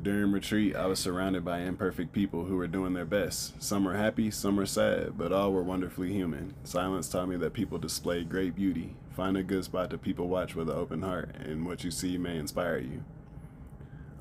During 0.00 0.32
retreat, 0.32 0.76
I 0.76 0.86
was 0.86 0.98
surrounded 0.98 1.44
by 1.44 1.60
imperfect 1.60 2.12
people 2.12 2.44
who 2.44 2.56
were 2.56 2.66
doing 2.66 2.92
their 2.92 3.04
best. 3.04 3.62
Some 3.62 3.84
were 3.84 3.96
happy, 3.96 4.30
some 4.30 4.56
were 4.56 4.66
sad, 4.66 5.16
but 5.16 5.32
all 5.32 5.52
were 5.52 5.62
wonderfully 5.62 6.12
human. 6.12 6.54
Silence 6.64 7.08
taught 7.08 7.28
me 7.28 7.36
that 7.36 7.54
people 7.54 7.78
display 7.78 8.24
great 8.24 8.54
beauty. 8.54 8.96
Find 9.16 9.36
a 9.36 9.42
good 9.42 9.64
spot 9.64 9.90
to 9.90 9.98
people 9.98 10.28
watch 10.28 10.54
with 10.54 10.68
an 10.68 10.76
open 10.76 11.02
heart, 11.02 11.34
and 11.36 11.64
what 11.64 11.84
you 11.84 11.90
see 11.90 12.18
may 12.18 12.36
inspire 12.36 12.78
you. 12.78 13.04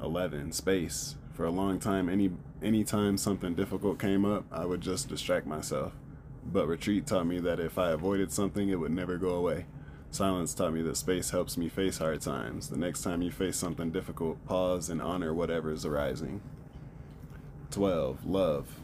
11. 0.02 0.52
Space. 0.52 1.16
For 1.34 1.46
a 1.46 1.52
long 1.52 1.80
time, 1.80 2.08
any 2.08 2.30
anytime 2.62 3.18
something 3.18 3.56
difficult 3.56 3.98
came 4.00 4.24
up, 4.24 4.46
I 4.52 4.66
would 4.66 4.82
just 4.82 5.10
distract 5.10 5.48
myself. 5.48 5.94
But 6.46 6.68
retreat 6.68 7.08
taught 7.08 7.28
me 7.28 7.40
that 7.40 7.60
if 7.60 7.78
I 7.78 7.92
avoided 7.92 8.32
something, 8.32 8.70
it 8.70 8.80
would 8.80 8.92
never 8.92 9.18
go 9.18 9.30
away. 9.30 9.66
Silence 10.12 10.54
taught 10.54 10.74
me 10.74 10.84
that 10.84 10.98
space 10.98 11.32
helps 11.32 11.58
me 11.58 11.70
face 11.70 11.98
hard 11.98 12.22
times. 12.22 12.70
The 12.70 12.78
next 12.78 13.02
time 13.02 13.24
you 13.24 13.32
face 13.32 13.58
something 13.58 13.90
difficult, 13.92 14.46
pause 14.46 14.90
and 14.90 15.02
honor 15.02 15.34
whatever 15.34 15.72
is 15.72 15.86
arising. 15.86 16.42
12. 17.72 18.24
Love. 18.26 18.80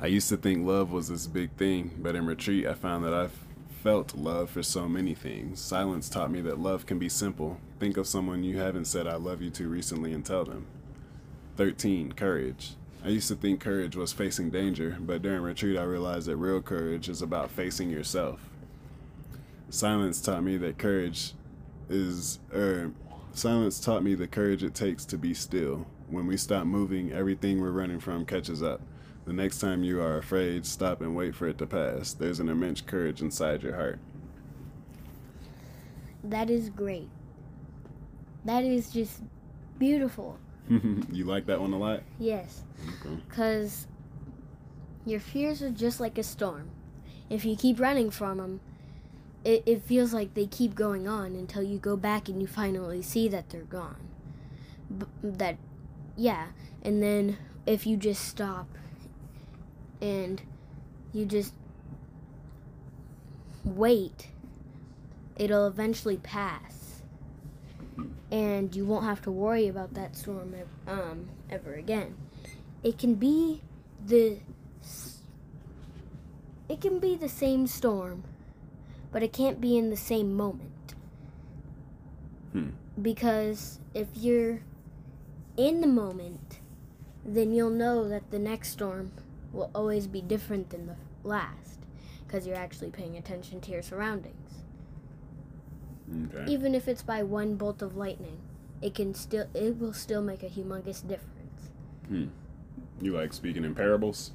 I 0.00 0.08
used 0.08 0.28
to 0.30 0.36
think 0.36 0.66
love 0.66 0.90
was 0.90 1.08
this 1.08 1.28
big 1.28 1.52
thing, 1.52 1.98
but 1.98 2.16
in 2.16 2.26
retreat, 2.26 2.66
I 2.66 2.74
found 2.74 3.04
that 3.04 3.14
I've 3.14 3.38
felt 3.82 4.16
love 4.16 4.50
for 4.50 4.64
so 4.64 4.88
many 4.88 5.14
things. 5.14 5.60
Silence 5.60 6.08
taught 6.08 6.32
me 6.32 6.40
that 6.40 6.58
love 6.58 6.86
can 6.86 6.98
be 6.98 7.08
simple. 7.08 7.60
Think 7.78 7.96
of 7.96 8.08
someone 8.08 8.42
you 8.42 8.58
haven't 8.58 8.86
said 8.86 9.06
I 9.06 9.14
love 9.14 9.40
you 9.40 9.50
to 9.50 9.68
recently 9.68 10.12
and 10.12 10.26
tell 10.26 10.44
them. 10.44 10.66
13. 11.56 12.12
Courage. 12.12 12.74
I 13.06 13.10
used 13.10 13.28
to 13.28 13.36
think 13.36 13.60
courage 13.60 13.94
was 13.94 14.12
facing 14.12 14.50
danger, 14.50 14.96
but 14.98 15.22
during 15.22 15.40
retreat, 15.42 15.78
I 15.78 15.84
realized 15.84 16.26
that 16.26 16.38
real 16.38 16.60
courage 16.60 17.08
is 17.08 17.22
about 17.22 17.52
facing 17.52 17.88
yourself. 17.88 18.40
Silence 19.70 20.20
taught 20.20 20.42
me 20.42 20.56
that 20.56 20.76
courage 20.76 21.34
is, 21.88 22.40
er, 22.52 22.90
silence 23.32 23.78
taught 23.78 24.02
me 24.02 24.16
the 24.16 24.26
courage 24.26 24.64
it 24.64 24.74
takes 24.74 25.04
to 25.04 25.16
be 25.16 25.34
still. 25.34 25.86
When 26.10 26.26
we 26.26 26.36
stop 26.36 26.66
moving, 26.66 27.12
everything 27.12 27.60
we're 27.60 27.70
running 27.70 28.00
from 28.00 28.26
catches 28.26 28.60
up. 28.60 28.80
The 29.24 29.32
next 29.32 29.60
time 29.60 29.84
you 29.84 30.00
are 30.00 30.18
afraid, 30.18 30.66
stop 30.66 31.00
and 31.00 31.14
wait 31.14 31.36
for 31.36 31.46
it 31.46 31.58
to 31.58 31.66
pass. 31.66 32.12
There's 32.12 32.40
an 32.40 32.48
immense 32.48 32.80
courage 32.80 33.22
inside 33.22 33.62
your 33.62 33.76
heart. 33.76 34.00
That 36.24 36.50
is 36.50 36.70
great. 36.70 37.08
That 38.44 38.64
is 38.64 38.90
just 38.90 39.22
beautiful. 39.78 40.40
you 41.12 41.24
like 41.24 41.46
that 41.46 41.60
one 41.60 41.72
a 41.72 41.78
lot? 41.78 42.02
Yes, 42.18 42.62
Okay. 43.00 43.16
because 43.28 43.86
your 45.04 45.20
fears 45.20 45.62
are 45.62 45.70
just 45.70 46.00
like 46.00 46.18
a 46.18 46.22
storm. 46.22 46.70
If 47.30 47.44
you 47.44 47.56
keep 47.56 47.78
running 47.80 48.10
from 48.10 48.38
them, 48.38 48.60
it, 49.44 49.62
it 49.66 49.82
feels 49.82 50.12
like 50.12 50.34
they 50.34 50.46
keep 50.46 50.74
going 50.74 51.06
on 51.06 51.34
until 51.36 51.62
you 51.62 51.78
go 51.78 51.96
back 51.96 52.28
and 52.28 52.40
you 52.40 52.46
finally 52.48 53.02
see 53.02 53.28
that 53.28 53.50
they're 53.50 53.62
gone. 53.62 53.96
B- 54.96 55.06
that, 55.22 55.56
yeah, 56.16 56.48
and 56.82 57.02
then 57.02 57.38
if 57.66 57.86
you 57.86 57.96
just 57.96 58.24
stop 58.24 58.68
and 60.00 60.42
you 61.12 61.24
just 61.24 61.52
wait, 63.64 64.28
it'll 65.36 65.66
eventually 65.66 66.16
pass. 66.16 66.85
And 68.30 68.74
you 68.74 68.84
won't 68.84 69.04
have 69.04 69.22
to 69.22 69.30
worry 69.30 69.68
about 69.68 69.94
that 69.94 70.16
storm 70.16 70.54
um, 70.86 71.28
ever 71.50 71.74
again. 71.74 72.16
It 72.82 72.98
can 72.98 73.14
be 73.14 73.62
the 74.04 74.38
it 76.68 76.80
can 76.80 76.98
be 76.98 77.14
the 77.14 77.28
same 77.28 77.66
storm, 77.66 78.24
but 79.12 79.22
it 79.22 79.32
can't 79.32 79.60
be 79.60 79.78
in 79.78 79.90
the 79.90 79.96
same 79.96 80.34
moment. 80.34 80.94
Hmm. 82.52 82.70
Because 83.00 83.78
if 83.94 84.08
you're 84.14 84.60
in 85.56 85.80
the 85.80 85.86
moment, 85.86 86.60
then 87.24 87.52
you'll 87.52 87.70
know 87.70 88.08
that 88.08 88.30
the 88.30 88.38
next 88.38 88.70
storm 88.70 89.12
will 89.52 89.70
always 89.74 90.06
be 90.06 90.20
different 90.20 90.70
than 90.70 90.86
the 90.86 90.96
last 91.22 91.80
because 92.26 92.46
you're 92.46 92.56
actually 92.56 92.90
paying 92.90 93.16
attention 93.16 93.60
to 93.60 93.70
your 93.70 93.82
surroundings. 93.82 94.45
Okay. 96.08 96.50
Even 96.52 96.74
if 96.74 96.88
it's 96.88 97.02
by 97.02 97.22
one 97.22 97.56
bolt 97.56 97.82
of 97.82 97.96
lightning, 97.96 98.38
it 98.80 98.94
can 98.94 99.14
still 99.14 99.46
it 99.54 99.78
will 99.78 99.92
still 99.92 100.22
make 100.22 100.42
a 100.42 100.48
humongous 100.48 101.06
difference. 101.06 101.70
Hmm. 102.08 102.26
You 103.00 103.12
like 103.12 103.32
speaking 103.32 103.64
in 103.64 103.74
parables? 103.74 104.32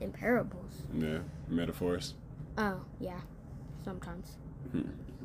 In 0.00 0.12
parables. 0.12 0.82
Yeah. 0.94 1.18
Metaphors? 1.48 2.14
Oh, 2.56 2.80
yeah. 3.00 3.20
Sometimes. 3.84 4.36
Hmm. 4.72 4.82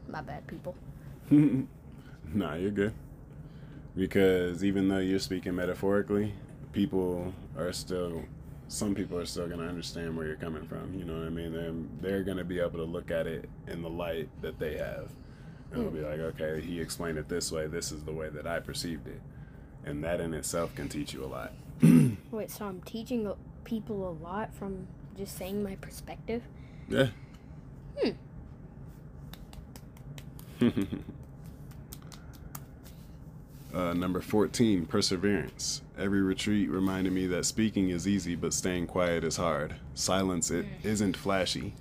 My 0.08 0.22
bad, 0.22 0.48
people. 0.48 0.76
nah, 1.30 2.56
you're 2.56 2.72
good. 2.72 2.94
Because 3.96 4.64
even 4.64 4.88
though 4.88 4.98
you're 5.00 5.20
speaking 5.20 5.56
metaphorically, 5.56 6.34
people 6.72 7.34
are 7.58 7.72
still, 7.72 8.24
some 8.68 8.96
people 8.96 9.20
are 9.20 9.26
still 9.26 9.48
going 9.48 9.60
to 9.60 9.68
understand 9.68 10.18
where 10.18 10.26
you're 10.26 10.36
coming 10.36 10.66
from. 10.66 10.94
You 10.98 11.06
know 11.06 11.18
what 11.20 11.28
I 11.28 11.30
mean? 11.30 11.54
They're, 11.54 11.74
they're 12.02 12.24
going 12.24 12.38
to 12.38 12.44
be 12.44 12.60
able 12.60 12.80
to 12.80 12.84
look 12.86 13.12
at 13.12 13.28
it 13.28 13.48
in 13.68 13.82
the 13.84 13.90
light 13.90 14.30
that 14.42 14.58
they 14.60 14.78
have. 14.78 15.12
And 15.74 15.84
they'll 15.84 15.92
be 15.92 16.02
like, 16.02 16.20
okay, 16.20 16.62
he 16.62 16.80
explained 16.80 17.18
it 17.18 17.28
this 17.28 17.52
way. 17.52 17.68
This 17.68 17.92
is 17.92 18.04
the 18.04 18.12
way 18.12 18.30
that 18.30 18.46
I 18.46 18.60
perceived 18.60 19.08
it. 19.08 19.22
And 19.86 20.04
that 20.04 20.22
in 20.22 20.34
itself 20.34 20.76
can 20.76 20.88
teach 20.88 21.14
you 21.14 21.24
a 21.24 21.28
lot. 21.28 21.52
Wait, 22.32 22.52
so 22.52 22.66
I'm 22.66 22.82
teaching 22.82 23.32
people 23.64 24.08
a 24.08 24.16
lot 24.24 24.54
from 24.54 24.88
just 25.18 25.38
saying 25.38 25.64
my 25.64 25.76
perspective? 25.76 26.44
Yeah. 26.88 27.08
Hmm. 27.98 28.12
uh, 33.74 33.94
number 33.94 34.22
14, 34.22 34.86
perseverance. 34.86 35.82
Every 35.98 36.22
retreat 36.22 36.70
reminded 36.70 37.14
me 37.14 37.28
that 37.28 37.46
speaking 37.46 37.90
is 37.90 38.08
easy, 38.08 38.36
but 38.36 38.54
staying 38.54 38.88
quiet 38.88 39.24
is 39.24 39.38
hard. 39.38 39.76
Silence 39.94 40.52
it 40.52 40.66
isn't 40.84 41.18
flashy, 41.18 41.74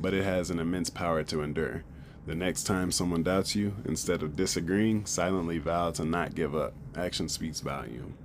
but 0.00 0.14
it 0.14 0.24
has 0.24 0.50
an 0.50 0.58
immense 0.58 0.90
power 0.90 1.22
to 1.24 1.42
endure. 1.42 1.84
The 2.28 2.34
next 2.34 2.64
time 2.64 2.92
someone 2.92 3.22
doubts 3.22 3.56
you, 3.56 3.74
instead 3.86 4.22
of 4.22 4.36
disagreeing, 4.36 5.06
silently 5.06 5.56
vow 5.56 5.92
to 5.92 6.04
not 6.04 6.34
give 6.34 6.54
up. 6.54 6.74
Action 6.94 7.26
speaks 7.26 7.60
volume. 7.60 8.18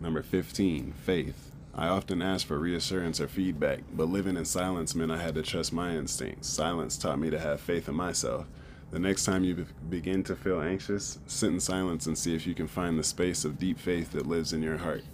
Number 0.00 0.20
15, 0.20 0.94
faith. 0.94 1.52
I 1.72 1.86
often 1.86 2.20
asked 2.20 2.46
for 2.46 2.58
reassurance 2.58 3.20
or 3.20 3.28
feedback, 3.28 3.82
but 3.92 4.08
living 4.08 4.36
in 4.36 4.46
silence 4.46 4.96
meant 4.96 5.12
I 5.12 5.22
had 5.22 5.36
to 5.36 5.42
trust 5.42 5.72
my 5.72 5.94
instincts. 5.94 6.48
Silence 6.48 6.98
taught 6.98 7.20
me 7.20 7.30
to 7.30 7.38
have 7.38 7.60
faith 7.60 7.88
in 7.88 7.94
myself. 7.94 8.48
The 8.90 8.98
next 8.98 9.26
time 9.26 9.44
you 9.44 9.54
be- 9.54 9.66
begin 9.88 10.24
to 10.24 10.34
feel 10.34 10.60
anxious, 10.60 11.20
sit 11.28 11.50
in 11.50 11.60
silence 11.60 12.06
and 12.06 12.18
see 12.18 12.34
if 12.34 12.48
you 12.48 12.54
can 12.56 12.66
find 12.66 12.98
the 12.98 13.04
space 13.04 13.44
of 13.44 13.60
deep 13.60 13.78
faith 13.78 14.10
that 14.10 14.26
lives 14.26 14.52
in 14.52 14.60
your 14.60 14.78
heart. 14.78 15.04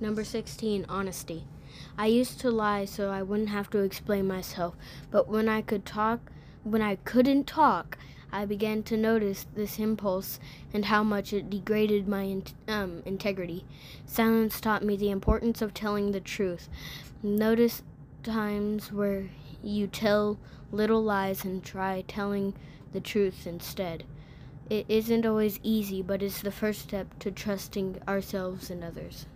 Number 0.00 0.24
16, 0.24 0.86
honesty. 0.88 1.44
I 1.96 2.06
used 2.06 2.40
to 2.40 2.50
lie 2.50 2.84
so 2.84 3.10
I 3.10 3.22
wouldn't 3.22 3.48
have 3.48 3.70
to 3.70 3.78
explain 3.78 4.26
myself, 4.26 4.74
but 5.10 5.28
when 5.28 5.48
I 5.48 5.62
could 5.62 5.84
talk, 5.84 6.30
when 6.64 6.82
I 6.82 6.96
couldn't 6.96 7.46
talk, 7.46 7.98
I 8.34 8.46
began 8.46 8.82
to 8.84 8.96
notice 8.96 9.46
this 9.54 9.78
impulse 9.78 10.40
and 10.72 10.86
how 10.86 11.02
much 11.02 11.34
it 11.34 11.50
degraded 11.50 12.08
my 12.08 12.22
in- 12.22 12.44
um, 12.66 13.02
integrity. 13.04 13.66
Silence 14.06 14.58
taught 14.60 14.82
me 14.82 14.96
the 14.96 15.10
importance 15.10 15.60
of 15.60 15.74
telling 15.74 16.12
the 16.12 16.20
truth. 16.20 16.70
Notice 17.22 17.82
times 18.22 18.90
where 18.90 19.28
you 19.62 19.86
tell 19.86 20.38
little 20.70 21.02
lies 21.02 21.44
and 21.44 21.62
try 21.62 22.04
telling 22.08 22.54
the 22.92 23.00
truth 23.00 23.46
instead. 23.46 24.04
It 24.70 24.86
isn't 24.88 25.26
always 25.26 25.60
easy, 25.62 26.00
but 26.00 26.22
it's 26.22 26.40
the 26.40 26.50
first 26.50 26.80
step 26.80 27.18
to 27.18 27.30
trusting 27.30 28.00
ourselves 28.08 28.70
and 28.70 28.82
others. 28.82 29.26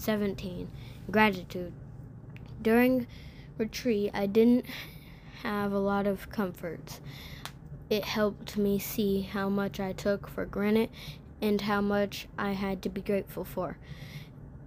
17. 0.00 0.66
Gratitude. 1.10 1.74
During 2.62 3.06
retreat, 3.58 4.10
I 4.14 4.24
didn't 4.26 4.64
have 5.42 5.72
a 5.72 5.78
lot 5.78 6.06
of 6.06 6.30
comforts. 6.30 7.00
It 7.90 8.04
helped 8.04 8.56
me 8.56 8.78
see 8.78 9.20
how 9.20 9.50
much 9.50 9.78
I 9.78 9.92
took 9.92 10.26
for 10.26 10.46
granted 10.46 10.88
and 11.42 11.60
how 11.60 11.82
much 11.82 12.28
I 12.38 12.52
had 12.52 12.80
to 12.82 12.88
be 12.88 13.02
grateful 13.02 13.44
for. 13.44 13.76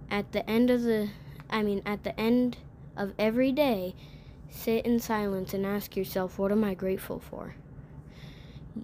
At 0.08 0.30
the 0.30 0.48
end 0.48 0.70
of 0.70 0.82
the 0.82 1.08
I 1.50 1.62
mean 1.62 1.82
at 1.84 2.04
the 2.04 2.18
end 2.18 2.58
of 2.96 3.12
every 3.18 3.50
day, 3.50 3.94
sit 4.48 4.86
in 4.86 5.00
silence 5.00 5.52
and 5.52 5.66
ask 5.66 5.96
yourself 5.96 6.38
what 6.38 6.52
am 6.52 6.62
I 6.62 6.74
grateful 6.74 7.18
for? 7.18 7.56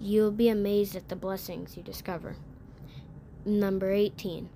You'll 0.01 0.33
be 0.33 0.49
amazed 0.49 0.97
at 0.97 1.09
the 1.09 1.17
blessings 1.17 1.77
you 1.77 1.83
discover. 1.83 2.35
Number 3.45 3.93
18. 3.93 4.49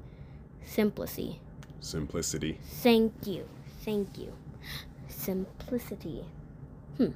Simplicity. 0.64 1.40
Simplicity. 1.84 2.58
Thank 2.64 3.12
you. 3.26 3.46
Thank 3.84 4.16
you. 4.16 4.32
Simplicity. 5.08 6.24
Hmm. 6.96 7.10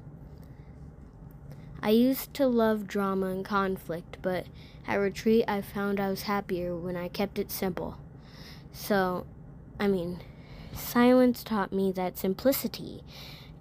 I 1.83 1.91
used 1.91 2.35
to 2.35 2.47
love 2.47 2.87
drama 2.87 3.27
and 3.27 3.45
conflict, 3.45 4.19
but 4.21 4.47
at 4.87 4.97
retreat 4.97 5.45
I 5.49 5.63
found 5.63 5.99
I 5.99 6.11
was 6.11 6.23
happier 6.23 6.77
when 6.77 6.97
I 6.97 7.09
kept 7.09 7.39
it 7.39 7.51
simple. 7.51 7.97
So, 8.73 9.27
I 9.81 9.89
mean, 9.89 10.21
silence 10.75 11.43
taught 11.43 11.73
me 11.73 11.91
that 11.93 12.19
simplicity 12.19 13.03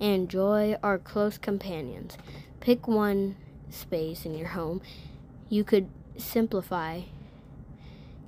and 0.02 0.28
joy 0.28 0.76
are 0.84 0.98
close 0.98 1.38
companions. 1.38 2.18
Pick 2.60 2.88
one 2.88 3.38
space 3.70 4.26
in 4.26 4.36
your 4.36 4.50
home 4.50 4.82
you 5.50 5.64
could 5.64 5.88
simplify. 6.18 7.02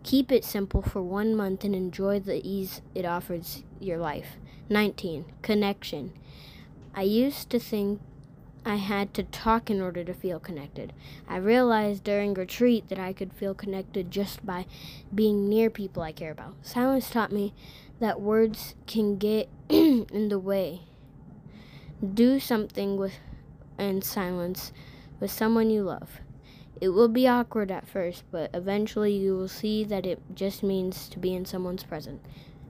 Keep 0.04 0.32
it 0.32 0.46
simple 0.46 0.82
for 0.82 1.02
one 1.02 1.36
month 1.36 1.64
and 1.64 1.76
enjoy 1.76 2.20
the 2.20 2.42
ease 2.48 2.82
it 2.96 3.06
offers 3.06 3.64
your 3.80 3.98
life. 3.98 4.38
19. 4.70 5.26
Connection. 5.42 6.14
I 6.96 7.04
used 7.04 7.50
to 7.50 7.60
think 7.60 8.00
I 8.66 8.76
had 8.76 9.14
to 9.16 9.24
talk 9.24 9.70
in 9.70 9.82
order 9.82 10.04
to 10.04 10.14
feel 10.14 10.40
connected. 10.40 10.94
I 11.28 11.38
realized 11.38 12.04
during 12.04 12.34
retreat 12.34 12.90
that 12.90 13.00
I 13.00 13.14
could 13.14 13.34
feel 13.34 13.54
connected 13.54 14.12
just 14.12 14.46
by 14.46 14.66
being 15.14 15.48
near 15.48 15.70
people 15.70 16.04
I 16.04 16.12
care 16.12 16.32
about. 16.32 16.56
Silence 16.62 17.10
taught 17.10 17.32
me 17.32 17.54
that 18.00 18.22
words 18.22 18.76
can 18.86 19.18
get 19.18 19.50
in 19.70 20.30
the 20.30 20.40
way. 20.40 20.82
Do 22.14 22.40
something 22.40 22.98
with 22.98 23.14
in 23.78 24.02
silence 24.02 24.72
with 25.20 25.32
someone 25.32 25.70
you 25.70 25.84
love. 25.84 26.20
It 26.82 26.90
will 26.90 27.10
be 27.10 27.28
awkward 27.28 27.72
at 27.72 27.88
first, 27.88 28.24
but 28.32 28.50
eventually 28.54 29.14
you 29.14 29.36
will 29.36 29.50
see 29.50 29.84
that 29.84 30.06
it 30.06 30.22
just 30.34 30.64
means 30.64 31.10
to 31.10 31.20
be 31.20 31.34
in 31.34 31.46
someone's 31.46 31.84
present. 31.84 32.22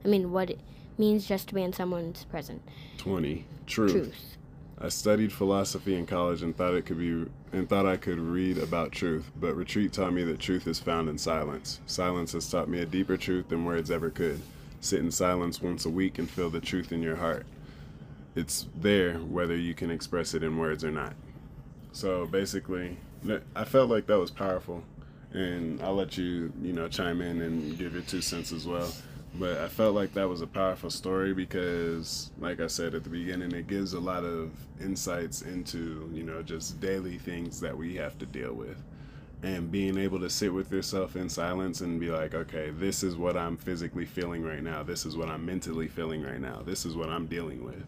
I 0.04 0.08
mean, 0.08 0.32
what 0.32 0.50
it 0.50 0.60
means 0.98 1.26
just 1.26 1.48
to 1.48 1.54
be 1.54 1.62
in 1.62 1.72
someone's 1.72 2.24
present. 2.24 2.62
20. 2.98 3.44
Truth. 3.66 3.92
Truth. 3.92 4.36
I 4.82 4.88
studied 4.88 5.32
philosophy 5.32 5.94
in 5.94 6.06
college 6.06 6.42
and 6.42 6.56
thought 6.56 6.74
it 6.74 6.86
could 6.86 6.98
be 6.98 7.26
and 7.52 7.68
thought 7.68 7.84
I 7.86 7.98
could 7.98 8.18
read 8.18 8.56
about 8.56 8.92
truth, 8.92 9.30
but 9.38 9.54
retreat 9.54 9.92
taught 9.92 10.14
me 10.14 10.24
that 10.24 10.38
truth 10.38 10.66
is 10.66 10.80
found 10.80 11.08
in 11.08 11.18
silence. 11.18 11.80
Silence 11.86 12.32
has 12.32 12.50
taught 12.50 12.68
me 12.68 12.80
a 12.80 12.86
deeper 12.86 13.16
truth 13.16 13.48
than 13.48 13.64
words 13.64 13.90
ever 13.90 14.08
could. 14.08 14.40
Sit 14.80 15.00
in 15.00 15.10
silence 15.10 15.60
once 15.60 15.84
a 15.84 15.90
week 15.90 16.18
and 16.18 16.30
feel 16.30 16.48
the 16.48 16.60
truth 16.60 16.92
in 16.92 17.02
your 17.02 17.16
heart. 17.16 17.44
It's 18.34 18.66
there 18.74 19.18
whether 19.18 19.56
you 19.56 19.74
can 19.74 19.90
express 19.90 20.32
it 20.32 20.42
in 20.42 20.56
words 20.56 20.82
or 20.82 20.90
not. 20.90 21.12
So 21.92 22.24
basically, 22.26 22.96
I 23.54 23.64
felt 23.64 23.90
like 23.90 24.06
that 24.06 24.18
was 24.18 24.30
powerful, 24.30 24.82
and 25.32 25.82
I'll 25.82 25.94
let 25.94 26.16
you, 26.16 26.52
you 26.62 26.72
know, 26.72 26.88
chime 26.88 27.20
in 27.20 27.42
and 27.42 27.76
give 27.76 27.92
your 27.92 28.02
two 28.02 28.22
cents 28.22 28.52
as 28.52 28.66
well. 28.66 28.90
But 29.34 29.58
I 29.58 29.68
felt 29.68 29.94
like 29.94 30.14
that 30.14 30.28
was 30.28 30.40
a 30.40 30.46
powerful 30.46 30.90
story 30.90 31.32
because, 31.34 32.30
like 32.40 32.60
I 32.60 32.66
said 32.66 32.94
at 32.94 33.04
the 33.04 33.10
beginning, 33.10 33.52
it 33.52 33.68
gives 33.68 33.92
a 33.92 34.00
lot 34.00 34.24
of 34.24 34.50
insights 34.80 35.42
into, 35.42 36.10
you 36.12 36.24
know, 36.24 36.42
just 36.42 36.80
daily 36.80 37.18
things 37.18 37.60
that 37.60 37.76
we 37.76 37.94
have 37.96 38.18
to 38.18 38.26
deal 38.26 38.54
with. 38.54 38.76
And 39.42 39.70
being 39.70 39.96
able 39.96 40.18
to 40.20 40.28
sit 40.28 40.52
with 40.52 40.72
yourself 40.72 41.14
in 41.14 41.28
silence 41.28 41.80
and 41.80 42.00
be 42.00 42.10
like, 42.10 42.34
okay, 42.34 42.70
this 42.70 43.02
is 43.02 43.16
what 43.16 43.36
I'm 43.36 43.56
physically 43.56 44.04
feeling 44.04 44.42
right 44.42 44.62
now. 44.62 44.82
This 44.82 45.06
is 45.06 45.16
what 45.16 45.28
I'm 45.28 45.46
mentally 45.46 45.88
feeling 45.88 46.22
right 46.22 46.40
now. 46.40 46.62
This 46.62 46.84
is 46.84 46.96
what 46.96 47.08
I'm 47.08 47.26
dealing 47.26 47.64
with. 47.64 47.86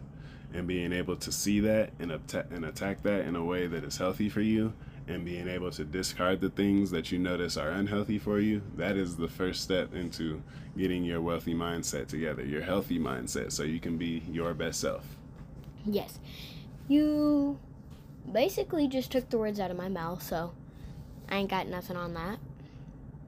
And 0.53 0.65
being 0.65 0.93
able 0.93 1.17
to 1.17 1.31
see 1.31 1.59
that 1.59 1.91
and, 1.99 2.11
and 2.51 2.65
attack 2.65 3.03
that 3.03 3.25
in 3.25 3.35
a 3.35 3.43
way 3.43 3.67
that 3.67 3.83
is 3.83 3.97
healthy 3.97 4.29
for 4.29 4.41
you 4.41 4.73
and 5.07 5.25
being 5.25 5.47
able 5.47 5.71
to 5.71 5.83
discard 5.83 6.39
the 6.39 6.49
things 6.49 6.91
that 6.91 7.11
you 7.11 7.19
notice 7.19 7.57
are 7.57 7.69
unhealthy 7.69 8.17
for 8.17 8.39
you, 8.39 8.61
that 8.75 8.95
is 8.95 9.17
the 9.17 9.27
first 9.27 9.61
step 9.61 9.93
into 9.93 10.41
getting 10.77 11.03
your 11.03 11.21
wealthy 11.21 11.53
mindset 11.53 12.07
together, 12.07 12.43
your 12.43 12.61
healthy 12.61 12.97
mindset, 12.97 13.51
so 13.51 13.63
you 13.63 13.79
can 13.79 13.97
be 13.97 14.23
your 14.29 14.53
best 14.53 14.79
self. 14.79 15.05
Yes. 15.85 16.19
You 16.87 17.59
basically 18.31 18.87
just 18.87 19.11
took 19.11 19.29
the 19.29 19.37
words 19.37 19.59
out 19.59 19.71
of 19.71 19.77
my 19.77 19.89
mouth, 19.89 20.23
so 20.23 20.53
I 21.29 21.37
ain't 21.37 21.49
got 21.49 21.67
nothing 21.67 21.97
on 21.97 22.13
that. 22.13 22.39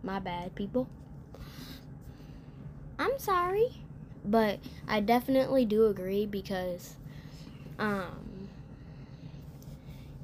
My 0.04 0.20
bad, 0.20 0.56
people. 0.56 0.88
I'm 2.98 3.20
sorry, 3.20 3.82
but 4.24 4.60
I 4.88 5.02
definitely 5.02 5.66
do 5.66 5.88
agree 5.88 6.26
because 6.26 6.96
um 7.78 8.48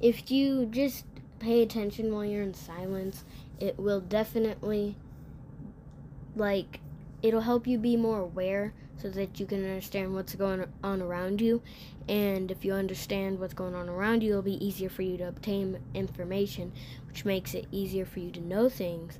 if 0.00 0.30
you 0.30 0.66
just 0.66 1.04
pay 1.42 1.62
attention 1.62 2.12
while 2.12 2.24
you're 2.24 2.42
in 2.42 2.54
silence, 2.54 3.24
it 3.60 3.78
will 3.78 4.00
definitely 4.00 4.96
like 6.34 6.80
it'll 7.22 7.42
help 7.42 7.66
you 7.66 7.78
be 7.78 7.96
more 7.96 8.20
aware 8.20 8.72
so 8.96 9.10
that 9.10 9.38
you 9.40 9.46
can 9.46 9.64
understand 9.64 10.14
what's 10.14 10.34
going 10.34 10.64
on 10.82 11.02
around 11.02 11.40
you. 11.40 11.60
And 12.08 12.50
if 12.50 12.64
you 12.64 12.72
understand 12.72 13.38
what's 13.40 13.54
going 13.54 13.74
on 13.74 13.88
around 13.88 14.22
you, 14.22 14.30
it'll 14.30 14.42
be 14.42 14.64
easier 14.64 14.88
for 14.88 15.02
you 15.02 15.16
to 15.18 15.28
obtain 15.28 15.78
information, 15.94 16.72
which 17.08 17.24
makes 17.24 17.54
it 17.54 17.66
easier 17.70 18.04
for 18.04 18.20
you 18.20 18.30
to 18.32 18.40
know 18.40 18.68
things. 18.68 19.18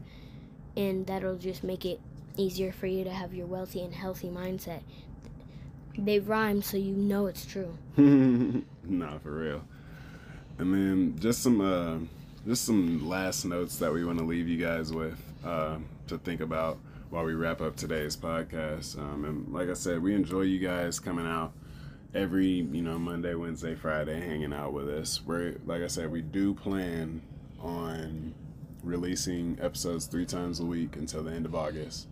And 0.77 1.07
that'll 1.07 1.37
just 1.37 1.64
make 1.64 1.85
it 1.85 2.01
easier 2.37 2.73
for 2.73 2.87
you 2.87 3.05
to 3.05 3.11
have 3.11 3.35
your 3.35 3.47
wealthy 3.47 3.83
and 3.83 3.95
healthy 3.95 4.29
mindset. 4.29 4.83
They 5.99 6.18
rhyme 6.18 6.62
so 6.62 6.77
you 6.77 6.95
know 6.95 7.27
it's 7.27 7.45
true. 7.45 7.77
nah, 7.97 9.18
for 9.18 9.33
real. 9.33 9.62
And 10.59 10.72
then 10.72 11.16
just 11.18 11.42
some 11.42 11.61
uh, 11.61 11.98
just 12.46 12.64
some 12.64 13.09
last 13.09 13.44
notes 13.44 13.76
that 13.78 13.92
we 13.92 14.05
want 14.05 14.18
to 14.18 14.24
leave 14.24 14.48
you 14.48 14.59
guys 14.59 14.92
with 14.92 15.18
uh, 15.44 15.78
to 16.09 16.18
think 16.18 16.40
about 16.40 16.78
while 17.11 17.24
we 17.24 17.34
wrap 17.34 17.61
up 17.61 17.76
today's 17.76 18.16
podcast. 18.16 18.98
Um, 18.98 19.24
and 19.24 19.53
like 19.53 19.68
I 19.68 19.74
said, 19.74 20.03
we 20.03 20.14
enjoy 20.14 20.42
you 20.42 20.59
guys 20.59 20.98
coming 20.98 21.26
out 21.26 21.53
every 22.14 22.48
you 22.48 22.82
know 22.82 22.98
Monday, 22.98 23.34
Wednesday, 23.34 23.74
Friday, 23.74 24.20
hanging 24.20 24.53
out 24.53 24.72
with 24.72 24.88
us. 24.88 25.20
We're 25.24 25.57
like 25.66 25.82
I 25.82 25.86
said, 25.86 26.11
we 26.11 26.22
do 26.22 26.55
plan 26.55 27.22
on 27.61 28.34
releasing 28.82 29.59
episodes 29.61 30.07
three 30.07 30.26
times 30.26 30.61
a 30.61 30.64
week 30.64 30.96
until 30.96 31.22
the 31.22 31.32
end 31.32 31.46
of 31.46 31.55
August. 31.55 32.09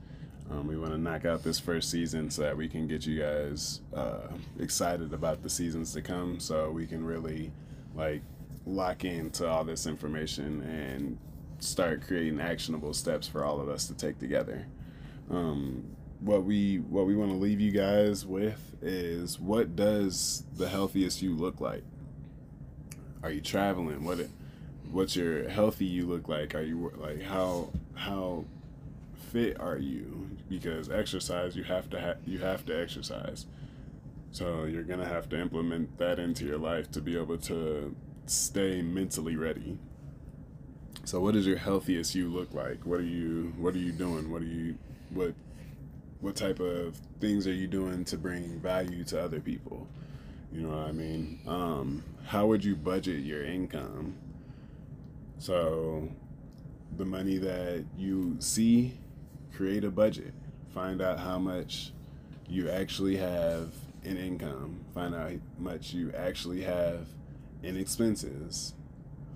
Um, 0.51 0.67
we 0.67 0.77
want 0.77 0.93
to 0.93 0.99
knock 0.99 1.25
out 1.25 1.45
this 1.45 1.61
first 1.61 1.91
season 1.91 2.29
so 2.29 2.43
that 2.43 2.57
we 2.57 2.69
can 2.69 2.89
get 2.89 3.07
you 3.07 3.21
guys 3.21 3.81
uh, 3.95 4.29
excited 4.59 5.13
about 5.13 5.43
the 5.43 5.51
seasons 5.51 5.93
to 5.95 6.03
come, 6.03 6.41
so 6.41 6.71
we 6.71 6.87
can 6.87 7.05
really 7.05 7.53
like 8.01 8.23
lock 8.65 9.05
into 9.05 9.47
all 9.47 9.63
this 9.63 9.87
information 9.87 10.63
and 10.63 11.19
start 11.59 12.03
creating 12.07 12.41
actionable 12.41 12.95
steps 12.95 13.29
for 13.29 13.45
all 13.45 13.61
of 13.61 13.69
us 13.69 13.87
to 13.89 13.95
take 13.95 14.19
together. 14.19 14.67
Um, 15.31 15.85
what 16.21 16.45
we 16.45 16.79
what 16.79 17.07
we 17.07 17.15
want 17.15 17.31
to 17.31 17.37
leave 17.37 17.61
you 17.61 17.71
guys 17.71 18.27
with 18.27 18.75
is 18.83 19.39
what 19.39 19.77
does 19.77 20.45
the 20.57 20.69
healthiest 20.69 21.23
you 21.23 21.35
look 21.35 21.61
like? 21.61 21.85
Are 23.23 23.31
you 23.31 23.43
traveling? 23.43 24.05
What 24.05 24.27
what's 24.91 25.15
your 25.15 25.49
healthy 25.49 25.85
you 25.85 26.07
look 26.07 26.27
like? 26.29 26.55
Are 26.55 26.63
you 26.63 26.93
like 26.97 27.23
how 27.23 27.71
how 27.95 28.45
fit 29.31 29.61
are 29.61 29.79
you? 29.79 30.31
Because 30.49 30.91
exercise 30.91 31.55
you 31.55 31.65
have 31.65 31.89
to 31.91 32.01
ha- 32.01 32.21
you 32.27 32.39
have 32.39 32.65
to 32.67 32.83
exercise. 32.83 33.47
So 34.33 34.65
you're 34.65 34.85
gonna 34.85 35.09
have 35.09 35.29
to 35.31 35.41
implement 35.41 35.99
that 35.99 36.19
into 36.19 36.45
your 36.45 36.59
life 36.59 36.91
to 36.93 37.01
be 37.01 37.19
able 37.19 37.39
to 37.39 37.95
stay 38.27 38.81
mentally 38.81 39.37
ready. 39.37 39.79
So 41.05 41.21
what 41.21 41.35
does 41.35 41.47
your 41.47 41.57
healthiest 41.57 42.15
you 42.15 42.29
look 42.29 42.55
like? 42.55 42.87
What 42.87 43.01
are 43.01 43.05
you 43.05 43.53
what 43.59 43.75
are 43.75 43.79
you 43.79 43.93
doing? 43.93 44.31
What 44.31 44.43
are 44.43 44.47
you 44.47 44.77
what 45.11 45.35
what 46.21 46.37
type 46.37 46.61
of 46.61 46.97
things 47.19 47.47
are 47.47 47.53
you 47.53 47.67
doing 47.67 48.05
to 48.05 48.19
bring 48.19 48.61
value 48.61 49.05
to 49.05 49.21
other 49.21 49.41
people? 49.41 49.89
You 50.53 50.63
know 50.63 50.77
what 50.77 50.89
I 50.89 50.93
mean? 50.93 51.41
Um, 51.47 52.05
how 52.27 52.47
would 52.47 52.65
you 52.65 52.77
budget 52.77 53.21
your 53.21 53.45
income? 53.45 54.15
So 55.39 56.09
the 56.97 57.05
money 57.05 57.39
that 57.39 57.85
you 57.97 58.37
see, 58.41 58.99
create 59.55 59.85
a 59.85 59.91
budget. 59.91 60.35
Find 60.75 61.01
out 61.01 61.19
how 61.19 61.39
much 61.39 61.93
you 62.49 62.69
actually 62.69 63.17
have 63.17 63.73
in 64.05 64.17
income. 64.17 64.85
Find 64.95 65.15
out 65.15 65.31
how 65.31 65.37
much 65.59 65.93
you 65.93 66.13
actually 66.17 66.63
have 66.63 67.07
in 67.63 67.77
expenses. 67.77 68.75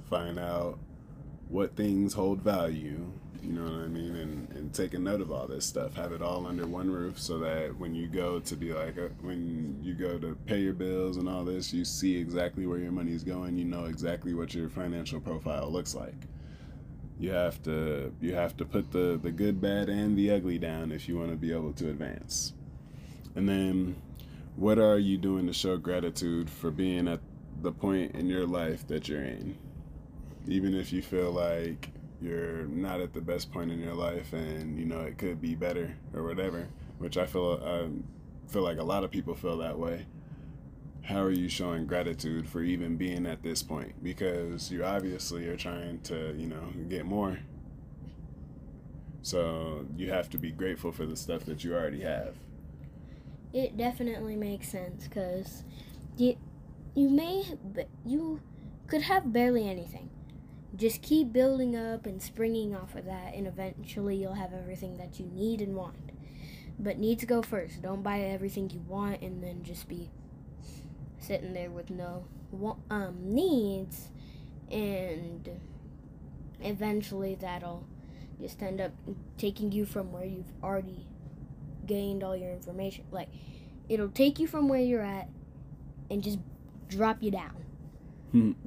Find 0.09 0.39
out 0.39 0.79
what 1.49 1.77
things 1.77 2.15
hold 2.15 2.41
value. 2.41 3.13
You 3.43 3.53
know 3.53 3.65
what 3.65 3.85
I 3.85 3.89
mean? 3.89 4.17
And, 4.17 4.49
and 4.53 4.73
take 4.73 4.95
a 4.95 4.99
note 4.99 5.21
of 5.21 5.31
all 5.31 5.47
this 5.47 5.67
stuff. 5.67 5.95
Have 5.97 6.13
it 6.13 6.23
all 6.23 6.47
under 6.47 6.67
one 6.67 6.91
roof 6.91 7.21
so 7.21 7.39
that 7.41 7.77
when 7.79 7.95
you 7.95 8.07
go 8.07 8.41
to 8.41 8.57
be 8.57 8.73
like, 8.73 8.97
uh, 8.97 9.09
when 9.21 9.79
you 9.83 9.95
go 9.95 10.19
to 10.19 10.35
pay 10.47 10.61
your 10.61 10.73
bills 10.73 11.19
and 11.19 11.29
all 11.29 11.45
this, 11.45 11.73
you 11.73 11.85
see 11.85 12.17
exactly 12.17 12.67
where 12.67 12.79
your 12.79 12.93
money's 12.93 13.23
going. 13.23 13.59
You 13.59 13.67
know 13.67 13.85
exactly 13.85 14.33
what 14.33 14.55
your 14.55 14.71
financial 14.71 15.21
profile 15.21 15.71
looks 15.71 15.95
like. 15.95 16.15
You 17.19 17.31
have 17.31 17.63
to 17.65 18.13
you 18.21 18.35
have 18.35 18.57
to 18.57 18.65
put 18.65 18.91
the, 18.91 19.21
the 19.23 19.31
good, 19.31 19.61
bad, 19.61 19.89
and 19.89 20.17
the 20.17 20.31
ugly 20.31 20.59
down 20.59 20.91
if 20.91 21.09
you 21.09 21.19
want 21.19 21.31
to 21.31 21.37
be 21.37 21.53
able 21.53 21.73
to 21.75 21.91
advance. 21.91 22.55
And 23.35 23.49
then, 23.49 23.97
what 24.57 24.79
are 24.79 24.99
you 24.99 25.19
doing 25.19 25.47
to 25.47 25.53
show 25.53 25.77
gratitude 25.77 26.49
for 26.49 26.71
being 26.71 27.09
at 27.09 27.21
the 27.63 27.73
point 27.73 28.15
in 28.15 28.29
your 28.29 28.47
life 28.47 28.87
that 28.89 29.09
you're 29.09 29.25
in? 29.25 29.57
Even 30.47 30.75
if 30.75 30.93
you 30.93 31.03
feel 31.03 31.33
like 31.33 31.91
you're 32.21 32.65
not 32.67 33.01
at 33.01 33.13
the 33.13 33.21
best 33.21 33.53
point 33.53 33.71
in 33.71 33.81
your 33.81 33.95
life 33.95 34.33
and 34.33 34.79
you 34.79 34.85
know 34.85 35.01
it 35.01 35.19
could 35.19 35.41
be 35.41 35.55
better 35.55 35.97
or 36.15 36.23
whatever, 36.23 36.69
which 36.99 37.17
I 37.17 37.27
feel 37.27 37.61
I 37.65 38.51
feel 38.51 38.63
like 38.63 38.79
a 38.79 38.85
lot 38.85 39.05
of 39.05 39.11
people 39.11 39.35
feel 39.35 39.59
that 39.59 39.79
way. 39.79 40.07
How 41.03 41.23
are 41.23 41.31
you 41.31 41.49
showing 41.49 41.87
gratitude 41.87 42.49
for 42.49 42.63
even 42.63 42.97
being 42.97 43.27
at 43.27 43.43
this 43.43 43.63
point? 43.63 44.03
Because 44.03 44.71
you 44.71 44.85
obviously 44.85 45.47
are 45.49 45.57
trying 45.57 46.01
to, 46.03 46.35
you 46.39 46.47
know, 46.47 46.73
get 46.89 47.05
more. 47.05 47.41
So 49.21 49.87
you 49.97 50.11
have 50.11 50.31
to 50.31 50.39
be 50.39 50.51
grateful 50.51 50.93
for 50.93 51.05
the 51.05 51.17
stuff 51.17 51.45
that 51.45 51.63
you 51.63 51.75
already 51.75 52.01
have. 52.01 52.37
It 53.55 53.77
definitely 53.77 54.35
makes 54.35 54.69
sense 54.69 55.05
because 55.05 55.63
you, 56.17 56.37
you 56.97 57.09
may 57.09 57.45
you 58.05 58.41
could 58.89 59.03
have 59.03 59.33
barely 59.33 59.69
anything. 59.69 60.11
Just 60.75 61.03
keep 61.03 61.33
building 61.33 61.77
up 61.77 62.05
and 62.05 62.21
springing 62.21 62.75
off 62.75 62.97
of 62.97 63.05
that, 63.05 63.33
and 63.33 63.47
eventually 63.47 64.17
you'll 64.17 64.35
have 64.35 64.53
everything 64.53 64.97
that 64.97 65.21
you 65.21 65.27
need 65.27 65.61
and 65.61 65.77
want. 65.77 66.11
But 66.81 66.99
needs 66.99 67.25
go 67.25 67.43
first. 67.43 67.81
Don't 67.81 68.03
buy 68.03 68.23
everything 68.23 68.71
you 68.71 68.81
want 68.89 69.23
and 69.23 69.41
then 69.41 69.63
just 69.63 69.89
be 69.89 70.11
sitting 71.21 71.53
there 71.53 71.71
with 71.71 71.91
no 71.91 72.27
um, 72.91 73.17
needs, 73.23 74.09
and 74.69 75.49
eventually 76.61 77.37
that'll 77.37 77.87
just 78.41 78.61
end 78.61 78.81
up 78.81 78.91
taking 79.39 79.71
you 79.71 79.87
from 79.87 80.11
where 80.11 80.25
you've 80.25 80.53
already 80.61 81.07
gained 81.87 82.23
all 82.23 82.37
your 82.37 82.51
information. 82.51 83.05
Like, 83.11 83.29
it'll 83.89 84.09
take 84.09 84.39
you 84.39 84.47
from 84.47 84.69
where 84.69 84.81
you're 84.81 85.03
at 85.03 85.29
and 86.11 86.23
just 86.23 86.39
drop 86.89 87.23
you 87.23 87.31
down. 87.31 87.65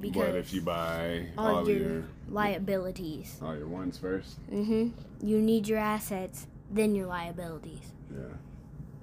Because 0.00 0.28
but 0.28 0.34
if 0.36 0.54
you 0.54 0.62
buy 0.62 1.26
all, 1.36 1.56
all 1.56 1.68
your, 1.68 1.78
your, 1.78 2.04
liabilities, 2.30 3.36
all 3.42 3.54
your 3.54 3.68
ones 3.68 3.98
first. 3.98 4.38
Mhm. 4.50 4.92
You 5.20 5.42
need 5.42 5.68
your 5.68 5.78
assets, 5.78 6.46
then 6.70 6.94
your 6.94 7.06
liabilities. 7.06 7.92
Yeah. 8.10 8.36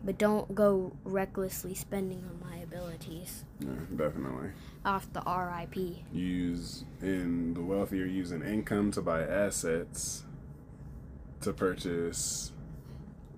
But 0.03 0.18
don't 0.18 0.55
go 0.55 0.93
recklessly 1.03 1.76
spending 1.76 2.24
on 2.26 2.49
liabilities. 2.49 3.43
Yeah, 3.59 3.74
definitely. 3.95 4.49
Off 4.84 5.11
the 5.13 5.22
RIP. 5.22 6.03
Use 6.11 6.84
in 6.99 7.53
the 7.53 7.61
wealthy 7.61 8.01
are 8.01 8.07
using 8.07 8.41
income 8.41 8.91
to 8.91 9.03
buy 9.03 9.22
assets 9.22 10.24
to 11.41 11.53
purchase 11.53 12.51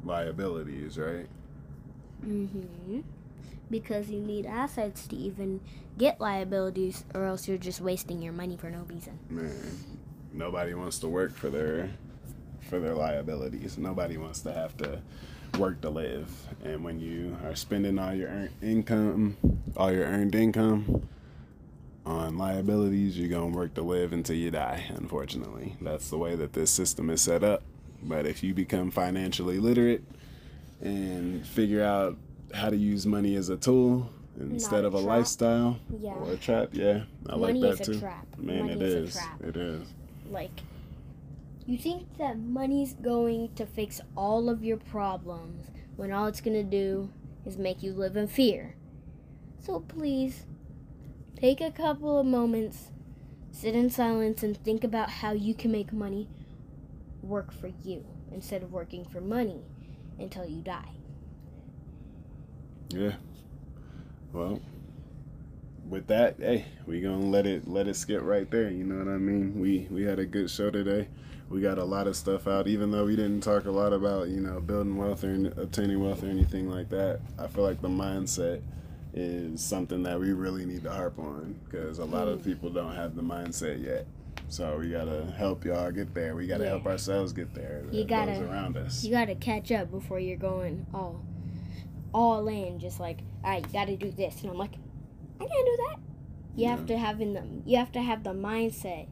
liabilities, 0.08 0.98
right? 0.98 1.28
Mm-hmm. 2.26 3.02
Because 3.70 4.10
you 4.10 4.22
need 4.22 4.46
assets 4.46 5.06
to 5.08 5.16
even 5.16 5.60
get 5.98 6.22
liabilities, 6.22 7.04
or 7.14 7.26
else 7.26 7.48
you're 7.48 7.58
just 7.58 7.82
wasting 7.82 8.22
your 8.22 8.34
money 8.34 8.56
for 8.56 8.70
no 8.70 8.80
reason. 8.84 9.20
Man, 9.30 9.52
nobody 10.34 10.74
wants 10.74 11.00
to 11.00 11.08
work 11.08 11.36
for 11.36 11.50
their 11.50 11.90
for 12.62 12.80
their 12.80 12.96
liabilities. 12.96 13.78
Nobody 13.78 14.18
wants 14.18 14.42
to 14.42 14.54
have 14.54 14.76
to 14.78 15.02
work 15.58 15.82
to 15.82 15.90
live. 15.90 16.30
And 16.64 16.84
when 16.84 17.00
you 17.00 17.38
are 17.46 17.56
spending 17.56 17.98
all 17.98 18.14
your 18.14 18.30
earned 18.30 18.52
income, 18.62 19.38
all 19.76 19.92
your 19.92 20.06
earned 20.06 20.36
income 20.36 21.08
on 22.06 22.38
liabilities, 22.38 23.18
you're 23.18 23.30
going 23.30 23.52
to 23.52 23.58
work 23.58 23.74
to 23.76 23.82
live 23.82 24.14
until 24.14 24.36
you 24.36 24.52
die, 24.52 24.86
unfortunately. 24.96 25.76
That's 25.82 26.10
the 26.10 26.18
way 26.18 26.36
that 26.36 26.54
this 26.54 26.72
system 26.72 27.10
is 27.10 27.22
set 27.22 27.44
up. 27.44 27.64
But 28.04 28.26
if 28.26 28.44
you 28.44 28.54
become 28.54 28.92
financially 28.92 29.60
literate 29.60 30.04
and 30.82 31.46
figure 31.46 31.84
out 31.84 32.18
how 32.54 32.70
to 32.70 32.78
use 32.78 33.06
money 33.06 33.36
as 33.36 33.50
a 33.50 33.58
tool 33.58 34.10
instead 34.40 34.86
of 34.86 34.94
a 34.94 34.98
trap. 34.98 35.08
lifestyle 35.08 35.80
yeah. 36.00 36.12
or 36.12 36.34
a 36.34 36.38
trap. 36.38 36.70
Yeah, 36.72 37.04
I 37.28 37.36
money 37.36 37.60
like 37.60 37.78
that 37.78 37.86
too. 37.86 38.00
Trap. 38.00 38.26
Man, 38.38 38.60
money 38.60 38.74
it 38.74 38.82
is. 38.82 39.16
is. 39.16 39.22
It 39.44 39.58
is. 39.58 39.88
Like, 40.30 40.52
you 41.66 41.78
think 41.78 42.18
that 42.18 42.38
money's 42.38 42.94
going 42.94 43.54
to 43.56 43.66
fix 43.66 44.02
all 44.16 44.50
of 44.50 44.64
your 44.64 44.78
problems 44.78 45.68
when 45.96 46.12
all 46.12 46.28
it's 46.28 46.42
gonna 46.42 46.64
do 46.64 47.10
is 47.46 47.58
make 47.58 47.82
you 47.82 47.94
live 47.94 48.16
in 48.16 48.28
fear. 48.28 48.76
So 49.60 49.80
please, 49.80 50.46
take 51.36 51.60
a 51.60 51.72
couple 51.72 52.20
of 52.20 52.26
moments, 52.26 52.92
sit 53.52 53.76
in 53.76 53.90
silence, 53.90 54.44
and 54.44 54.56
think 54.64 54.84
about 54.84 55.10
how 55.10 55.32
you 55.32 55.54
can 55.54 55.72
make 55.72 55.92
money 55.92 56.30
work 57.28 57.52
for 57.52 57.70
you 57.84 58.06
instead 58.32 58.64
of 58.64 58.72
working 58.72 59.06
for 59.06 59.22
money 59.22 59.62
until 60.20 60.46
you 60.46 60.62
die. 60.62 60.92
Yeah. 62.90 63.14
Well, 64.34 64.62
with 65.90 66.08
that, 66.08 66.36
hey, 66.40 66.66
we 66.86 67.02
gonna 67.02 67.26
let 67.26 67.46
it 67.46 67.68
let 67.68 67.88
it 67.88 67.96
skip 67.96 68.22
right 68.22 68.50
there. 68.50 68.70
You 68.70 68.84
know 68.84 69.04
what 69.04 69.14
I 69.14 69.18
mean? 69.18 69.60
We 69.60 69.88
we 69.90 70.04
had 70.04 70.20
a 70.20 70.26
good 70.26 70.50
show 70.50 70.70
today. 70.70 71.08
We 71.50 71.62
got 71.62 71.78
a 71.78 71.84
lot 71.84 72.08
of 72.08 72.16
stuff 72.16 72.46
out, 72.48 72.68
even 72.68 72.92
though 72.92 73.06
we 73.06 73.16
didn't 73.16 73.42
talk 73.42 73.66
a 73.66 73.72
lot 73.72 73.94
about 73.94 74.28
you 74.30 74.42
know 74.42 74.60
building 74.60 74.98
wealth 74.98 75.24
or 75.24 75.52
obtaining 75.58 76.04
wealth 76.04 76.24
or 76.24 76.28
anything 76.28 76.70
like 76.70 76.90
that. 76.90 77.22
I 77.40 77.48
feel 77.48 77.64
like 77.64 77.82
the 77.82 77.88
mindset 77.88 78.62
is 79.14 79.64
something 79.64 80.04
that 80.04 80.20
we 80.20 80.34
really 80.34 80.66
need 80.66 80.84
to 80.84 80.92
harp 80.92 81.18
on 81.18 81.60
because 81.66 82.00
a 82.00 82.06
lot 82.06 82.28
of 82.28 82.40
mm. 82.40 82.44
people 82.44 82.70
don't 82.70 82.96
have 82.96 83.16
the 83.16 83.22
mindset 83.22 83.84
yet. 83.84 84.06
So 84.50 84.78
we 84.78 84.90
gotta 84.90 85.34
help 85.38 85.66
y'all 85.66 85.92
get 85.92 86.14
there. 86.14 86.36
We 86.36 86.48
gotta 86.48 86.64
yeah. 86.64 86.70
help 86.72 86.86
ourselves 86.86 87.34
get 87.34 87.54
there. 87.54 87.84
You 87.92 88.06
gotta 88.06 88.42
around 88.42 88.78
us. 88.78 89.04
You 89.04 89.12
gotta 89.12 89.36
catch 89.36 89.72
up 89.72 89.92
before 89.92 90.20
you're 90.20 90.38
going 90.38 90.86
all 90.94 91.22
all 92.14 92.48
in, 92.48 92.80
just 92.80 93.00
like, 93.00 93.20
all 93.44 93.52
right, 93.52 93.66
you 93.66 93.74
got 93.74 93.86
to 93.86 93.96
do 93.96 94.12
this, 94.12 94.42
and 94.42 94.50
I'm 94.50 94.58
like, 94.58 94.74
I 95.40 95.46
can't 95.46 95.66
do 95.66 95.78
that. 95.90 95.98
You 96.56 96.64
yeah. 96.64 96.70
have 96.72 96.86
to 96.88 96.98
have 96.98 97.22
in 97.22 97.34
the 97.34 97.44
you 97.66 97.78
have 97.78 97.92
to 97.92 98.02
have 98.02 98.24
the 98.24 98.32
mindset 98.32 99.08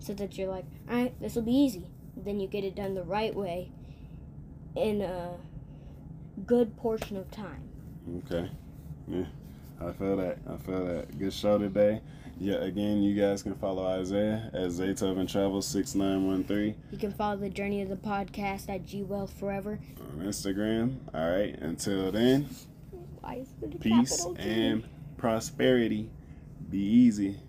so 0.00 0.12
that 0.14 0.36
you're 0.36 0.48
like, 0.48 0.64
all 0.90 0.96
right, 0.96 1.20
this 1.20 1.36
will 1.36 1.42
be 1.42 1.54
easy. 1.54 1.86
Then 2.16 2.40
you 2.40 2.48
get 2.48 2.64
it 2.64 2.74
done 2.74 2.94
the 2.94 3.04
right 3.04 3.34
way 3.34 3.70
in 4.74 5.02
a 5.02 5.36
good 6.44 6.76
portion 6.76 7.16
of 7.16 7.30
time. 7.30 7.68
Okay. 8.26 8.50
Yeah. 9.06 9.26
I 9.80 9.92
feel 9.92 10.16
that. 10.16 10.38
I 10.50 10.56
feel 10.56 10.84
that. 10.86 11.16
Good 11.16 11.32
show 11.32 11.58
today. 11.58 12.00
Yeah, 12.40 12.56
again, 12.56 13.02
you 13.02 13.20
guys 13.20 13.42
can 13.42 13.54
follow 13.56 13.84
Isaiah 13.84 14.50
at 14.54 14.68
Zaytoven 14.68 15.28
Travel 15.28 15.60
6913. 15.60 16.74
You 16.92 16.98
can 16.98 17.12
follow 17.12 17.36
the 17.36 17.50
journey 17.50 17.82
of 17.82 17.88
the 17.88 17.96
podcast 17.96 18.68
at 18.68 18.86
G 18.86 19.02
Wealth 19.02 19.32
Forever 19.38 19.80
on 20.00 20.24
Instagram. 20.24 20.98
All 21.12 21.30
right, 21.30 21.58
until 21.60 22.12
then, 22.12 22.48
peace 23.80 24.24
and 24.36 24.84
prosperity. 25.16 26.10
Be 26.70 26.78
easy. 26.78 27.40